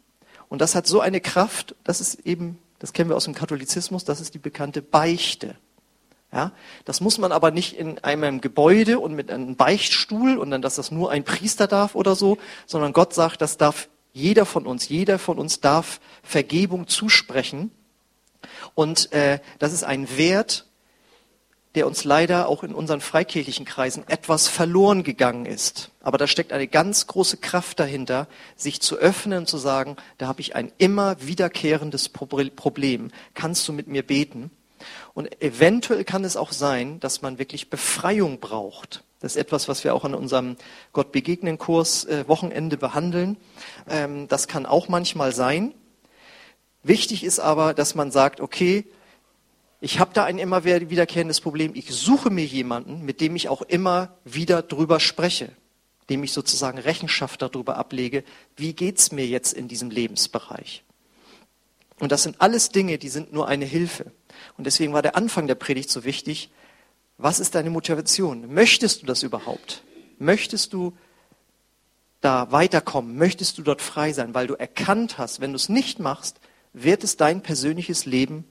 Und 0.48 0.60
das 0.60 0.74
hat 0.74 0.86
so 0.86 1.00
eine 1.00 1.20
Kraft, 1.20 1.74
das 1.84 2.00
ist 2.00 2.26
eben, 2.26 2.58
das 2.78 2.92
kennen 2.92 3.10
wir 3.10 3.16
aus 3.16 3.24
dem 3.24 3.34
Katholizismus, 3.34 4.04
das 4.04 4.20
ist 4.20 4.34
die 4.34 4.38
bekannte 4.38 4.82
Beichte. 4.82 5.56
Ja, 6.32 6.52
das 6.84 7.00
muss 7.00 7.18
man 7.18 7.32
aber 7.32 7.50
nicht 7.50 7.78
in 7.78 7.98
einem 8.00 8.40
Gebäude 8.40 8.98
und 8.98 9.14
mit 9.14 9.30
einem 9.30 9.56
Beichtstuhl 9.56 10.36
und 10.38 10.50
dann, 10.50 10.60
dass 10.60 10.74
das 10.74 10.90
nur 10.90 11.10
ein 11.10 11.24
Priester 11.24 11.66
darf 11.66 11.94
oder 11.94 12.16
so, 12.16 12.38
sondern 12.66 12.92
Gott 12.92 13.14
sagt, 13.14 13.40
das 13.40 13.56
darf 13.56 13.88
jeder 14.12 14.44
von 14.44 14.66
uns, 14.66 14.88
jeder 14.88 15.18
von 15.18 15.38
uns 15.38 15.60
darf 15.60 16.00
Vergebung 16.22 16.88
zusprechen. 16.88 17.70
Und 18.74 19.12
äh, 19.12 19.40
das 19.58 19.72
ist 19.72 19.84
ein 19.84 20.16
Wert, 20.16 20.66
der 21.76 21.86
uns 21.86 22.04
leider 22.04 22.48
auch 22.48 22.64
in 22.64 22.74
unseren 22.74 23.02
freikirchlichen 23.02 23.66
Kreisen 23.66 24.02
etwas 24.08 24.48
verloren 24.48 25.02
gegangen 25.04 25.44
ist. 25.46 25.90
Aber 26.00 26.16
da 26.16 26.26
steckt 26.26 26.52
eine 26.52 26.66
ganz 26.66 27.06
große 27.06 27.36
Kraft 27.36 27.78
dahinter, 27.78 28.28
sich 28.56 28.80
zu 28.80 28.96
öffnen 28.96 29.40
und 29.40 29.48
zu 29.48 29.58
sagen, 29.58 29.96
da 30.16 30.26
habe 30.26 30.40
ich 30.40 30.56
ein 30.56 30.72
immer 30.78 31.16
wiederkehrendes 31.20 32.08
Problem. 32.08 33.10
Kannst 33.34 33.68
du 33.68 33.74
mit 33.74 33.88
mir 33.88 34.04
beten? 34.04 34.50
Und 35.12 35.42
eventuell 35.42 36.04
kann 36.04 36.24
es 36.24 36.36
auch 36.36 36.52
sein, 36.52 36.98
dass 37.00 37.20
man 37.20 37.38
wirklich 37.38 37.68
Befreiung 37.68 38.40
braucht. 38.40 39.04
Das 39.20 39.32
ist 39.32 39.40
etwas, 39.42 39.68
was 39.68 39.84
wir 39.84 39.94
auch 39.94 40.04
an 40.04 40.14
unserem 40.14 40.56
Gott 40.92 41.12
begegnen 41.12 41.58
Kurs 41.58 42.04
äh, 42.04 42.26
Wochenende 42.26 42.78
behandeln. 42.78 43.36
Ähm, 43.88 44.28
das 44.28 44.48
kann 44.48 44.64
auch 44.64 44.88
manchmal 44.88 45.32
sein. 45.34 45.74
Wichtig 46.82 47.22
ist 47.22 47.38
aber, 47.38 47.74
dass 47.74 47.94
man 47.94 48.10
sagt, 48.10 48.40
okay, 48.40 48.86
ich 49.80 49.98
habe 49.98 50.12
da 50.14 50.24
ein 50.24 50.38
immer 50.38 50.64
wiederkehrendes 50.64 51.40
Problem. 51.40 51.72
Ich 51.74 51.90
suche 51.90 52.30
mir 52.30 52.44
jemanden, 52.44 53.04
mit 53.04 53.20
dem 53.20 53.36
ich 53.36 53.48
auch 53.48 53.62
immer 53.62 54.16
wieder 54.24 54.62
drüber 54.62 55.00
spreche, 55.00 55.50
dem 56.08 56.24
ich 56.24 56.32
sozusagen 56.32 56.78
Rechenschaft 56.78 57.42
darüber 57.42 57.76
ablege, 57.76 58.24
wie 58.56 58.72
geht's 58.72 59.12
mir 59.12 59.26
jetzt 59.26 59.52
in 59.52 59.68
diesem 59.68 59.90
Lebensbereich. 59.90 60.82
Und 61.98 62.12
das 62.12 62.22
sind 62.22 62.40
alles 62.40 62.70
Dinge, 62.70 62.98
die 62.98 63.08
sind 63.08 63.32
nur 63.32 63.48
eine 63.48 63.64
Hilfe. 63.64 64.12
Und 64.56 64.64
deswegen 64.66 64.92
war 64.92 65.02
der 65.02 65.16
Anfang 65.16 65.46
der 65.46 65.54
Predigt 65.54 65.90
so 65.90 66.04
wichtig. 66.04 66.50
Was 67.18 67.40
ist 67.40 67.54
deine 67.54 67.70
Motivation? 67.70 68.52
Möchtest 68.52 69.02
du 69.02 69.06
das 69.06 69.22
überhaupt? 69.22 69.82
Möchtest 70.18 70.72
du 70.72 70.96
da 72.20 72.50
weiterkommen? 72.50 73.16
Möchtest 73.16 73.58
du 73.58 73.62
dort 73.62 73.80
frei 73.82 74.12
sein? 74.12 74.34
Weil 74.34 74.46
du 74.46 74.54
erkannt 74.54 75.16
hast, 75.18 75.40
wenn 75.40 75.52
du 75.52 75.56
es 75.56 75.68
nicht 75.68 75.98
machst, 75.98 76.40
wird 76.72 77.04
es 77.04 77.16
dein 77.16 77.42
persönliches 77.42 78.04
Leben 78.04 78.44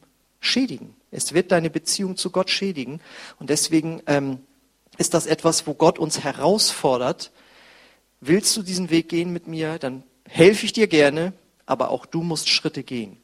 schädigen. 0.46 0.96
Es 1.12 1.34
wird 1.34 1.52
deine 1.52 1.70
Beziehung 1.70 2.18
zu 2.18 2.30
Gott 2.30 2.50
schädigen. 2.50 3.02
Und 3.40 3.50
deswegen 3.50 4.02
ähm, 4.08 4.40
ist 4.98 5.14
das 5.14 5.26
etwas, 5.26 5.68
wo 5.68 5.74
Gott 5.74 6.00
uns 6.00 6.24
herausfordert. 6.24 7.32
Willst 8.22 8.56
du 8.58 8.64
diesen 8.64 8.90
Weg 8.90 9.10
gehen 9.10 9.32
mit 9.32 9.48
mir, 9.48 9.80
dann 9.80 10.04
helfe 10.28 10.66
ich 10.66 10.74
dir 10.74 10.88
gerne, 10.88 11.34
aber 11.66 11.90
auch 11.90 12.06
du 12.06 12.24
musst 12.24 12.50
Schritte 12.50 12.84
gehen. 12.84 13.18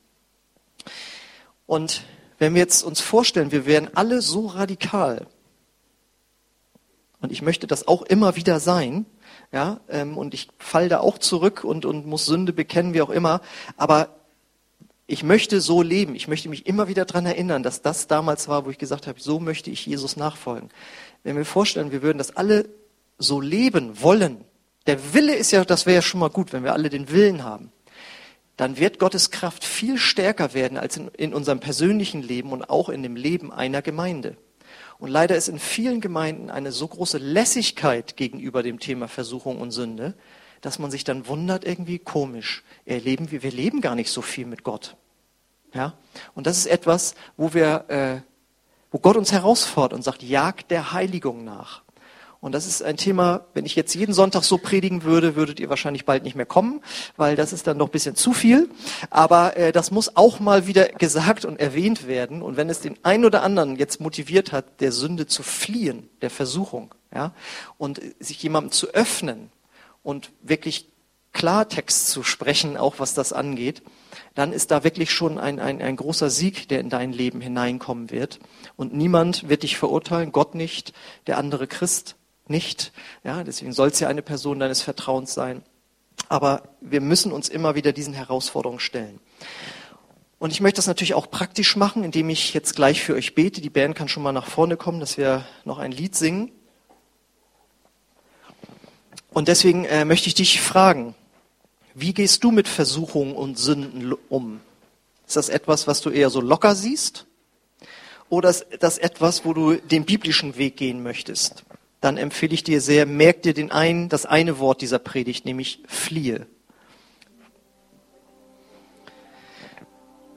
Und 1.65 2.03
wenn 2.37 2.53
wir 2.53 2.61
jetzt 2.61 2.83
uns 2.83 3.01
vorstellen, 3.01 3.51
wir 3.51 3.65
wären 3.65 3.89
alle 3.95 4.21
so 4.21 4.47
radikal, 4.47 5.27
und 7.21 7.31
ich 7.31 7.43
möchte 7.43 7.67
das 7.67 7.87
auch 7.87 8.01
immer 8.01 8.35
wieder 8.35 8.59
sein, 8.59 9.05
ja, 9.51 9.79
ähm, 9.89 10.17
und 10.17 10.33
ich 10.33 10.47
falle 10.57 10.89
da 10.89 10.99
auch 11.01 11.17
zurück 11.17 11.63
und, 11.63 11.85
und 11.85 12.07
muss 12.07 12.25
Sünde 12.25 12.51
bekennen, 12.51 12.93
wie 12.93 13.01
auch 13.01 13.09
immer, 13.09 13.41
aber 13.77 14.20
ich 15.11 15.23
möchte 15.23 15.59
so 15.59 15.81
leben. 15.81 16.15
Ich 16.15 16.27
möchte 16.27 16.47
mich 16.47 16.65
immer 16.65 16.87
wieder 16.87 17.05
daran 17.05 17.25
erinnern, 17.25 17.63
dass 17.63 17.81
das 17.81 18.07
damals 18.07 18.47
war, 18.47 18.65
wo 18.65 18.69
ich 18.69 18.77
gesagt 18.77 19.07
habe, 19.07 19.19
so 19.19 19.39
möchte 19.39 19.69
ich 19.69 19.85
Jesus 19.85 20.15
nachfolgen. 20.15 20.69
Wenn 21.23 21.35
wir 21.35 21.45
vorstellen, 21.45 21.91
wir 21.91 22.01
würden 22.01 22.17
das 22.17 22.35
alle 22.37 22.69
so 23.17 23.41
leben 23.41 24.01
wollen, 24.01 24.45
der 24.87 25.13
Wille 25.13 25.35
ist 25.35 25.51
ja, 25.51 25.65
das 25.65 25.85
wäre 25.85 25.95
ja 25.95 26.01
schon 26.01 26.21
mal 26.21 26.29
gut, 26.29 26.53
wenn 26.53 26.63
wir 26.63 26.73
alle 26.73 26.89
den 26.89 27.11
Willen 27.11 27.43
haben, 27.43 27.71
dann 28.55 28.77
wird 28.77 28.99
Gottes 28.99 29.31
Kraft 29.31 29.63
viel 29.63 29.97
stärker 29.97 30.53
werden 30.53 30.77
als 30.77 30.97
in, 30.97 31.09
in 31.09 31.33
unserem 31.33 31.59
persönlichen 31.59 32.23
Leben 32.23 32.51
und 32.51 32.69
auch 32.69 32.89
in 32.89 33.03
dem 33.03 33.15
Leben 33.15 33.51
einer 33.51 33.81
Gemeinde. 33.81 34.37
Und 34.97 35.09
leider 35.09 35.35
ist 35.35 35.49
in 35.49 35.59
vielen 35.59 35.99
Gemeinden 35.99 36.49
eine 36.49 36.71
so 36.71 36.87
große 36.87 37.17
Lässigkeit 37.17 38.15
gegenüber 38.15 38.63
dem 38.63 38.79
Thema 38.79 39.07
Versuchung 39.07 39.59
und 39.59 39.71
Sünde, 39.71 40.13
dass 40.61 40.79
man 40.79 40.91
sich 40.91 41.03
dann 41.03 41.27
wundert, 41.27 41.65
irgendwie 41.65 41.99
komisch. 41.99 42.63
Erleben 42.85 43.31
wir, 43.31 43.43
wir 43.43 43.51
leben 43.51 43.81
gar 43.81 43.95
nicht 43.95 44.11
so 44.11 44.21
viel 44.21 44.45
mit 44.45 44.63
Gott. 44.63 44.95
Ja? 45.73 45.93
Und 46.35 46.47
das 46.47 46.57
ist 46.57 46.67
etwas, 46.67 47.15
wo 47.37 47.53
wir, 47.53 47.85
äh, 47.89 48.21
wo 48.91 48.99
Gott 48.99 49.17
uns 49.17 49.31
herausfordert 49.31 49.93
und 49.93 50.03
sagt, 50.03 50.23
jagt 50.23 50.71
der 50.71 50.93
Heiligung 50.93 51.43
nach. 51.43 51.83
Und 52.41 52.53
das 52.53 52.65
ist 52.65 52.81
ein 52.81 52.97
Thema, 52.97 53.45
wenn 53.53 53.67
ich 53.67 53.75
jetzt 53.75 53.93
jeden 53.93 54.13
Sonntag 54.13 54.43
so 54.43 54.57
predigen 54.57 55.03
würde, 55.03 55.35
würdet 55.35 55.59
ihr 55.59 55.69
wahrscheinlich 55.69 56.05
bald 56.05 56.23
nicht 56.23 56.35
mehr 56.35 56.47
kommen, 56.47 56.81
weil 57.15 57.35
das 57.35 57.53
ist 57.53 57.67
dann 57.67 57.77
noch 57.77 57.89
ein 57.89 57.91
bisschen 57.91 58.15
zu 58.15 58.33
viel. 58.33 58.67
Aber 59.11 59.55
äh, 59.55 59.71
das 59.71 59.91
muss 59.91 60.15
auch 60.15 60.39
mal 60.39 60.65
wieder 60.65 60.87
gesagt 60.87 61.45
und 61.45 61.59
erwähnt 61.59 62.07
werden. 62.07 62.41
Und 62.41 62.57
wenn 62.57 62.67
es 62.71 62.79
den 62.79 62.97
einen 63.03 63.25
oder 63.25 63.43
anderen 63.43 63.75
jetzt 63.75 64.01
motiviert 64.01 64.51
hat, 64.51 64.81
der 64.81 64.91
Sünde 64.91 65.27
zu 65.27 65.43
fliehen, 65.43 66.09
der 66.21 66.31
Versuchung, 66.31 66.95
ja, 67.13 67.31
und 67.77 68.01
sich 68.19 68.41
jemandem 68.41 68.71
zu 68.71 68.87
öffnen 68.87 69.51
und 70.01 70.31
wirklich 70.41 70.90
Klartext 71.33 72.09
zu 72.09 72.23
sprechen, 72.23 72.77
auch 72.77 72.99
was 72.99 73.13
das 73.13 73.33
angeht, 73.33 73.81
dann 74.35 74.53
ist 74.53 74.71
da 74.71 74.83
wirklich 74.83 75.11
schon 75.11 75.37
ein, 75.37 75.59
ein, 75.59 75.81
ein 75.81 75.95
großer 75.95 76.29
Sieg, 76.29 76.67
der 76.69 76.79
in 76.79 76.89
dein 76.89 77.13
Leben 77.13 77.41
hineinkommen 77.41 78.11
wird. 78.11 78.39
Und 78.75 78.93
niemand 78.93 79.49
wird 79.49 79.63
dich 79.63 79.77
verurteilen, 79.77 80.31
Gott 80.31 80.55
nicht, 80.55 80.93
der 81.27 81.37
andere 81.37 81.67
Christ 81.67 82.15
nicht. 82.47 82.91
Ja, 83.23 83.43
deswegen 83.43 83.73
soll 83.73 83.89
es 83.89 83.99
ja 83.99 84.07
eine 84.07 84.21
Person 84.21 84.59
deines 84.59 84.81
Vertrauens 84.81 85.33
sein. 85.33 85.63
Aber 86.29 86.63
wir 86.81 87.01
müssen 87.01 87.31
uns 87.31 87.49
immer 87.49 87.75
wieder 87.75 87.93
diesen 87.93 88.13
Herausforderungen 88.13 88.79
stellen. 88.79 89.19
Und 90.39 90.51
ich 90.51 90.61
möchte 90.61 90.77
das 90.77 90.87
natürlich 90.87 91.13
auch 91.13 91.29
praktisch 91.29 91.75
machen, 91.75 92.03
indem 92.03 92.29
ich 92.29 92.53
jetzt 92.53 92.75
gleich 92.75 93.03
für 93.03 93.13
euch 93.13 93.35
bete. 93.35 93.61
Die 93.61 93.69
Band 93.69 93.95
kann 93.95 94.07
schon 94.07 94.23
mal 94.23 94.31
nach 94.31 94.47
vorne 94.47 94.75
kommen, 94.75 94.99
dass 94.99 95.17
wir 95.17 95.45
noch 95.65 95.77
ein 95.77 95.91
Lied 95.91 96.15
singen. 96.15 96.51
Und 99.29 99.47
deswegen 99.47 99.85
äh, 99.85 100.03
möchte 100.03 100.27
ich 100.27 100.33
dich 100.33 100.59
fragen, 100.59 101.15
wie 101.93 102.13
gehst 102.13 102.43
du 102.43 102.51
mit 102.51 102.67
Versuchungen 102.67 103.35
und 103.35 103.57
Sünden 103.57 104.13
um? 104.29 104.61
Ist 105.27 105.35
das 105.35 105.49
etwas, 105.49 105.87
was 105.87 106.01
du 106.01 106.09
eher 106.09 106.29
so 106.29 106.41
locker 106.41 106.75
siehst? 106.75 107.25
Oder 108.29 108.49
ist 108.49 108.65
das 108.79 108.97
etwas, 108.97 109.43
wo 109.45 109.53
du 109.53 109.75
den 109.75 110.05
biblischen 110.05 110.57
Weg 110.57 110.77
gehen 110.77 111.03
möchtest? 111.03 111.63
Dann 111.99 112.17
empfehle 112.17 112.53
ich 112.53 112.63
dir 112.63 112.81
sehr, 112.81 113.05
merk 113.05 113.43
dir 113.43 113.53
den 113.53 113.71
einen, 113.71 114.09
das 114.09 114.25
eine 114.25 114.59
Wort 114.59 114.81
dieser 114.81 114.99
Predigt, 114.99 115.45
nämlich 115.45 115.83
fliehe. 115.87 116.47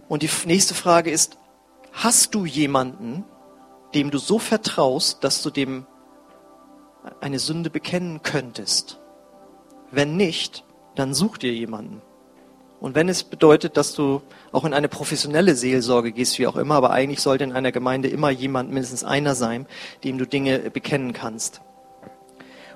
Und 0.09 0.23
die 0.23 0.31
nächste 0.45 0.75
Frage 0.75 1.11
ist, 1.11 1.39
hast 1.93 2.35
du 2.35 2.45
jemanden, 2.45 3.25
dem 3.95 4.11
du 4.11 4.19
so 4.19 4.39
vertraust, 4.39 5.25
dass 5.25 5.43
du 5.43 5.51
dem 5.51 5.87
eine 7.21 7.39
Sünde 7.39 7.71
bekennen 7.71 8.23
könntest? 8.23 8.99
Wenn 9.91 10.17
nicht, 10.17 10.65
dann 10.95 11.15
such 11.15 11.39
dir 11.39 11.53
jemanden. 11.53 12.03
Und 12.81 12.95
wenn 12.95 13.09
es 13.09 13.25
bedeutet, 13.25 13.79
dass 13.79 13.95
du 13.95 14.21
auch 14.53 14.67
in 14.67 14.75
eine 14.75 14.89
professionelle 14.89 15.55
Seelsorge 15.55 16.13
gehst, 16.13 16.39
wie 16.39 16.47
auch 16.47 16.57
immer, 16.57 16.75
aber 16.75 16.91
eigentlich 16.91 17.21
sollte 17.21 17.45
in 17.45 17.53
einer 17.53 17.73
Gemeinde 17.73 18.09
immer 18.09 18.29
jemand, 18.29 18.71
mindestens 18.71 19.05
einer 19.05 19.35
sein, 19.35 19.67
dem 20.05 20.19
du 20.19 20.27
Dinge 20.27 20.59
bekennen 20.71 21.15
kannst. 21.15 21.63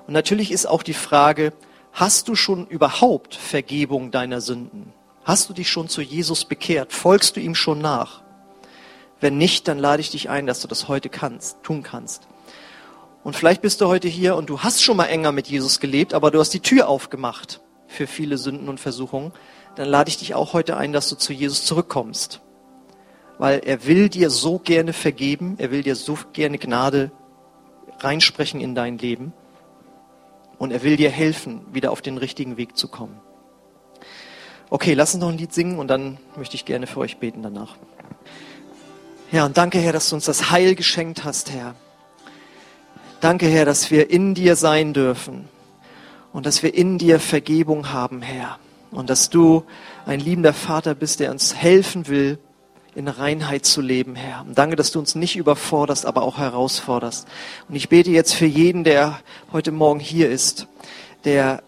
Und 0.07 0.13
natürlich 0.13 0.51
ist 0.51 0.65
auch 0.65 0.81
die 0.81 0.95
Frage, 0.95 1.53
hast 1.93 2.27
du 2.27 2.33
schon 2.33 2.65
überhaupt 2.65 3.35
Vergebung 3.35 4.09
deiner 4.09 4.41
Sünden? 4.41 4.93
Hast 5.23 5.47
du 5.47 5.53
dich 5.53 5.69
schon 5.69 5.89
zu 5.89 6.01
Jesus 6.01 6.45
bekehrt? 6.45 6.91
Folgst 6.91 7.35
du 7.35 7.39
ihm 7.39 7.53
schon 7.53 7.79
nach? 7.79 8.23
Wenn 9.19 9.37
nicht, 9.37 9.67
dann 9.67 9.77
lade 9.77 10.01
ich 10.01 10.09
dich 10.09 10.27
ein, 10.27 10.47
dass 10.47 10.61
du 10.61 10.67
das 10.67 10.87
heute 10.87 11.09
kannst, 11.09 11.61
tun 11.61 11.83
kannst. 11.83 12.27
Und 13.23 13.35
vielleicht 13.35 13.61
bist 13.61 13.79
du 13.79 13.85
heute 13.85 14.07
hier 14.07 14.35
und 14.37 14.49
du 14.49 14.61
hast 14.61 14.81
schon 14.81 14.97
mal 14.97 15.05
enger 15.05 15.31
mit 15.31 15.47
Jesus 15.47 15.79
gelebt, 15.79 16.15
aber 16.15 16.31
du 16.31 16.39
hast 16.39 16.53
die 16.53 16.61
Tür 16.61 16.87
aufgemacht 16.87 17.61
für 17.99 18.07
viele 18.07 18.37
Sünden 18.37 18.69
und 18.69 18.79
Versuchungen, 18.79 19.33
dann 19.75 19.89
lade 19.89 20.07
ich 20.07 20.17
dich 20.17 20.33
auch 20.33 20.53
heute 20.53 20.77
ein, 20.77 20.93
dass 20.93 21.09
du 21.09 21.17
zu 21.17 21.33
Jesus 21.33 21.65
zurückkommst. 21.65 22.39
Weil 23.37 23.59
er 23.59 23.85
will 23.85 24.07
dir 24.07 24.29
so 24.29 24.57
gerne 24.57 24.93
vergeben, 24.93 25.55
er 25.57 25.69
will 25.69 25.83
dir 25.83 25.97
so 25.97 26.17
gerne 26.31 26.57
Gnade 26.57 27.11
reinsprechen 27.99 28.61
in 28.61 28.73
dein 28.73 28.97
Leben 28.97 29.33
und 30.57 30.71
er 30.71 30.81
will 30.81 30.95
dir 30.95 31.09
helfen, 31.09 31.59
wieder 31.73 31.91
auf 31.91 32.01
den 32.01 32.17
richtigen 32.17 32.55
Weg 32.55 32.77
zu 32.77 32.87
kommen. 32.87 33.19
Okay, 34.69 34.93
lass 34.93 35.13
uns 35.13 35.21
noch 35.21 35.29
ein 35.29 35.37
Lied 35.37 35.53
singen 35.53 35.77
und 35.77 35.89
dann 35.89 36.19
möchte 36.37 36.55
ich 36.55 36.63
gerne 36.63 36.87
für 36.87 37.01
euch 37.01 37.17
beten 37.17 37.43
danach. 37.43 37.75
Ja, 39.29 39.45
und 39.45 39.57
danke, 39.57 39.79
Herr, 39.79 39.91
dass 39.91 40.07
du 40.07 40.15
uns 40.15 40.23
das 40.23 40.51
Heil 40.51 40.73
geschenkt 40.75 41.25
hast, 41.25 41.51
Herr. 41.51 41.75
Danke, 43.19 43.47
Herr, 43.47 43.65
dass 43.65 43.91
wir 43.91 44.09
in 44.09 44.35
dir 44.35 44.55
sein 44.55 44.93
dürfen 44.93 45.49
und 46.33 46.45
dass 46.45 46.63
wir 46.63 46.73
in 46.73 46.97
dir 46.97 47.19
Vergebung 47.19 47.91
haben, 47.91 48.21
Herr. 48.21 48.59
Und 48.91 49.09
dass 49.09 49.29
du 49.29 49.63
ein 50.05 50.19
liebender 50.19 50.53
Vater 50.53 50.95
bist, 50.95 51.19
der 51.19 51.31
uns 51.31 51.55
helfen 51.55 52.07
will, 52.07 52.39
in 52.95 53.07
Reinheit 53.07 53.65
zu 53.65 53.81
leben, 53.81 54.15
Herr. 54.15 54.41
Und 54.41 54.57
danke, 54.57 54.75
dass 54.75 54.91
du 54.91 54.99
uns 54.99 55.15
nicht 55.15 55.35
überforderst, 55.35 56.05
aber 56.05 56.23
auch 56.23 56.37
herausforderst. 56.37 57.27
Und 57.67 57.75
ich 57.75 57.89
bete 57.89 58.09
jetzt 58.09 58.33
für 58.33 58.47
jeden, 58.47 58.83
der 58.83 59.19
heute 59.51 59.71
Morgen 59.71 59.99
hier 59.99 60.29
ist, 60.29 60.67
der 61.23 61.61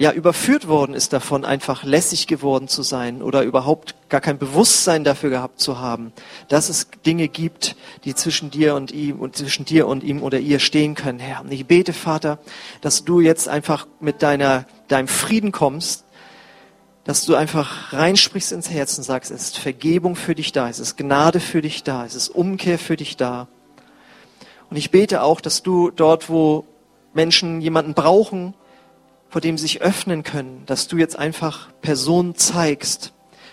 ja 0.00 0.12
überführt 0.12 0.66
worden 0.66 0.94
ist 0.94 1.12
davon, 1.12 1.44
einfach 1.44 1.84
lässig 1.84 2.26
geworden 2.26 2.68
zu 2.68 2.82
sein 2.82 3.20
oder 3.20 3.42
überhaupt 3.42 3.94
gar 4.08 4.22
kein 4.22 4.38
Bewusstsein 4.38 5.04
dafür 5.04 5.28
gehabt 5.28 5.60
zu 5.60 5.78
haben, 5.78 6.14
dass 6.48 6.70
es 6.70 6.88
Dinge 7.04 7.28
gibt, 7.28 7.76
die 8.04 8.14
zwischen 8.14 8.50
dir 8.50 8.76
und 8.76 8.92
ihm 8.92 9.20
und 9.20 9.36
zwischen 9.36 9.66
dir 9.66 9.86
und 9.86 10.02
ihm 10.02 10.22
oder 10.22 10.38
ihr 10.38 10.58
stehen 10.58 10.94
können, 10.94 11.18
Herr. 11.18 11.42
Und 11.42 11.52
ich 11.52 11.66
bete, 11.66 11.92
Vater, 11.92 12.38
dass 12.80 13.04
du 13.04 13.20
jetzt 13.20 13.46
einfach 13.46 13.86
mit 14.00 14.22
deiner, 14.22 14.64
deinem 14.88 15.06
Frieden 15.06 15.52
kommst, 15.52 16.06
dass 17.04 17.26
du 17.26 17.34
einfach 17.34 17.92
reinsprichst 17.92 18.52
ins 18.52 18.70
Herz 18.70 18.96
und 18.96 19.04
sagst, 19.04 19.30
es 19.30 19.42
ist 19.42 19.58
Vergebung 19.58 20.16
für 20.16 20.34
dich 20.34 20.52
da, 20.52 20.70
es 20.70 20.78
ist 20.78 20.96
Gnade 20.96 21.40
für 21.40 21.60
dich 21.60 21.82
da, 21.82 22.06
es 22.06 22.14
ist 22.14 22.30
Umkehr 22.30 22.78
für 22.78 22.96
dich 22.96 23.18
da. 23.18 23.48
Und 24.70 24.78
ich 24.78 24.90
bete 24.90 25.22
auch, 25.22 25.42
dass 25.42 25.62
du 25.62 25.90
dort, 25.90 26.30
wo 26.30 26.64
Menschen 27.12 27.60
jemanden 27.60 27.92
brauchen, 27.92 28.54
vor 29.30 29.40
dem 29.40 29.56
sie 29.56 29.62
sich 29.62 29.80
öffnen 29.80 30.24
können, 30.24 30.64
dass 30.66 30.88
du 30.88 30.96
jetzt 30.96 31.16
einfach 31.16 31.68
Personen 31.80 32.34
zeigst, 32.34 33.12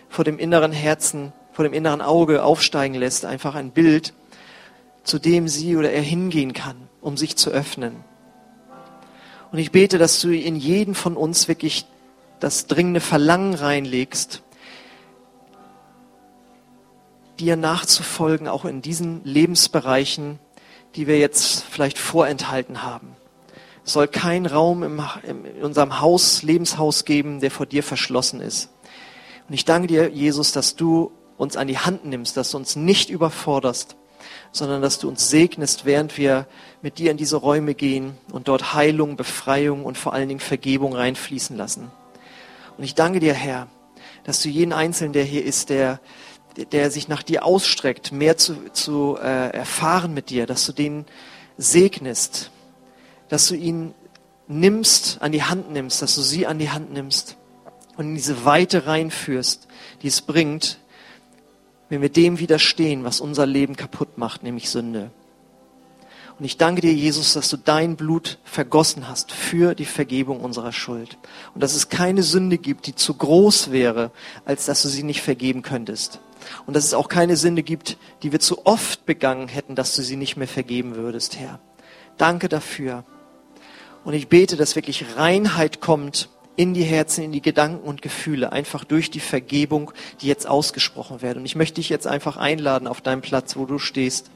vor 0.09 0.25
dem 0.25 0.39
inneren 0.39 0.71
Herzen, 0.71 1.33
vor 1.51 1.63
dem 1.63 1.73
inneren 1.73 2.01
Auge 2.01 2.43
aufsteigen 2.43 2.95
lässt, 2.95 3.25
einfach 3.25 3.53
ein 3.55 3.71
Bild, 3.71 4.13
zu 5.03 5.19
dem 5.19 5.47
sie 5.47 5.77
oder 5.77 5.91
er 5.91 6.01
hingehen 6.01 6.53
kann, 6.53 6.89
um 6.99 7.15
sich 7.15 7.35
zu 7.35 7.51
öffnen. 7.51 8.03
Und 9.51 9.59
ich 9.59 9.71
bete, 9.71 9.97
dass 9.97 10.19
du 10.19 10.35
in 10.35 10.55
jeden 10.55 10.95
von 10.95 11.15
uns 11.15 11.47
wirklich 11.47 11.85
das 12.39 12.65
dringende 12.65 12.99
Verlangen 12.99 13.53
reinlegst, 13.53 14.41
dir 17.39 17.55
nachzufolgen, 17.55 18.47
auch 18.47 18.65
in 18.65 18.81
diesen 18.81 19.23
Lebensbereichen, 19.23 20.39
die 20.95 21.05
wir 21.05 21.19
jetzt 21.19 21.63
vielleicht 21.63 21.99
vorenthalten 21.99 22.81
haben. 22.81 23.16
Soll 23.87 24.09
kein 24.09 24.45
Raum 24.45 24.83
in 24.83 25.63
unserem 25.63 26.01
Haus, 26.01 26.43
Lebenshaus 26.43 27.05
geben, 27.05 27.39
der 27.39 27.51
vor 27.51 27.65
dir 27.65 27.83
verschlossen 27.83 28.41
ist. 28.41 28.69
Und 29.47 29.53
ich 29.53 29.63
danke 29.63 29.87
dir, 29.87 30.09
Jesus, 30.09 30.51
dass 30.51 30.75
du 30.75 31.11
uns 31.37 31.55
an 31.55 31.69
die 31.69 31.77
Hand 31.77 32.03
nimmst, 32.03 32.35
dass 32.35 32.51
du 32.51 32.57
uns 32.57 32.75
nicht 32.75 33.09
überforderst, 33.09 33.95
sondern 34.51 34.81
dass 34.81 34.99
du 34.99 35.07
uns 35.07 35.29
segnest, 35.29 35.85
während 35.85 36.17
wir 36.17 36.47
mit 36.81 36.97
dir 36.97 37.11
in 37.11 37.17
diese 37.17 37.37
Räume 37.37 37.75
gehen 37.75 38.17
und 38.33 38.49
dort 38.49 38.73
Heilung, 38.73 39.15
Befreiung 39.15 39.85
und 39.85 39.97
vor 39.97 40.11
allen 40.11 40.27
Dingen 40.27 40.41
Vergebung 40.41 40.93
reinfließen 40.93 41.55
lassen. 41.55 41.89
Und 42.77 42.83
ich 42.83 42.93
danke 42.93 43.21
dir, 43.21 43.33
Herr, 43.33 43.67
dass 44.25 44.41
du 44.41 44.49
jeden 44.49 44.73
Einzelnen, 44.73 45.13
der 45.13 45.23
hier 45.23 45.45
ist, 45.45 45.69
der, 45.69 46.01
der 46.73 46.91
sich 46.91 47.07
nach 47.07 47.23
dir 47.23 47.45
ausstreckt, 47.45 48.11
mehr 48.11 48.35
zu, 48.35 48.69
zu 48.73 49.17
äh, 49.17 49.51
erfahren 49.51 50.13
mit 50.13 50.29
dir, 50.29 50.45
dass 50.45 50.65
du 50.65 50.73
den 50.73 51.05
segnest, 51.57 52.51
dass 53.29 53.47
du 53.47 53.55
ihn 53.55 53.93
nimmst, 54.47 55.21
an 55.21 55.31
die 55.31 55.43
Hand 55.43 55.71
nimmst, 55.71 56.01
dass 56.01 56.15
du 56.15 56.21
sie 56.21 56.47
an 56.47 56.59
die 56.59 56.69
Hand 56.69 56.91
nimmst 56.93 57.37
und 57.97 58.09
in 58.09 58.15
diese 58.15 58.45
Weite 58.45 58.85
reinführst, 58.85 59.67
die 60.01 60.07
es 60.07 60.21
bringt, 60.21 60.79
wenn 61.89 62.01
wir 62.01 62.09
dem 62.09 62.39
widerstehen, 62.39 63.03
was 63.03 63.21
unser 63.21 63.45
Leben 63.45 63.75
kaputt 63.75 64.17
macht, 64.17 64.43
nämlich 64.43 64.69
Sünde. 64.69 65.11
Und 66.37 66.45
ich 66.45 66.57
danke 66.57 66.81
dir, 66.81 66.93
Jesus, 66.93 67.33
dass 67.33 67.49
du 67.49 67.57
dein 67.57 67.95
Blut 67.95 68.37
vergossen 68.43 69.07
hast 69.07 69.31
für 69.31 69.73
die 69.73 69.85
Vergebung 69.85 70.41
unserer 70.41 70.71
Schuld. 70.71 71.17
Und 71.55 71.63
dass 71.63 71.73
es 71.73 71.89
keine 71.89 72.21
Sünde 72.21 72.59
gibt, 72.59 72.85
die 72.85 72.93
zu 72.93 73.15
groß 73.15 73.71
wäre, 73.71 74.11
als 74.45 74.65
dass 74.65 74.83
du 74.83 74.87
sie 74.87 75.01
nicht 75.01 75.21
vergeben 75.21 75.63
könntest. 75.63 76.19
Und 76.67 76.75
dass 76.75 76.85
es 76.85 76.93
auch 76.93 77.07
keine 77.07 77.37
Sünde 77.37 77.63
gibt, 77.63 77.97
die 78.21 78.31
wir 78.31 78.39
zu 78.39 78.67
oft 78.67 79.07
begangen 79.07 79.47
hätten, 79.47 79.73
dass 79.73 79.95
du 79.95 80.03
sie 80.03 80.15
nicht 80.15 80.37
mehr 80.37 80.47
vergeben 80.47 80.95
würdest, 80.95 81.39
Herr. 81.39 81.59
Danke 82.17 82.49
dafür. 82.49 83.03
Und 84.07 84.13
ich 84.13 84.29
bete, 84.29 84.55
dass 84.55 84.77
wirklich 84.77 85.17
Reinheit 85.17 85.81
kommt 85.81 86.29
in 86.55 86.73
die 86.73 86.85
Herzen, 86.85 87.25
in 87.25 87.33
die 87.33 87.41
Gedanken 87.41 87.85
und 87.85 88.01
Gefühle, 88.01 88.53
einfach 88.53 88.85
durch 88.85 89.11
die 89.11 89.19
Vergebung, 89.19 89.91
die 90.21 90.27
jetzt 90.27 90.47
ausgesprochen 90.47 91.21
werden. 91.21 91.39
Und 91.39 91.45
ich 91.45 91.57
möchte 91.57 91.81
dich 91.81 91.89
jetzt 91.89 92.07
einfach 92.07 92.37
einladen 92.37 92.87
auf 92.87 93.01
deinem 93.01 93.19
Platz, 93.19 93.57
wo 93.57 93.65
du 93.65 93.79
stehst. 93.79 94.31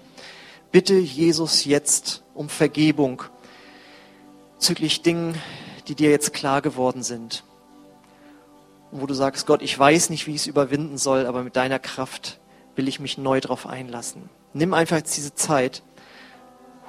Bitte 0.74 0.96
Jesus 0.96 1.64
jetzt 1.64 2.22
um 2.34 2.50
Vergebung 2.50 3.24
züglich 4.58 5.04
Dingen, 5.04 5.36
die 5.88 5.96
dir 5.96 6.10
jetzt 6.10 6.34
klar 6.34 6.62
geworden 6.62 7.02
sind. 7.02 7.46
Und 8.92 9.02
wo 9.02 9.06
du 9.06 9.14
sagst, 9.14 9.48
Gott, 9.48 9.62
ich 9.62 9.80
weiß 9.80 10.10
nicht, 10.10 10.28
wie 10.28 10.32
ich 10.32 10.42
es 10.42 10.48
überwinden 10.48 10.98
soll, 10.98 11.26
aber 11.26 11.44
mit 11.44 11.56
deiner 11.56 11.80
Kraft 11.80 12.42
will 12.76 12.90
ich 12.90 13.00
mich 13.00 13.18
neu 13.18 13.40
darauf 13.40 13.66
einlassen. 13.68 14.30
Nimm 14.52 14.74
einfach 14.74 14.98
jetzt 14.98 15.16
diese 15.16 15.34
Zeit, 15.34 15.82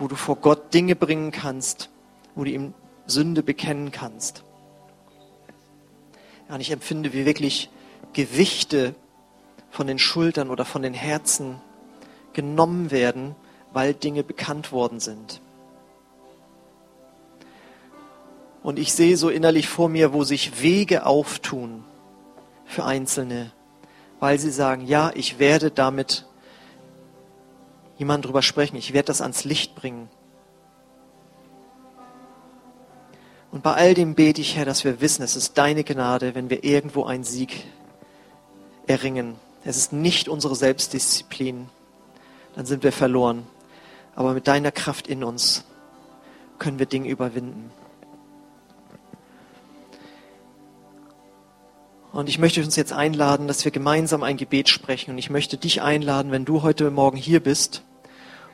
wo 0.01 0.09
du 0.09 0.17
vor 0.17 0.35
Gott 0.35 0.75
Dinge 0.75 0.97
bringen 0.97 1.31
kannst, 1.31 1.89
wo 2.35 2.45
du 2.45 2.51
ihm 2.51 2.75
Sünde 3.07 3.43
bekennen 3.43 3.91
kannst. 3.91 4.45
Ja, 6.49 6.55
und 6.55 6.61
ich 6.61 6.71
empfinde, 6.71 7.13
wie 7.13 7.27
wirklich 7.27 7.71
Gewichte 8.13 8.95
von 9.71 9.87
den 9.87 9.99
Schultern 9.99 10.51
oder 10.51 10.65
von 10.65 10.83
den 10.83 10.95
Herzen 10.95 11.61
genommen 12.33 12.91
werden, 12.91 13.35
weil 13.73 13.95
Dinge 13.95 14.23
bekannt 14.23 14.73
worden 14.73 15.01
sind. 15.01 15.41
Und 18.63 18.79
ich 18.79 18.93
sehe 18.93 19.17
so 19.17 19.29
innerlich 19.29 19.69
vor 19.69 19.89
mir, 19.89 20.13
wo 20.13 20.25
sich 20.25 20.63
Wege 20.63 21.05
auftun 21.05 21.85
für 22.65 22.85
Einzelne, 22.85 23.53
weil 24.21 24.39
sie 24.39 24.51
sagen, 24.51 24.87
ja, 24.87 25.11
ich 25.15 25.39
werde 25.39 25.71
damit 25.71 26.27
jemand 27.99 28.25
drüber 28.25 28.43
sprechen, 28.43 28.77
ich 28.77 28.93
werde 28.93 29.07
das 29.07 29.21
ans 29.21 29.45
Licht 29.45 29.75
bringen. 29.75 30.09
Und 33.53 33.63
bei 33.63 33.75
all 33.75 33.93
dem 33.93 34.15
bete 34.15 34.41
ich, 34.41 34.57
Herr, 34.57 34.65
dass 34.65 34.83
wir 34.83 35.03
wissen, 35.03 35.23
es 35.23 35.37
ist 35.37 35.59
deine 35.59 35.85
Gnade, 35.85 36.35
wenn 36.35 36.49
wir 36.49 36.65
irgendwo 36.65 37.05
einen 37.05 37.23
Sieg 37.23 37.65
erringen. 38.87 39.37
Es 39.63 39.77
ist 39.77 39.93
nicht 39.93 40.27
unsere 40.27 40.57
Selbstdisziplin. 40.57 41.69
Dann 42.57 42.65
sind 42.65 42.83
wir 42.83 42.93
verloren. 42.93 43.47
Aber 44.15 44.33
mit 44.33 44.49
deiner 44.49 44.73
Kraft 44.73 45.07
in 45.07 45.23
uns 45.23 45.65
können 46.59 46.79
wir 46.79 46.87
Dinge 46.87 47.09
überwinden. 47.09 47.71
Und 52.13 52.31
ich 52.31 52.39
möchte 52.39 52.63
uns 52.63 52.77
jetzt 52.77 52.93
einladen, 52.93 53.49
dass 53.49 53.65
wir 53.67 53.73
gemeinsam 53.73 54.23
ein 54.23 54.39
Gebet 54.39 54.71
sprechen. 54.71 55.13
Und 55.13 55.19
ich 55.19 55.29
möchte 55.29 55.59
dich 55.59 55.83
einladen, 55.83 56.33
wenn 56.33 56.47
du 56.47 56.63
heute 56.63 56.91
Morgen 56.91 57.19
hier 57.19 57.41
bist, 57.41 57.83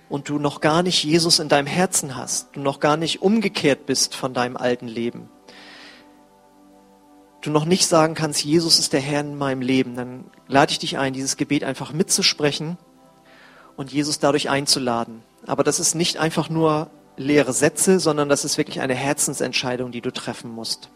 und 0.09 0.29
du 0.29 0.39
noch 0.39 0.61
gar 0.61 0.83
nicht 0.83 1.05
Jesus 1.05 1.39
in 1.39 1.49
deinem 1.49 1.67
Herzen 1.67 2.17
hast, 2.17 2.49
du 2.53 2.61
noch 2.61 2.81
gar 2.81 2.97
nicht 2.97 3.23
umgekehrt 3.23 3.87
bist 3.87 4.15
von 4.15 4.35
deinem 4.35 4.57
alten 4.57 4.89
Leben, 4.89 5.29
du 7.41 7.51
noch 7.51 7.65
nicht 7.65 7.87
sagen 7.87 8.15
kannst, 8.15 8.45
Jesus 8.45 8.79
ist 8.79 8.93
der 8.93 9.01
Herr 9.01 9.21
in 9.21 9.37
meinem 9.37 9.63
Leben, 9.63 9.95
dann 9.95 10.25
lade 10.47 10.73
ich 10.73 10.79
dich 10.79 10.99
ein, 10.99 11.13
dieses 11.13 11.37
Gebet 11.37 11.65
einfach 11.65 11.93
mitzusprechen 11.93 12.79
und 13.77 13.93
Jesus 13.93 14.19
dadurch 14.19 14.51
einzuladen. 14.51 15.23
Aber 15.47 15.63
das 15.63 15.81
ist 15.81 15.95
nicht 15.95 16.19
einfach 16.19 16.49
nur 16.49 16.91
leere 17.17 17.53
Sätze, 17.53 18.01
sondern 18.01 18.29
das 18.29 18.45
ist 18.45 18.59
wirklich 18.59 18.81
eine 18.81 18.95
Herzensentscheidung, 18.95 19.93
die 19.93 20.01
du 20.01 20.13
treffen 20.13 20.51
musst. 20.51 20.91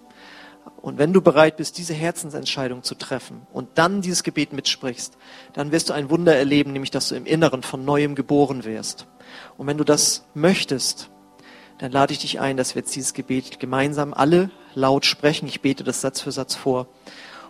Und 0.81 0.99
wenn 0.99 1.13
du 1.13 1.23
bereit 1.23 1.57
bist, 1.57 1.79
diese 1.79 1.95
Herzensentscheidung 1.95 2.83
zu 2.83 2.95
treffen 2.97 3.47
und 3.53 3.69
dann 3.77 4.03
dieses 4.03 4.25
Gebet 4.25 4.53
mitsprichst, 4.53 5.17
dann 5.53 5.71
wirst 5.71 5.89
du 5.89 5.93
ein 5.93 6.11
Wunder 6.11 6.35
erleben, 6.35 6.73
nämlich 6.73 6.91
dass 6.91 7.09
du 7.09 7.15
im 7.15 7.25
Inneren 7.25 7.63
von 7.63 7.85
neuem 7.85 8.15
geboren 8.15 8.65
wirst. 8.65 9.07
Und 9.57 9.69
wenn 9.69 9.79
du 9.79 9.85
das 9.85 10.25
möchtest, 10.35 11.09
dann 11.79 11.93
lade 11.93 12.13
ich 12.13 12.19
dich 12.19 12.41
ein, 12.41 12.57
dass 12.57 12.75
wir 12.75 12.83
jetzt 12.83 12.95
dieses 12.95 13.15
Gebet 13.15 13.61
gemeinsam 13.61 14.13
alle 14.13 14.51
laut 14.75 15.05
sprechen. 15.05 15.47
Ich 15.47 15.61
bete 15.63 15.85
das 15.85 16.01
Satz 16.01 16.21
für 16.21 16.33
Satz 16.33 16.55
vor 16.55 16.89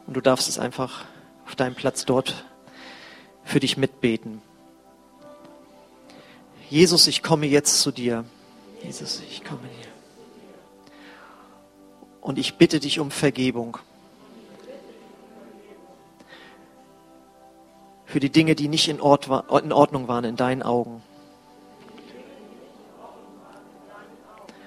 und 0.06 0.14
du 0.14 0.20
darfst 0.20 0.48
es 0.48 0.58
einfach 0.58 1.04
auf 1.46 1.56
deinem 1.56 1.74
Platz 1.74 2.04
dort 2.04 2.46
für 3.44 3.60
dich 3.60 3.76
mitbeten. 3.76 4.42
Jesus, 6.70 7.06
ich 7.06 7.22
komme 7.22 7.46
jetzt 7.46 7.80
zu 7.80 7.92
dir. 7.92 8.24
Jesus, 8.82 9.22
ich 9.28 9.44
komme 9.44 9.68
hier. 9.78 9.81
Und 12.22 12.38
ich 12.38 12.54
bitte 12.54 12.78
dich 12.78 13.00
um 13.00 13.10
Vergebung. 13.10 13.78
Für 18.06 18.20
die 18.20 18.30
Dinge, 18.30 18.54
die 18.54 18.68
nicht 18.68 18.88
in, 18.88 19.00
Ordnung 19.00 20.06
waren 20.06 20.24
in 20.24 20.36
deinen 20.36 20.62
Augen. 20.62 21.02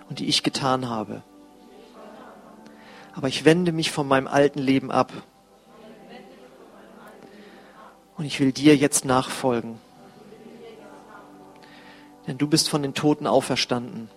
Und 0.09 0.19
die 0.19 0.27
ich 0.27 0.43
getan 0.43 0.89
habe. 0.89 1.23
Aber 3.13 3.29
ich 3.29 3.45
wende 3.45 3.71
mich 3.71 3.89
von 3.89 4.05
meinem 4.05 4.27
alten 4.27 4.59
Leben 4.59 4.91
ab. 4.91 5.13
Und 8.17 8.25
ich 8.25 8.41
will 8.41 8.51
dir 8.51 8.75
jetzt 8.75 9.05
nachfolgen. 9.05 9.79
Denn 12.27 12.37
du 12.37 12.47
bist 12.47 12.67
von 12.67 12.81
den 12.81 12.93
Toten 12.93 13.27
auferstanden 13.27 14.09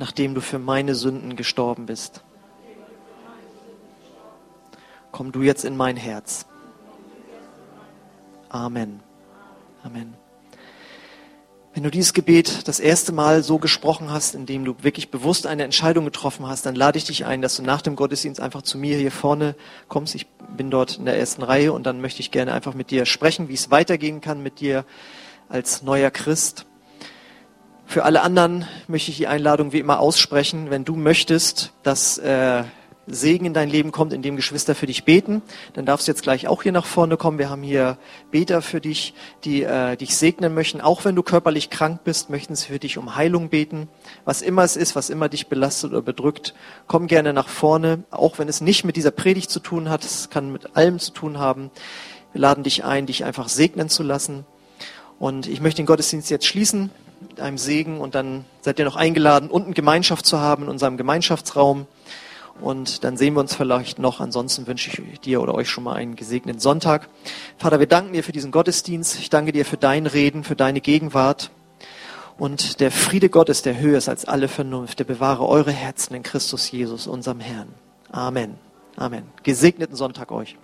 nachdem 0.00 0.34
du 0.34 0.40
für 0.40 0.58
meine 0.58 0.94
Sünden 0.94 1.36
gestorben 1.36 1.84
bist. 1.84 2.22
Komm 5.12 5.30
du 5.30 5.42
jetzt 5.42 5.64
in 5.66 5.76
mein 5.76 5.96
Herz. 5.96 6.46
Amen. 8.48 9.00
Amen. 9.84 10.14
Wenn 11.74 11.82
du 11.82 11.90
dieses 11.90 12.14
Gebet 12.14 12.66
das 12.66 12.80
erste 12.80 13.12
Mal 13.12 13.42
so 13.42 13.58
gesprochen 13.58 14.10
hast, 14.10 14.34
indem 14.34 14.64
du 14.64 14.74
wirklich 14.82 15.10
bewusst 15.10 15.46
eine 15.46 15.64
Entscheidung 15.64 16.06
getroffen 16.06 16.46
hast, 16.46 16.64
dann 16.64 16.74
lade 16.74 16.96
ich 16.96 17.04
dich 17.04 17.26
ein, 17.26 17.42
dass 17.42 17.56
du 17.56 17.62
nach 17.62 17.82
dem 17.82 17.94
Gottesdienst 17.94 18.40
einfach 18.40 18.62
zu 18.62 18.78
mir 18.78 18.96
hier 18.96 19.12
vorne 19.12 19.54
kommst. 19.88 20.14
Ich 20.14 20.26
bin 20.56 20.70
dort 20.70 20.96
in 20.96 21.04
der 21.04 21.18
ersten 21.18 21.42
Reihe 21.42 21.74
und 21.74 21.84
dann 21.84 22.00
möchte 22.00 22.20
ich 22.20 22.30
gerne 22.30 22.54
einfach 22.54 22.72
mit 22.72 22.90
dir 22.90 23.04
sprechen, 23.04 23.50
wie 23.50 23.54
es 23.54 23.70
weitergehen 23.70 24.22
kann 24.22 24.42
mit 24.42 24.60
dir 24.60 24.86
als 25.50 25.82
neuer 25.82 26.10
Christ. 26.10 26.64
Für 27.90 28.04
alle 28.04 28.22
anderen 28.22 28.68
möchte 28.86 29.10
ich 29.10 29.16
die 29.16 29.26
Einladung 29.26 29.72
wie 29.72 29.80
immer 29.80 29.98
aussprechen. 29.98 30.70
Wenn 30.70 30.84
du 30.84 30.94
möchtest, 30.94 31.72
dass 31.82 32.18
äh, 32.18 32.62
Segen 33.08 33.46
in 33.46 33.52
dein 33.52 33.68
Leben 33.68 33.90
kommt, 33.90 34.12
indem 34.12 34.36
Geschwister 34.36 34.76
für 34.76 34.86
dich 34.86 35.02
beten, 35.02 35.42
dann 35.72 35.86
darfst 35.86 36.06
du 36.06 36.12
jetzt 36.12 36.22
gleich 36.22 36.46
auch 36.46 36.62
hier 36.62 36.70
nach 36.70 36.86
vorne 36.86 37.16
kommen. 37.16 37.40
Wir 37.40 37.50
haben 37.50 37.64
hier 37.64 37.98
Beter 38.30 38.62
für 38.62 38.80
dich, 38.80 39.12
die 39.42 39.64
äh, 39.64 39.96
dich 39.96 40.16
segnen 40.16 40.54
möchten. 40.54 40.80
Auch 40.80 41.04
wenn 41.04 41.16
du 41.16 41.24
körperlich 41.24 41.68
krank 41.68 42.04
bist, 42.04 42.30
möchten 42.30 42.54
sie 42.54 42.68
für 42.68 42.78
dich 42.78 42.96
um 42.96 43.16
Heilung 43.16 43.48
beten. 43.48 43.88
Was 44.24 44.40
immer 44.40 44.62
es 44.62 44.76
ist, 44.76 44.94
was 44.94 45.10
immer 45.10 45.28
dich 45.28 45.48
belastet 45.48 45.90
oder 45.90 46.02
bedrückt, 46.02 46.54
komm 46.86 47.08
gerne 47.08 47.32
nach 47.32 47.48
vorne. 47.48 48.04
Auch 48.12 48.38
wenn 48.38 48.46
es 48.46 48.60
nicht 48.60 48.84
mit 48.84 48.94
dieser 48.94 49.10
Predigt 49.10 49.50
zu 49.50 49.58
tun 49.58 49.88
hat, 49.88 50.04
es 50.04 50.30
kann 50.30 50.52
mit 50.52 50.76
allem 50.76 51.00
zu 51.00 51.10
tun 51.10 51.40
haben. 51.40 51.72
Wir 52.32 52.42
laden 52.42 52.62
dich 52.62 52.84
ein, 52.84 53.06
dich 53.06 53.24
einfach 53.24 53.48
segnen 53.48 53.88
zu 53.88 54.04
lassen. 54.04 54.46
Und 55.18 55.48
ich 55.48 55.60
möchte 55.60 55.82
den 55.82 55.86
Gottesdienst 55.86 56.30
jetzt 56.30 56.46
schließen 56.46 56.90
einem 57.38 57.58
Segen 57.58 58.00
und 58.00 58.14
dann 58.14 58.44
seid 58.60 58.78
ihr 58.78 58.84
noch 58.84 58.96
eingeladen, 58.96 59.50
unten 59.50 59.74
Gemeinschaft 59.74 60.26
zu 60.26 60.40
haben 60.40 60.64
in 60.64 60.68
unserem 60.68 60.96
Gemeinschaftsraum. 60.96 61.86
Und 62.60 63.04
dann 63.04 63.16
sehen 63.16 63.34
wir 63.34 63.40
uns 63.40 63.54
vielleicht 63.54 63.98
noch. 63.98 64.20
Ansonsten 64.20 64.66
wünsche 64.66 64.90
ich 64.90 65.20
dir 65.20 65.40
oder 65.40 65.54
euch 65.54 65.70
schon 65.70 65.84
mal 65.84 65.94
einen 65.94 66.16
gesegneten 66.16 66.60
Sonntag. 66.60 67.08
Vater, 67.56 67.78
wir 67.78 67.86
danken 67.86 68.12
dir 68.12 68.22
für 68.22 68.32
diesen 68.32 68.50
Gottesdienst. 68.50 69.18
Ich 69.18 69.30
danke 69.30 69.52
dir 69.52 69.64
für 69.64 69.76
dein 69.76 70.06
Reden, 70.06 70.44
für 70.44 70.56
deine 70.56 70.80
Gegenwart. 70.80 71.50
Und 72.38 72.80
der 72.80 72.90
Friede 72.90 73.28
Gottes, 73.28 73.62
der 73.62 73.78
höher 73.78 73.98
ist 73.98 74.08
als 74.08 74.24
alle 74.24 74.48
Vernunft, 74.48 74.98
der 74.98 75.04
bewahre 75.04 75.46
eure 75.46 75.72
Herzen 75.72 76.14
in 76.14 76.22
Christus 76.22 76.70
Jesus, 76.70 77.06
unserem 77.06 77.40
Herrn. 77.40 77.68
Amen. 78.10 78.54
Amen. 78.96 79.24
Gesegneten 79.42 79.94
Sonntag 79.94 80.32
euch. 80.32 80.56